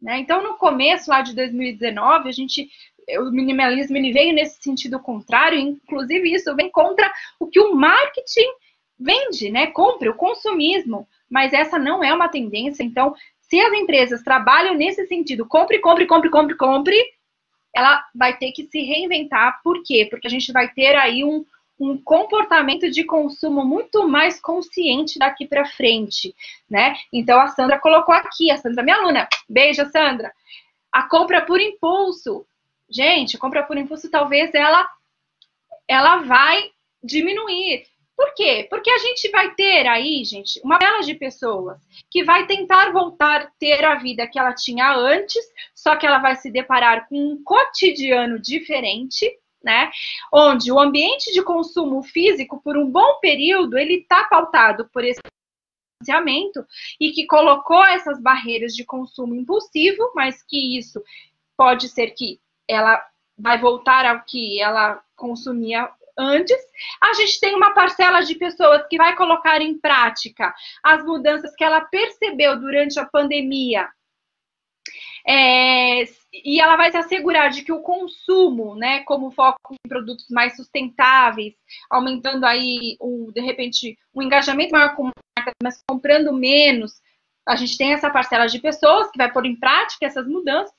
[0.00, 0.18] Né?
[0.18, 2.68] Então, no começo lá de 2019, a gente,
[3.18, 8.48] o minimalismo ele veio nesse sentido contrário, inclusive isso vem contra o que o marketing
[8.98, 9.68] vende, né?
[9.68, 12.82] Compre o consumismo, mas essa não é uma tendência.
[12.82, 17.04] Então, se as empresas trabalham nesse sentido, compre, compre, compre, compre, compre,
[17.74, 19.60] ela vai ter que se reinventar.
[19.62, 20.06] Por quê?
[20.08, 21.44] Porque a gente vai ter aí um,
[21.80, 26.34] um comportamento de consumo muito mais consciente daqui para frente,
[26.68, 26.94] né?
[27.10, 30.30] Então a Sandra colocou aqui, a Sandra, minha aluna, beijo, Sandra.
[30.92, 32.44] A compra por impulso,
[32.88, 34.86] gente, a compra por impulso talvez ela
[35.88, 36.70] ela vai
[37.02, 37.84] diminuir.
[38.14, 38.66] Por quê?
[38.68, 41.78] Porque a gente vai ter aí, gente, uma bela de pessoas
[42.10, 45.42] que vai tentar voltar a ter a vida que ela tinha antes,
[45.74, 49.26] só que ela vai se deparar com um cotidiano diferente,
[49.62, 49.90] né?
[50.32, 55.20] Onde o ambiente de consumo físico, por um bom período, ele está pautado por esse
[56.02, 56.64] financiamento
[56.98, 61.02] e que colocou essas barreiras de consumo impulsivo, mas que isso
[61.56, 63.02] pode ser que ela
[63.38, 66.58] vai voltar ao que ela consumia antes.
[67.02, 71.64] A gente tem uma parcela de pessoas que vai colocar em prática as mudanças que
[71.64, 73.88] ela percebeu durante a pandemia
[75.26, 80.26] é, e ela vai se assegurar de que o consumo, né, como foco em produtos
[80.30, 81.54] mais sustentáveis,
[81.90, 87.00] aumentando aí, o, de repente, um engajamento maior com marcas, mas comprando menos,
[87.46, 90.74] a gente tem essa parcela de pessoas que vai pôr em prática essas mudanças.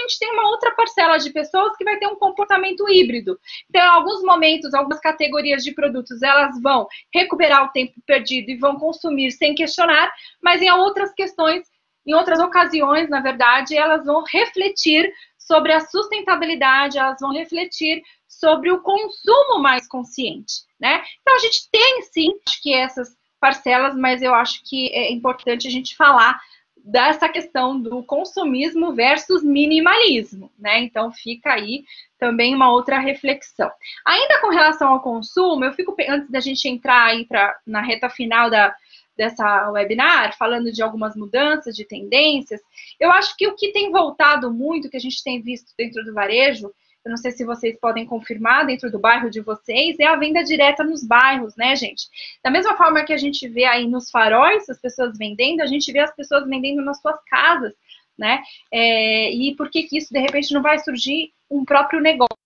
[0.00, 3.38] A gente tem uma outra parcela de pessoas que vai ter um comportamento híbrido.
[3.68, 8.56] Então, em alguns momentos, algumas categorias de produtos, elas vão recuperar o tempo perdido e
[8.56, 10.12] vão consumir sem questionar,
[10.42, 11.71] mas em outras questões
[12.06, 18.70] em outras ocasiões, na verdade, elas vão refletir sobre a sustentabilidade, elas vão refletir sobre
[18.70, 21.02] o consumo mais consciente, né?
[21.20, 25.66] Então a gente tem sim, acho que essas parcelas, mas eu acho que é importante
[25.66, 26.40] a gente falar
[26.84, 30.80] dessa questão do consumismo versus minimalismo, né?
[30.80, 31.84] Então fica aí
[32.18, 33.70] também uma outra reflexão.
[34.04, 38.08] Ainda com relação ao consumo, eu fico antes da gente entrar aí para na reta
[38.10, 38.74] final da,
[39.16, 42.60] dessa webinar, falando de algumas mudanças de tendências,
[42.98, 46.14] eu acho que o que tem voltado muito, que a gente tem visto dentro do
[46.14, 46.72] varejo,
[47.04, 50.44] eu não sei se vocês podem confirmar dentro do bairro de vocês, é a venda
[50.44, 52.06] direta nos bairros, né, gente?
[52.44, 55.90] Da mesma forma que a gente vê aí nos faróis as pessoas vendendo, a gente
[55.90, 57.74] vê as pessoas vendendo nas suas casas,
[58.16, 58.40] né?
[58.70, 62.38] É, e por que que isso, de repente, não vai surgir um próprio negócio,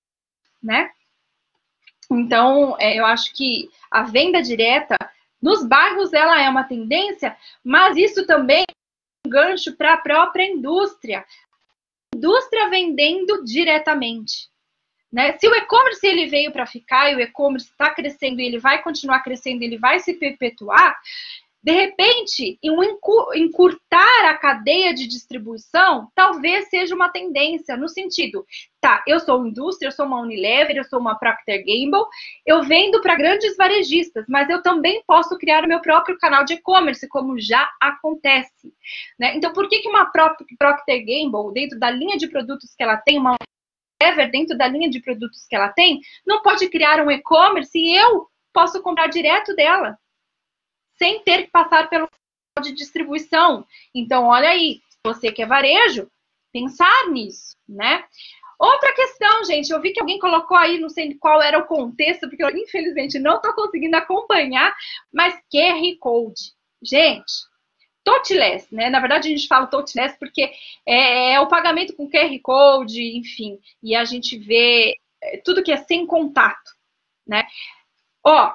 [0.62, 0.90] né?
[2.10, 4.96] Então, é, eu acho que a venda direta
[5.40, 10.44] nos bairros ela é uma tendência, mas isso também é um gancho para a própria
[10.44, 11.24] indústria.
[12.14, 14.48] Indústria vendendo diretamente.
[15.12, 15.38] Né?
[15.38, 19.20] Se o e-commerce ele veio para ficar e o e-commerce está crescendo ele vai continuar
[19.20, 20.98] crescendo, ele vai se perpetuar,
[21.66, 22.80] de repente, um
[23.34, 28.46] encurtar a cadeia de distribuição, talvez seja uma tendência no sentido,
[28.80, 32.06] tá, eu sou indústria, eu sou uma Unilever, eu sou uma Procter Gamble,
[32.46, 36.54] eu vendo para grandes varejistas, mas eu também posso criar o meu próprio canal de
[36.54, 38.72] e-commerce, como já acontece.
[39.18, 39.34] Né?
[39.34, 43.18] Então, por que, que uma Procter Gamble, dentro da linha de produtos que ela tem,
[43.18, 43.34] uma
[44.00, 47.96] Unilever, dentro da linha de produtos que ela tem, não pode criar um e-commerce e
[47.96, 49.98] eu posso comprar direto dela?
[50.98, 52.08] Sem ter que passar pelo
[52.62, 53.66] de distribuição.
[53.94, 56.10] Então, olha aí, você que é varejo,
[56.52, 58.04] pensar nisso, né?
[58.58, 62.28] Outra questão, gente, eu vi que alguém colocou aí, não sei qual era o contexto,
[62.28, 64.74] porque eu infelizmente não estou conseguindo acompanhar,
[65.12, 66.54] mas QR Code.
[66.82, 67.32] Gente,
[68.02, 68.88] touchless, né?
[68.88, 70.50] Na verdade, a gente fala touchless porque
[70.86, 75.72] é, é o pagamento com QR Code, enfim, e a gente vê é, tudo que
[75.72, 76.70] é sem contato,
[77.26, 77.46] né?
[78.24, 78.54] Ó,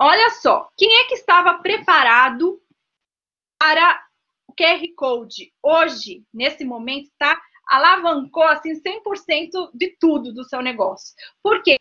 [0.00, 2.60] Olha só, quem é que estava preparado
[3.58, 4.02] para
[4.48, 7.40] o QR Code hoje, nesse momento, tá?
[7.68, 11.14] Alavancou assim 100% de tudo do seu negócio.
[11.42, 11.76] Por quê?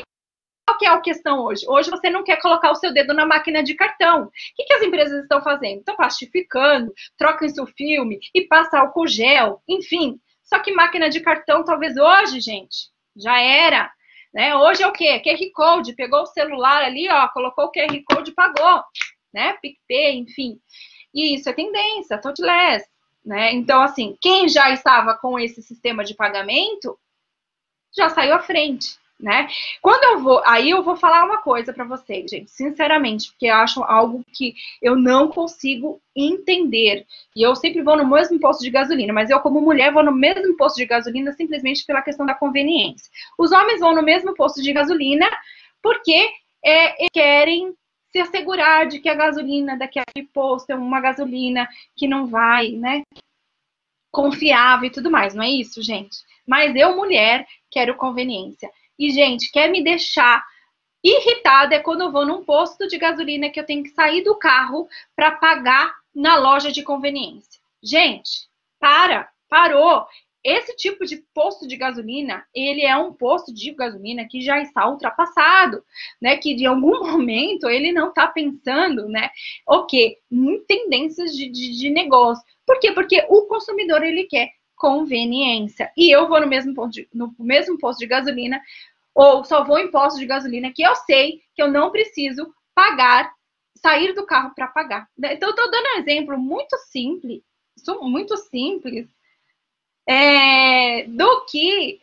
[0.68, 1.66] Qual que é a questão hoje?
[1.68, 4.26] Hoje você não quer colocar o seu dedo na máquina de cartão.
[4.26, 5.80] O que, que as empresas estão fazendo?
[5.80, 10.20] Estão plastificando, trocam seu filme e passa álcool gel, enfim.
[10.44, 13.92] Só que máquina de cartão, talvez hoje, gente, já era.
[14.34, 14.56] Né?
[14.56, 15.20] Hoje é o quê?
[15.20, 18.84] QR Code, pegou o celular ali, ó, colocou o QR Code e pagou,
[19.34, 19.54] né?
[19.62, 20.60] PicPay, enfim.
[21.14, 22.86] E isso é tendência, touchless,
[23.26, 23.54] Né?
[23.54, 26.98] Então, assim, quem já estava com esse sistema de pagamento
[27.96, 29.48] já saiu à frente né?
[29.82, 33.56] Quando eu vou, aí eu vou falar uma coisa para vocês, gente, sinceramente, porque eu
[33.56, 37.06] acho algo que eu não consigo entender.
[37.36, 40.12] E eu sempre vou no mesmo posto de gasolina, mas eu como mulher vou no
[40.12, 43.10] mesmo posto de gasolina simplesmente pela questão da conveniência.
[43.38, 45.28] Os homens vão no mesmo posto de gasolina
[45.82, 46.30] porque
[46.64, 47.74] é, querem
[48.12, 53.04] se assegurar de que a gasolina daquele posto é uma gasolina que não vai, né?
[54.12, 56.18] Confiável e tudo mais, não é isso, gente?
[56.46, 58.70] Mas eu, mulher, quero conveniência.
[59.02, 60.46] E, gente, quer me deixar
[61.04, 64.38] irritada é quando eu vou num posto de gasolina que eu tenho que sair do
[64.38, 67.60] carro para pagar na loja de conveniência.
[67.82, 68.48] Gente,
[68.80, 70.06] para, parou.
[70.44, 74.88] Esse tipo de posto de gasolina, ele é um posto de gasolina que já está
[74.88, 75.84] ultrapassado,
[76.22, 76.38] né?
[76.38, 79.32] Que de algum momento ele não está pensando, né?
[79.68, 80.20] O quê?
[80.32, 82.44] Em tendências de, de, de negócio.
[82.68, 82.92] Por quê?
[82.92, 84.52] Porque o consumidor ele quer
[84.82, 85.92] conveniência.
[85.96, 88.60] E eu vou no mesmo ponto de, no mesmo posto de gasolina
[89.14, 93.32] ou só vou em posto de gasolina que eu sei que eu não preciso pagar,
[93.76, 95.08] sair do carro para pagar.
[95.18, 97.42] Então, eu estou dando um exemplo muito simples,
[98.02, 99.08] muito simples,
[100.08, 102.00] é, do que.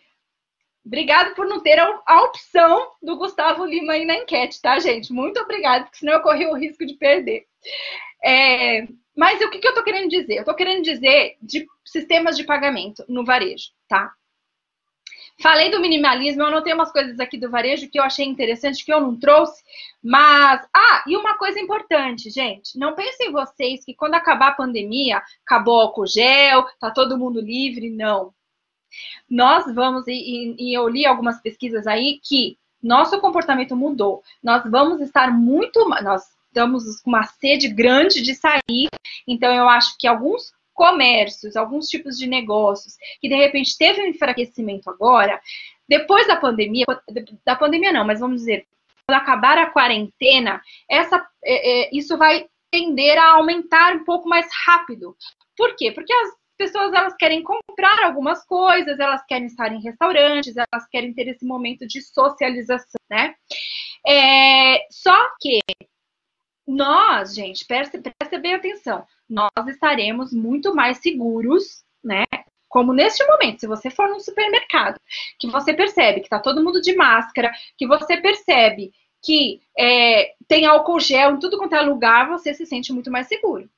[0.84, 5.12] Obrigado por não ter a, a, opção do Gustavo Lima aí na enquete, tá, gente?
[5.12, 7.46] Muito obrigada, porque senão eu corri o risco de perder.
[8.24, 10.36] É, mas o que, que eu estou querendo dizer?
[10.36, 14.14] Eu estou querendo dizer de sistemas de pagamento no varejo, tá?
[15.40, 18.92] Falei do minimalismo, eu anotei umas coisas aqui do varejo que eu achei interessante, que
[18.92, 19.62] eu não trouxe,
[20.02, 20.66] mas.
[20.74, 22.76] Ah, e uma coisa importante, gente.
[22.76, 27.40] Não pensem vocês que quando acabar a pandemia, acabou o álcool gel, tá todo mundo
[27.40, 27.88] livre.
[27.88, 28.34] Não.
[29.30, 34.22] Nós vamos, e, e eu li algumas pesquisas aí que nosso comportamento mudou.
[34.42, 35.88] Nós vamos estar muito.
[36.02, 38.88] Nós estamos com uma sede grande de sair,
[39.26, 44.06] então eu acho que alguns comércios, alguns tipos de negócios, que de repente teve um
[44.06, 45.40] enfraquecimento agora,
[45.88, 46.86] depois da pandemia,
[47.44, 48.64] da pandemia não, mas vamos dizer,
[49.04, 54.46] quando acabar a quarentena, essa, é, é, isso vai tender a aumentar um pouco mais
[54.64, 55.16] rápido.
[55.56, 55.90] Por quê?
[55.90, 61.12] Porque as pessoas elas querem comprar algumas coisas, elas querem estar em restaurantes, elas querem
[61.12, 63.34] ter esse momento de socialização, né?
[64.06, 65.58] É, só que
[66.68, 72.24] nós, gente, preste, preste bem atenção, nós estaremos muito mais seguros, né?
[72.68, 75.00] Como neste momento, se você for num supermercado,
[75.38, 78.92] que você percebe que está todo mundo de máscara, que você percebe
[79.24, 83.26] que é, tem álcool gel em tudo quanto é lugar, você se sente muito mais
[83.26, 83.68] seguro.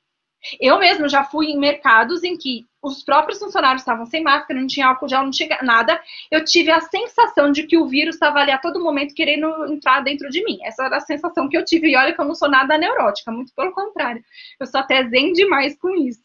[0.59, 4.67] Eu mesmo já fui em mercados em que os próprios funcionários estavam sem máscara, não
[4.67, 6.01] tinha álcool gel, não tinha nada.
[6.31, 10.01] Eu tive a sensação de que o vírus estava ali a todo momento querendo entrar
[10.01, 10.59] dentro de mim.
[10.63, 11.91] Essa era a sensação que eu tive.
[11.91, 14.25] E olha que eu não sou nada neurótica, muito pelo contrário.
[14.59, 16.23] Eu sou até zen demais com isso.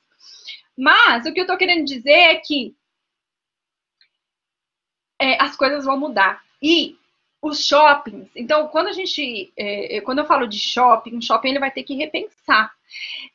[0.78, 2.76] Mas o que eu estou querendo dizer é que
[5.20, 6.42] é, as coisas vão mudar.
[6.62, 6.98] E
[7.46, 8.28] os shoppings.
[8.36, 11.84] Então, quando a gente, é, é, quando eu falo de shopping, shopping ele vai ter
[11.84, 12.72] que repensar.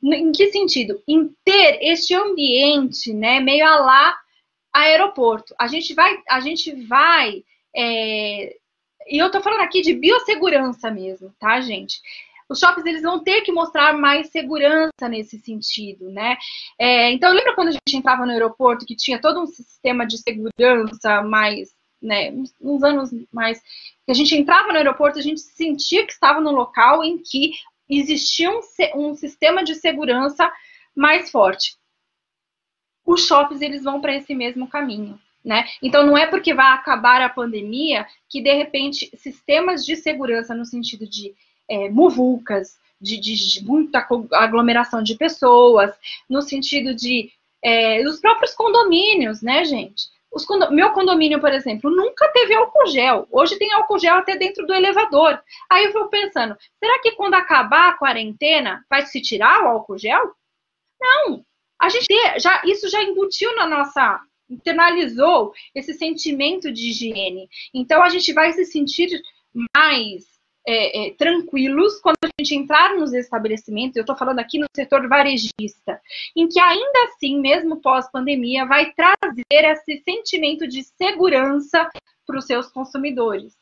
[0.03, 1.01] Em que sentido?
[1.07, 4.17] Em ter este ambiente, né, meio a lá
[4.73, 5.55] aeroporto.
[5.59, 8.57] A gente vai, a gente vai, é,
[9.09, 12.01] e eu tô falando aqui de biossegurança mesmo, tá, gente?
[12.49, 16.37] Os shoppings eles vão ter que mostrar mais segurança nesse sentido, né?
[16.77, 20.19] É, então, lembra quando a gente entrava no aeroporto que tinha todo um sistema de
[20.19, 23.61] segurança mais né, uns anos mais,
[24.05, 27.53] que a gente entrava no aeroporto, a gente sentia que estava no local em que
[27.89, 28.61] existia um,
[28.97, 30.51] um sistema de segurança
[30.95, 31.77] mais forte.
[33.05, 35.19] Os shoppings, eles vão para esse mesmo caminho.
[35.45, 35.67] Né?
[35.83, 40.67] Então, não é porque vai acabar a pandemia que, de repente, sistemas de segurança no
[40.67, 41.35] sentido de
[41.69, 45.95] é, muvucas, de, de, de, muita aglomeração de pessoas,
[46.29, 47.33] no sentido de
[47.63, 50.09] é, dos próprios condomínios, né, gente?
[50.47, 50.71] Condo...
[50.73, 53.27] Meu condomínio, por exemplo, nunca teve álcool gel.
[53.31, 55.41] Hoje tem álcool gel até dentro do elevador.
[55.69, 59.99] Aí eu vou pensando, será que quando acabar a quarentena vai se tirar o álcool
[59.99, 60.33] gel?
[61.01, 61.45] Não.
[61.81, 62.07] A gente
[62.39, 67.49] já isso já embutiu na nossa internalizou esse sentimento de higiene.
[67.73, 69.23] Então a gente vai se sentir
[69.75, 70.30] mais
[70.67, 75.09] é, é, tranquilos quando a gente entrar nos estabelecimentos, eu estou falando aqui no setor
[75.09, 76.01] varejista,
[76.37, 81.89] em que ainda assim, mesmo pós-pandemia, vai trazer esse sentimento de segurança
[82.27, 83.59] para os seus consumidores.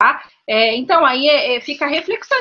[0.00, 0.28] Tá?
[0.48, 2.36] É, então, aí é, é fica reflexão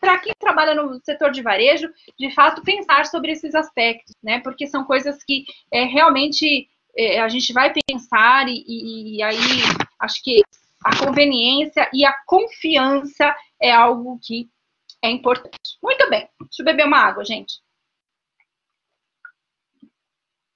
[0.00, 1.88] para quem trabalha no setor de varejo,
[2.18, 4.40] de fato, pensar sobre esses aspectos, né?
[4.40, 6.68] Porque são coisas que é, realmente
[7.22, 9.38] a gente vai pensar e, e, e aí
[10.00, 10.42] acho que
[10.84, 14.50] a conveniência e a confiança é algo que
[15.02, 15.78] é importante.
[15.82, 16.28] Muito bem.
[16.40, 17.60] Deixa eu beber uma água, gente.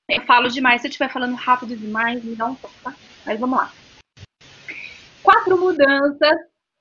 [0.08, 2.94] Eu falo demais, se eu estiver falando rápido demais, me dá um toque, tá?
[3.24, 3.72] Mas vamos lá.
[5.22, 6.36] Quatro mudanças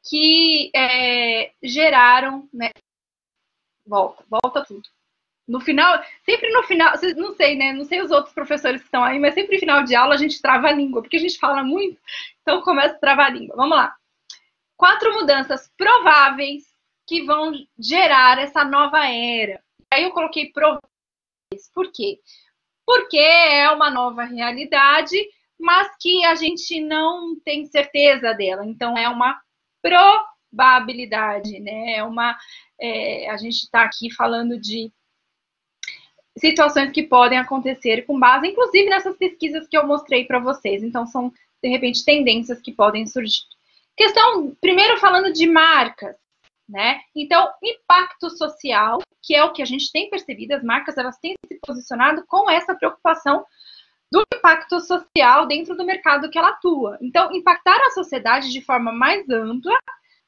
[0.09, 2.69] que é, geraram, né?
[3.85, 4.83] Volta, volta tudo.
[5.47, 7.73] No final, sempre no final, não sei, né?
[7.73, 10.17] Não sei os outros professores que estão aí, mas sempre no final de aula a
[10.17, 11.99] gente trava a língua, porque a gente fala muito,
[12.41, 13.55] então começa a travar a língua.
[13.55, 13.93] Vamos lá.
[14.77, 16.63] Quatro mudanças prováveis
[17.07, 19.61] que vão gerar essa nova era.
[19.93, 20.81] Aí eu coloquei prováveis.
[21.73, 22.19] Por quê?
[22.85, 25.17] Porque é uma nova realidade,
[25.59, 28.65] mas que a gente não tem certeza dela.
[28.65, 29.39] Então é uma
[29.81, 31.95] probabilidade, né?
[31.95, 32.37] É uma,
[32.79, 34.91] é, a gente está aqui falando de
[36.37, 40.83] situações que podem acontecer com base, inclusive nessas pesquisas que eu mostrei para vocês.
[40.83, 41.31] Então são
[41.61, 43.43] de repente tendências que podem surgir.
[43.95, 46.15] Questão, primeiro falando de marcas,
[46.67, 46.99] né?
[47.15, 51.35] Então, impacto social, que é o que a gente tem percebido, as marcas elas têm
[51.47, 53.45] se posicionado com essa preocupação
[54.11, 56.97] do impacto social dentro do mercado que ela atua.
[57.01, 59.77] Então, impactar a sociedade de forma mais ampla,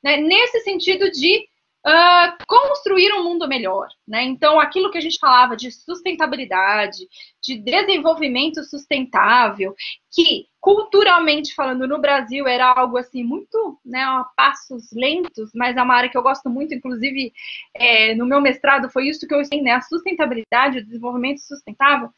[0.04, 1.48] né, nesse sentido de
[1.86, 3.88] uh, construir um mundo melhor.
[4.08, 4.24] Né?
[4.24, 7.08] Então, aquilo que a gente falava de sustentabilidade,
[7.42, 9.76] de desenvolvimento sustentável,
[10.12, 15.84] que culturalmente falando no Brasil era algo assim muito, né, a passos lentos, mas é
[15.84, 17.32] uma área que eu gosto muito, inclusive
[17.76, 22.10] é, no meu mestrado foi isso que eu ensinei, né, a sustentabilidade, o desenvolvimento sustentável.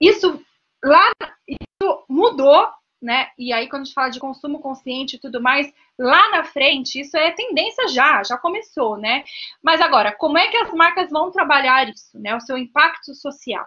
[0.00, 0.40] Isso
[0.84, 1.10] lá
[1.48, 2.68] isso mudou
[3.00, 3.28] né?
[3.38, 7.00] E aí, quando a gente fala de consumo consciente e tudo mais, lá na frente,
[7.00, 9.24] isso é tendência já, já começou, né?
[9.62, 12.34] Mas agora, como é que as marcas vão trabalhar isso, né?
[12.34, 13.66] O seu impacto social,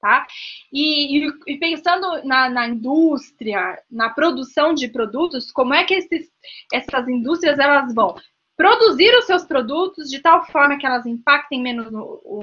[0.00, 0.26] tá?
[0.72, 6.30] E, e, pensando na, na, indústria, na produção de produtos, como é que esses,
[6.72, 8.16] essas indústrias elas vão
[8.56, 12.42] produzir os seus produtos de tal forma que elas impactem menos o,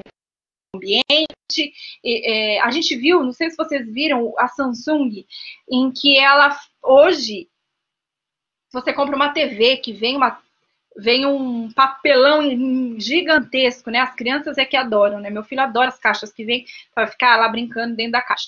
[0.76, 1.74] ambiente.
[2.04, 5.26] E, é, a gente viu, não sei se vocês viram, a Samsung,
[5.70, 7.50] em que ela hoje,
[8.72, 10.44] você compra uma TV que vem uma
[10.98, 12.42] vem um papelão
[12.98, 14.00] gigantesco, né?
[14.00, 15.30] As crianças é que adoram, né?
[15.30, 18.48] Meu filho adora as caixas que vem para ficar lá brincando dentro da caixa.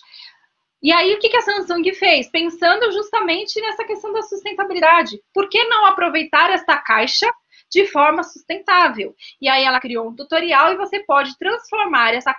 [0.82, 2.30] E aí, o que, a Samsung fez?
[2.30, 5.20] Pensando justamente nessa questão da sustentabilidade.
[5.34, 7.28] Por que não aproveitar esta caixa
[7.72, 9.16] de forma sustentável.
[9.42, 12.36] E aí ela criou um tutorial e você pode transformar essa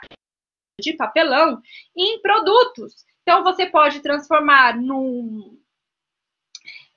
[0.80, 1.60] de papelão
[1.96, 3.04] em produtos.
[3.22, 5.58] Então você pode transformar num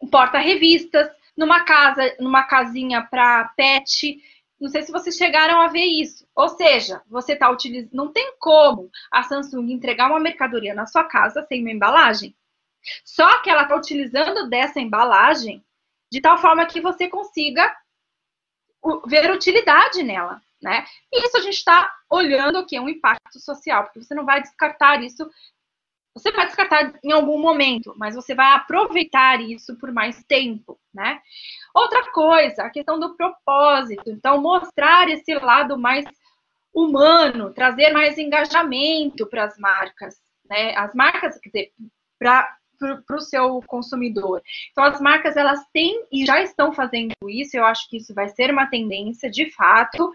[0.02, 4.20] um porta-revistas, numa casa, numa casinha para pet.
[4.60, 6.28] Não sei se vocês chegaram a ver isso.
[6.36, 7.94] Ou seja, você está utilizando.
[7.94, 12.36] Não tem como a Samsung entregar uma mercadoria na sua casa sem uma embalagem.
[13.04, 15.64] Só que ela está utilizando dessa embalagem
[16.12, 17.74] de tal forma que você consiga
[19.06, 20.86] ver utilidade nela, né?
[21.12, 25.02] E isso a gente está olhando é um impacto social, porque você não vai descartar
[25.04, 25.30] isso,
[26.14, 31.22] você vai descartar em algum momento, mas você vai aproveitar isso por mais tempo, né?
[31.74, 36.06] Outra coisa, a questão do propósito, então mostrar esse lado mais
[36.74, 40.16] humano, trazer mais engajamento para as marcas,
[40.50, 40.76] né?
[40.76, 41.74] As marcas, quer dizer,
[42.20, 42.58] para
[43.06, 44.42] para o seu consumidor.
[44.72, 48.28] Então, as marcas, elas têm e já estão fazendo isso, eu acho que isso vai
[48.30, 50.12] ser uma tendência, de fato,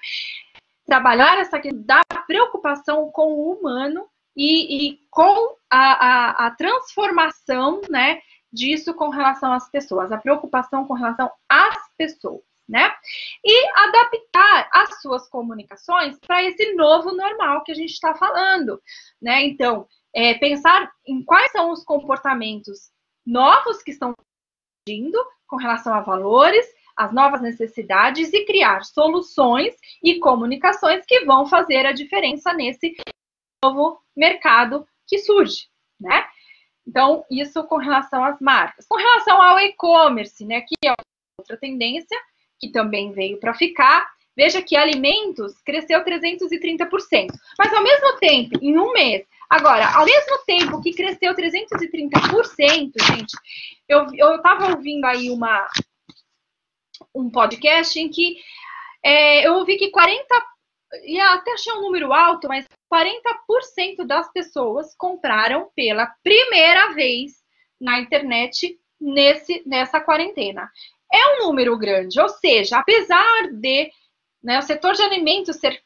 [0.86, 4.06] trabalhar essa questão da preocupação com o humano
[4.36, 8.20] e, e com a, a, a transformação, né,
[8.52, 12.92] disso com relação às pessoas, a preocupação com relação às pessoas, né?
[13.44, 18.80] E adaptar as suas comunicações para esse novo normal que a gente está falando,
[19.20, 19.44] né?
[19.44, 22.90] Então, é, pensar em quais são os comportamentos
[23.24, 24.14] novos que estão
[24.86, 26.66] surgindo com relação a valores,
[26.96, 32.96] as novas necessidades e criar soluções e comunicações que vão fazer a diferença nesse
[33.62, 35.68] novo mercado que surge,
[36.00, 36.26] né?
[36.86, 38.86] Então, isso com relação às marcas.
[38.88, 40.94] Com relação ao e-commerce, né, que é
[41.38, 42.16] outra tendência
[42.58, 47.28] que também veio para ficar, veja que alimentos cresceu 330%.
[47.58, 53.36] Mas ao mesmo tempo, em um mês, Agora, ao mesmo tempo que cresceu 330%, gente,
[53.88, 55.68] eu estava ouvindo aí uma,
[57.14, 58.36] um podcast em que
[59.04, 60.18] é, eu ouvi que 40%,
[61.04, 67.34] e até achei um número alto, mas 40% das pessoas compraram pela primeira vez
[67.80, 70.68] na internet nesse, nessa quarentena.
[71.12, 73.92] É um número grande, ou seja, apesar de
[74.46, 75.82] né, o setor de alimentos ser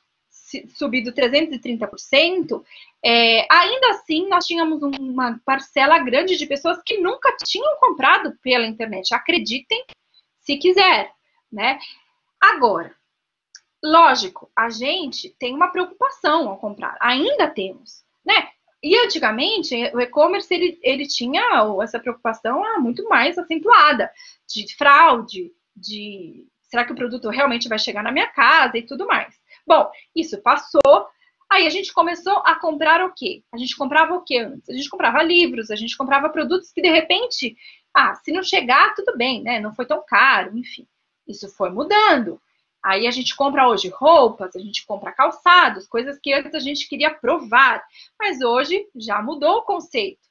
[0.74, 2.62] subido 330%,
[3.03, 8.66] é, ainda assim nós tínhamos uma parcela grande de pessoas que nunca tinham comprado pela
[8.66, 9.15] internet.
[9.15, 9.82] Acreditem
[10.41, 11.11] se quiser,
[11.51, 11.78] né?
[12.39, 12.95] Agora,
[13.82, 18.51] lógico, a gente tem uma preocupação ao comprar, ainda temos, né?
[18.82, 21.43] e antigamente, o e-commerce ele, ele tinha
[21.82, 24.11] essa preocupação ah, muito mais acentuada
[24.49, 29.06] de fraude, de será que o produto realmente vai chegar na minha casa e tudo
[29.06, 29.34] mais.
[29.66, 31.09] Bom, isso passou.
[31.51, 33.42] Aí a gente começou a comprar o quê?
[33.52, 34.68] A gente comprava o quê antes?
[34.68, 37.56] A gente comprava livros, a gente comprava produtos que de repente,
[37.92, 39.59] ah, se não chegar, tudo bem, né?
[39.59, 40.86] Não foi tão caro, enfim.
[41.26, 42.40] Isso foi mudando.
[42.82, 46.88] Aí a gente compra hoje roupas, a gente compra calçados, coisas que antes a gente
[46.88, 47.82] queria provar,
[48.18, 50.30] mas hoje já mudou o conceito.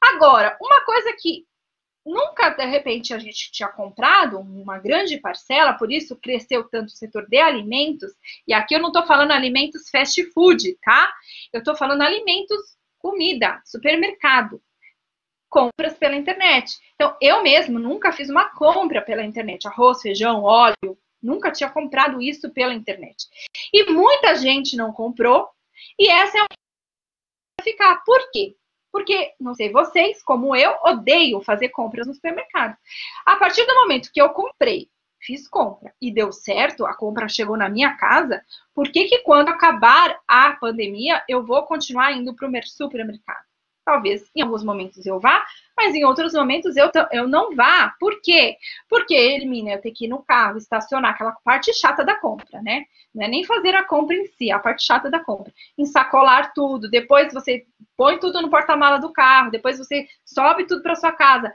[0.00, 1.47] Agora, uma coisa que
[2.08, 6.96] nunca de repente a gente tinha comprado, uma grande parcela, por isso cresceu tanto o
[6.96, 8.12] setor de alimentos,
[8.46, 11.12] e aqui eu não estou falando alimentos fast food, tá?
[11.52, 12.58] Eu estou falando alimentos,
[12.98, 14.60] comida, supermercado
[15.50, 16.76] compras pela internet.
[16.94, 22.22] Então, eu mesmo nunca fiz uma compra pela internet, arroz, feijão, óleo, Nunca tinha comprado
[22.22, 23.26] isso pela internet.
[23.72, 25.48] E muita gente não comprou,
[25.98, 28.02] e essa é a ficar.
[28.04, 28.56] Por quê?
[28.92, 32.76] Porque, não sei vocês, como eu, odeio fazer compras no supermercado.
[33.26, 34.88] A partir do momento que eu comprei,
[35.20, 38.42] fiz compra e deu certo, a compra chegou na minha casa,
[38.74, 43.44] por que, que quando acabar a pandemia eu vou continuar indo para o supermercado?
[43.84, 45.44] Talvez em alguns momentos eu vá,
[45.78, 47.94] mas em outros momentos eu, eu não vá.
[48.00, 48.56] Por quê?
[48.88, 52.84] Porque, elimina eu ter que ir no carro, estacionar, aquela parte chata da compra, né?
[53.14, 55.52] Não é nem fazer a compra em si, a parte chata da compra.
[55.78, 57.64] Ensacolar tudo, depois você
[57.96, 61.54] põe tudo no porta-mala do carro, depois você sobe tudo para sua casa.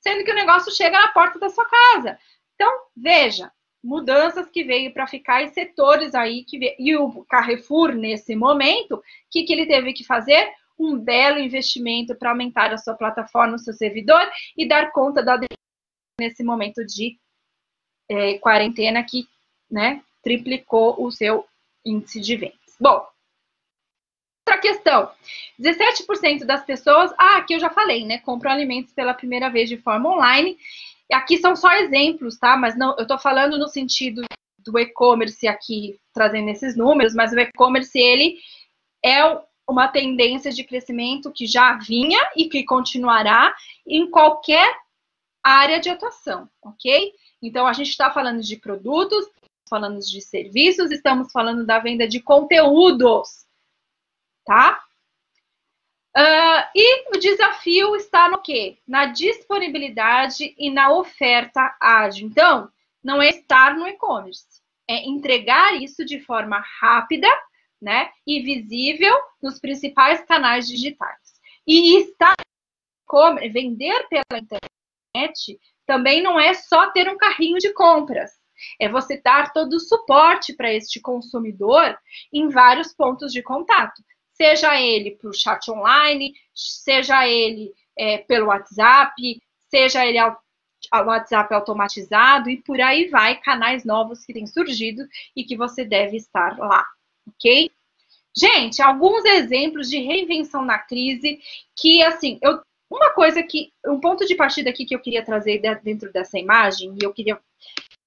[0.00, 2.18] Sendo que o negócio chega na porta da sua casa.
[2.56, 6.74] Então, veja, mudanças que veio para ficar e setores aí que veio.
[6.76, 10.52] E o Carrefour, nesse momento, o que, que ele teve que fazer?
[10.82, 14.22] Um belo investimento para aumentar a sua plataforma, o seu servidor
[14.56, 15.38] e dar conta da
[16.18, 17.18] nesse momento de
[18.08, 19.26] é, quarentena que
[19.70, 21.46] né, triplicou o seu
[21.84, 22.76] índice de vendas.
[22.80, 23.06] Bom,
[24.46, 25.10] outra questão:
[25.58, 29.78] 17% das pessoas, ah, aqui eu já falei, né, compram alimentos pela primeira vez de
[29.78, 30.56] forma online.
[31.12, 32.56] Aqui são só exemplos, tá?
[32.56, 34.22] Mas não, eu estou falando no sentido
[34.58, 38.38] do e-commerce aqui, trazendo esses números, mas o e-commerce, ele
[39.04, 39.20] é
[39.72, 43.54] uma tendência de crescimento que já vinha e que continuará
[43.86, 44.76] em qualquer
[45.42, 47.12] área de atuação, ok?
[47.42, 49.26] Então, a gente está falando de produtos,
[49.68, 53.46] falando de serviços, estamos falando da venda de conteúdos,
[54.44, 54.80] tá?
[56.14, 58.78] Uh, e o desafio está no quê?
[58.86, 62.28] Na disponibilidade e na oferta ágil.
[62.28, 62.70] Então,
[63.02, 67.28] não é estar no e-commerce, é entregar isso de forma rápida
[67.82, 71.18] né, e visível nos principais canais digitais.
[71.66, 72.36] E estar
[73.52, 78.30] vender pela internet também não é só ter um carrinho de compras.
[78.80, 81.98] É você dar todo o suporte para este consumidor
[82.32, 84.00] em vários pontos de contato.
[84.32, 89.12] Seja ele para o chat online, seja ele é, pelo WhatsApp,
[89.68, 90.40] seja ele ao,
[90.90, 95.02] ao WhatsApp automatizado e por aí vai, canais novos que têm surgido
[95.36, 96.86] e que você deve estar lá
[97.28, 97.70] ok?
[98.36, 101.40] Gente, alguns exemplos de reinvenção na crise
[101.76, 105.60] que, assim, eu, uma coisa que, um ponto de partida aqui que eu queria trazer
[105.82, 107.38] dentro dessa imagem, e eu queria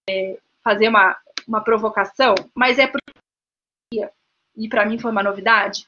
[0.10, 1.18] é, fazer uma,
[1.48, 4.10] uma provocação, mas é porque,
[4.58, 5.88] e para mim foi uma novidade,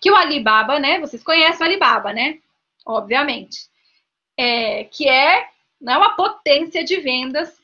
[0.00, 2.40] que o Alibaba, né, vocês conhecem o Alibaba, né,
[2.86, 3.68] obviamente,
[4.36, 5.50] é, que é
[5.80, 7.60] né, uma potência de vendas.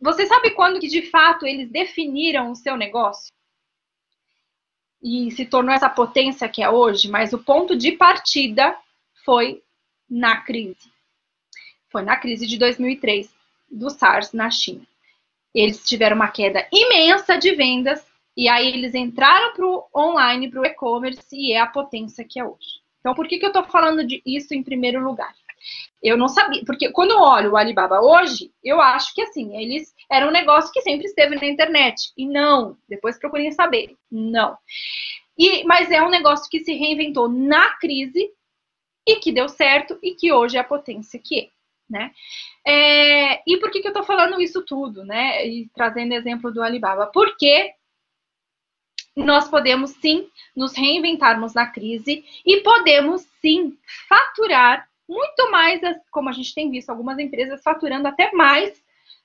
[0.00, 3.33] Você sabe quando que de fato eles definiram o seu negócio?
[5.04, 8.74] E se tornou essa potência que é hoje, mas o ponto de partida
[9.22, 9.62] foi
[10.08, 10.90] na crise.
[11.90, 13.30] Foi na crise de 2003
[13.70, 14.86] do SARS na China.
[15.54, 18.02] Eles tiveram uma queda imensa de vendas
[18.34, 22.40] e aí eles entraram para o online, para o e-commerce e é a potência que
[22.40, 22.82] é hoje.
[23.00, 25.34] Então, por que, que eu estou falando disso em primeiro lugar?
[26.02, 29.94] Eu não sabia, porque quando eu olho o Alibaba hoje, eu acho que assim, eles
[30.10, 32.12] eram um negócio que sempre esteve na internet.
[32.16, 33.96] E não, depois procurem saber.
[34.10, 34.56] Não.
[35.38, 38.30] E, mas é um negócio que se reinventou na crise
[39.06, 41.54] e que deu certo e que hoje é a potência que é.
[41.88, 42.12] Né?
[42.66, 45.46] É, e por que, que eu estou falando isso tudo, né?
[45.46, 47.06] E trazendo exemplo do Alibaba?
[47.08, 47.74] Porque
[49.14, 53.76] nós podemos sim nos reinventarmos na crise e podemos sim
[54.08, 58.82] faturar muito mais, como a gente tem visto algumas empresas faturando até mais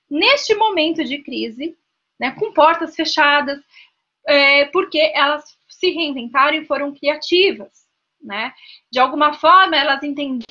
[0.08, 1.76] neste momento de crise,
[2.18, 3.58] né, com portas fechadas,
[4.26, 7.86] é, porque elas se reinventaram e foram criativas,
[8.20, 8.52] né?
[8.92, 10.44] De alguma forma, elas entenderam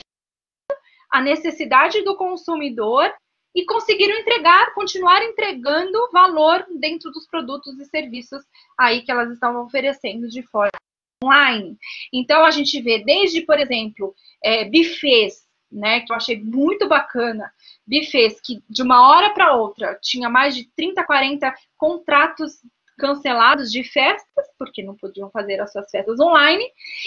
[1.11, 3.13] a necessidade do consumidor
[3.53, 8.43] e conseguiram entregar, continuar entregando valor dentro dos produtos e serviços
[8.77, 10.71] aí que elas estavam oferecendo de forma
[11.23, 11.77] online.
[12.13, 17.51] Então, a gente vê desde, por exemplo, é, buffets, né, que eu achei muito bacana,
[17.85, 22.53] buffets que de uma hora para outra tinha mais de 30, 40 contratos
[22.97, 26.65] cancelados de festas, porque não podiam fazer as suas festas online,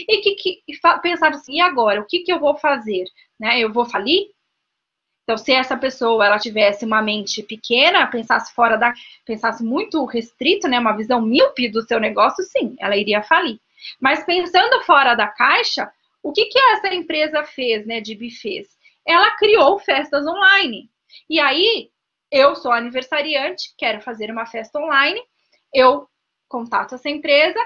[0.08, 0.62] e que, que
[1.02, 3.04] pensaram assim, e agora, o que, que eu vou fazer?
[3.38, 4.28] Né, eu vou falir?
[5.24, 8.92] Então, se essa pessoa ela tivesse uma mente pequena, pensasse fora da,
[9.24, 13.60] pensasse muito restrito, né, uma visão míope do seu negócio, sim, ela iria falir.
[14.00, 15.90] Mas pensando fora da caixa,
[16.22, 18.70] o que que essa empresa fez, né, de buffets?
[19.06, 20.90] Ela criou festas online.
[21.28, 21.90] E aí,
[22.30, 25.20] eu sou aniversariante, quero fazer uma festa online,
[25.74, 26.08] eu
[26.48, 27.58] contato essa empresa,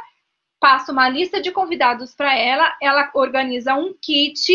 [0.59, 4.53] passo uma lista de convidados para ela, ela organiza um kit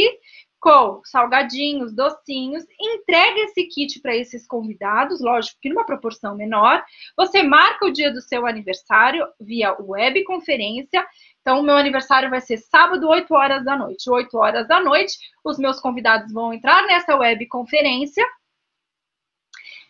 [0.62, 6.86] com salgadinhos, docinhos, entrega esse kit para esses convidados, lógico que numa proporção menor.
[7.18, 11.04] Você marca o dia do seu aniversário via webconferência.
[11.41, 14.09] Então, o meu aniversário vai ser sábado, 8 horas da noite.
[14.09, 18.26] 8 horas da noite, os meus convidados vão entrar nessa webconferência.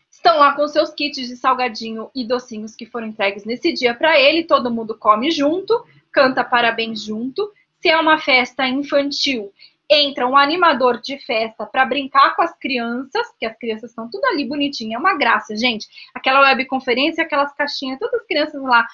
[0.09, 4.19] Estão lá com seus kits de salgadinho e docinhos que foram entregues nesse dia para
[4.19, 4.43] ele.
[4.43, 7.51] Todo mundo come junto, canta parabéns junto.
[7.81, 9.51] Se é uma festa infantil,
[9.89, 14.23] entra um animador de festa para brincar com as crianças, que as crianças estão tudo
[14.25, 15.85] ali bonitinha, é uma graça, gente.
[16.13, 18.87] Aquela webconferência, aquelas caixinhas, todas as crianças lá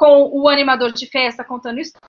[0.00, 2.08] com o animador de festa contando histórias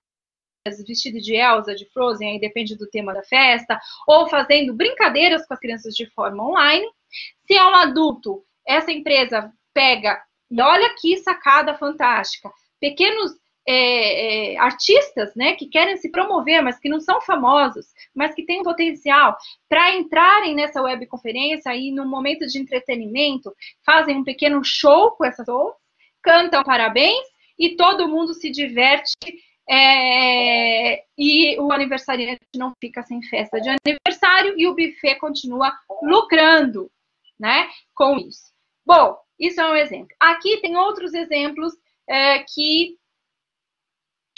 [0.88, 3.78] vestido de Elsa, de Frozen, aí depende do tema da festa,
[4.08, 6.88] ou fazendo brincadeiras com as crianças de forma online.
[7.46, 12.50] Se é um adulto, essa empresa pega, e olha que sacada fantástica,
[12.80, 13.34] pequenos
[13.68, 18.46] é, é, artistas, né, que querem se promover, mas que não são famosos, mas que
[18.46, 19.36] têm um potencial
[19.68, 23.54] para entrarem nessa webconferência e no momento de entretenimento
[23.86, 25.76] fazem um pequeno show com essas pessoas,
[26.24, 27.31] cantam parabéns
[27.62, 29.16] e todo mundo se diverte
[29.70, 35.72] é, e o aniversariante não fica sem festa de aniversário e o buffet continua
[36.02, 36.92] lucrando,
[37.40, 38.52] né, com isso.
[38.84, 40.16] Bom, isso é um exemplo.
[40.20, 41.74] Aqui tem outros exemplos
[42.10, 42.98] é, que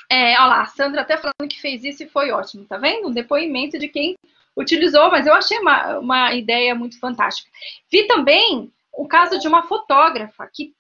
[0.10, 3.08] é, olha lá, a Sandra até falando que fez isso e foi ótimo, tá vendo?
[3.08, 4.16] Um depoimento de quem
[4.56, 7.50] utilizou, mas eu achei uma, uma ideia muito fantástica.
[7.90, 10.76] Vi também o caso de uma fotógrafa que,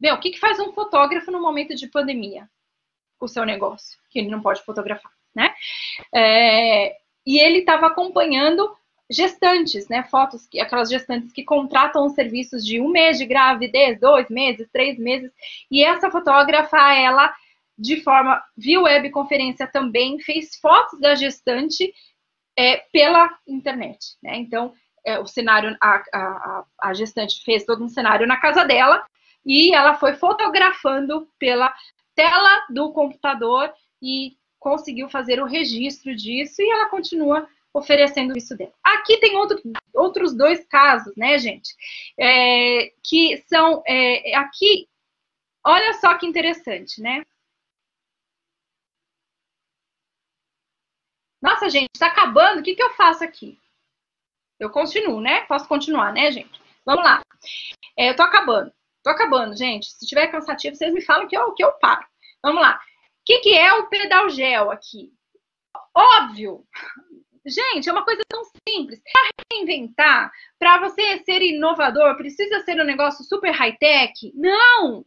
[0.00, 2.48] meu, o que, que faz um fotógrafo no momento de pandemia?
[3.20, 5.52] O seu negócio, que ele não pode fotografar, né?
[6.14, 6.96] É,
[7.26, 8.76] e ele estava acompanhando
[9.10, 10.04] gestantes, né?
[10.04, 15.32] Fotos, aquelas gestantes que contratam serviços de um mês de gravidez, dois meses, três meses,
[15.70, 17.34] e essa fotógrafa, ela
[17.76, 21.92] de forma via webconferência também, fez fotos da gestante
[22.56, 24.16] é, pela internet.
[24.20, 24.36] Né?
[24.36, 29.04] Então, é, o cenário, a, a, a gestante fez todo um cenário na casa dela
[29.44, 31.74] e ela foi fotografando pela
[32.14, 38.72] tela do computador e conseguiu fazer o registro disso e ela continua oferecendo isso dela.
[38.82, 39.60] Aqui tem outro,
[39.94, 41.74] outros dois casos, né, gente?
[42.18, 44.88] É, que são é, aqui,
[45.64, 47.24] olha só que interessante, né?
[51.40, 53.58] Nossa, gente, está acabando, o que, que eu faço aqui?
[54.58, 55.42] Eu continuo, né?
[55.42, 56.60] Posso continuar, né, gente?
[56.84, 57.22] Vamos lá.
[57.96, 58.72] É, eu tô acabando.
[59.02, 59.86] Tô acabando, gente.
[59.90, 62.06] Se tiver cansativo, vocês me falam que eu, que eu paro.
[62.42, 62.76] Vamos lá.
[62.76, 62.80] O
[63.24, 65.12] que, que é o pedal gel aqui?
[65.94, 66.64] Óbvio.
[67.46, 69.00] Gente, é uma coisa tão simples.
[69.12, 74.32] Para reinventar, para você ser inovador, precisa ser um negócio super high-tech?
[74.34, 75.04] Não!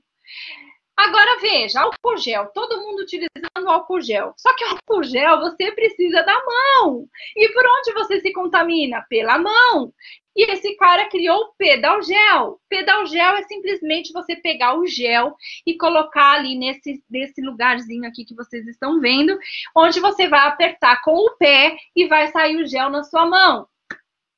[1.01, 4.35] Agora veja, álcool gel, todo mundo utilizando álcool gel.
[4.37, 7.07] Só que álcool gel você precisa da mão.
[7.35, 9.03] E por onde você se contamina?
[9.09, 9.91] Pela mão.
[10.35, 12.61] E esse cara criou o pedal gel.
[12.69, 18.23] Pedal gel é simplesmente você pegar o gel e colocar ali nesse, nesse lugarzinho aqui
[18.23, 19.35] que vocês estão vendo,
[19.75, 23.67] onde você vai apertar com o pé e vai sair o gel na sua mão.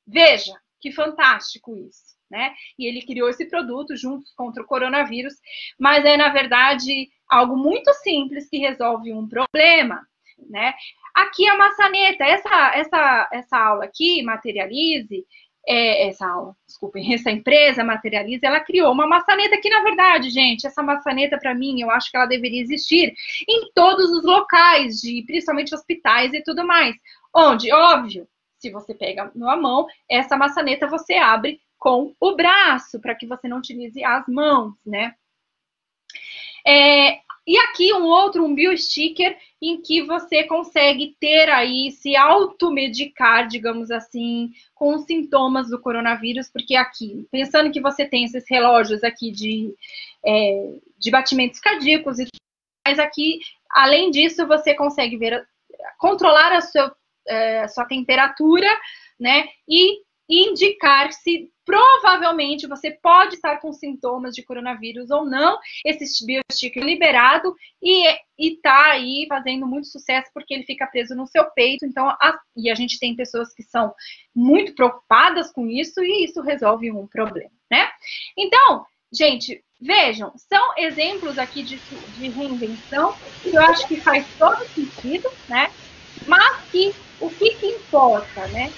[0.08, 2.52] Veja, que fantástico isso né?
[2.80, 5.36] E ele criou esse produto juntos contra o coronavírus,
[5.80, 10.02] mas é, na verdade, algo muito simples que resolve um problema,
[10.50, 10.74] né?
[11.14, 15.24] Aqui a maçaneta, essa, essa, essa aula aqui, Materialize,
[15.68, 20.66] é, essa aula, desculpem, essa empresa Materialize, ela criou uma maçaneta que, na verdade, gente,
[20.66, 23.14] essa maçaneta, para mim, eu acho que ela deveria existir
[23.48, 26.96] em todos os locais, de principalmente hospitais e tudo mais.
[27.32, 28.28] Onde, óbvio,
[28.58, 33.46] se você pega na mão, essa maçaneta você abre com o braço, para que você
[33.46, 35.14] não utilize as mãos, né?
[36.66, 43.50] É, e aqui um outro, um biosticker, em que você consegue ter aí, se automedicar,
[43.50, 49.04] digamos assim, com os sintomas do coronavírus, porque aqui, pensando que você tem esses relógios
[49.04, 49.76] aqui de,
[50.26, 52.28] é, de batimentos cardíacos e
[52.88, 53.40] mas aqui,
[53.70, 55.46] além disso, você consegue ver,
[55.98, 56.96] controlar a sua,
[57.28, 58.68] é, sua temperatura,
[59.20, 59.48] né?
[59.68, 65.58] E indicar se provavelmente você pode estar com sintomas de coronavírus ou não.
[65.86, 68.06] Esse biostick é liberado e
[68.38, 71.86] está aí fazendo muito sucesso porque ele fica preso no seu peito.
[71.86, 73.94] Então, a, e a gente tem pessoas que são
[74.36, 77.90] muito preocupadas com isso e isso resolve um problema, né?
[78.38, 84.66] Então, gente, vejam, são exemplos aqui de, de reinvenção que eu acho que faz todo
[84.70, 85.72] sentido, né?
[86.28, 88.72] Mas que o que, que importa, né?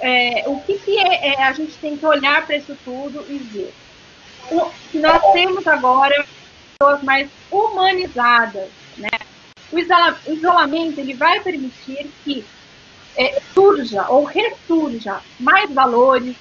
[0.00, 3.38] É, o que, que é, é, a gente tem que olhar para isso tudo e
[3.38, 3.74] ver?
[4.50, 6.24] O, que nós temos agora
[6.78, 9.10] pessoas mais humanizadas, né?
[9.70, 12.44] O isolamento ele vai permitir que
[13.16, 16.36] é, surja ou ressurja mais valores,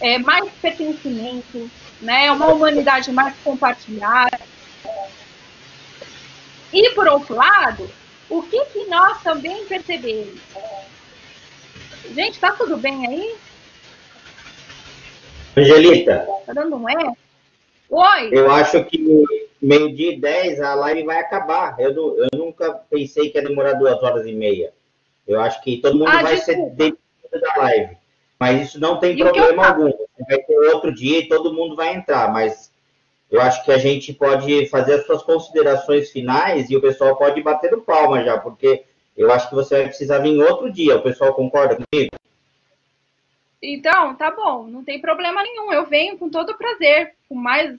[0.00, 1.70] é, mais pertencimento,
[2.00, 2.30] né?
[2.30, 4.40] Uma humanidade mais compartilhada.
[6.72, 7.90] E por outro lado,
[8.28, 10.40] o que, que nós também percebemos?
[12.14, 13.36] Gente, tá tudo bem aí?
[15.56, 16.26] Angelita.
[16.46, 17.12] Tá dando um é?
[17.90, 18.28] Oi.
[18.32, 19.24] Eu acho que
[19.60, 21.76] meio-dia e 10 a live vai acabar.
[21.78, 24.72] Eu, eu, nunca pensei que ia demorar duas horas e meia.
[25.26, 26.62] Eu acho que todo mundo ah, vai desculpa.
[26.62, 27.96] ser dentro da live.
[28.38, 29.92] Mas isso não tem e problema algum.
[30.28, 32.32] Vai ter outro dia e todo mundo vai entrar.
[32.32, 32.72] Mas
[33.30, 37.42] eu acho que a gente pode fazer as suas considerações finais e o pessoal pode
[37.42, 38.84] bater no palma já, porque
[39.20, 40.96] eu acho que você vai precisar vir outro dia.
[40.96, 42.10] O pessoal concorda comigo?
[43.62, 45.70] Então, tá bom, não tem problema nenhum.
[45.70, 47.78] Eu venho com todo prazer, com mais,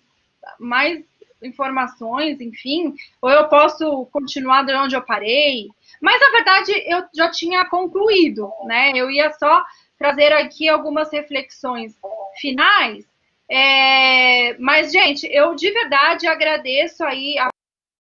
[0.60, 1.04] mais
[1.42, 2.94] informações, enfim.
[3.20, 5.68] Ou eu posso continuar de onde eu parei.
[6.00, 8.92] Mas, na verdade, eu já tinha concluído, né?
[8.94, 9.64] Eu ia só
[9.98, 11.96] trazer aqui algumas reflexões
[12.40, 13.04] finais.
[13.50, 14.56] É...
[14.60, 17.50] Mas, gente, eu de verdade agradeço aí a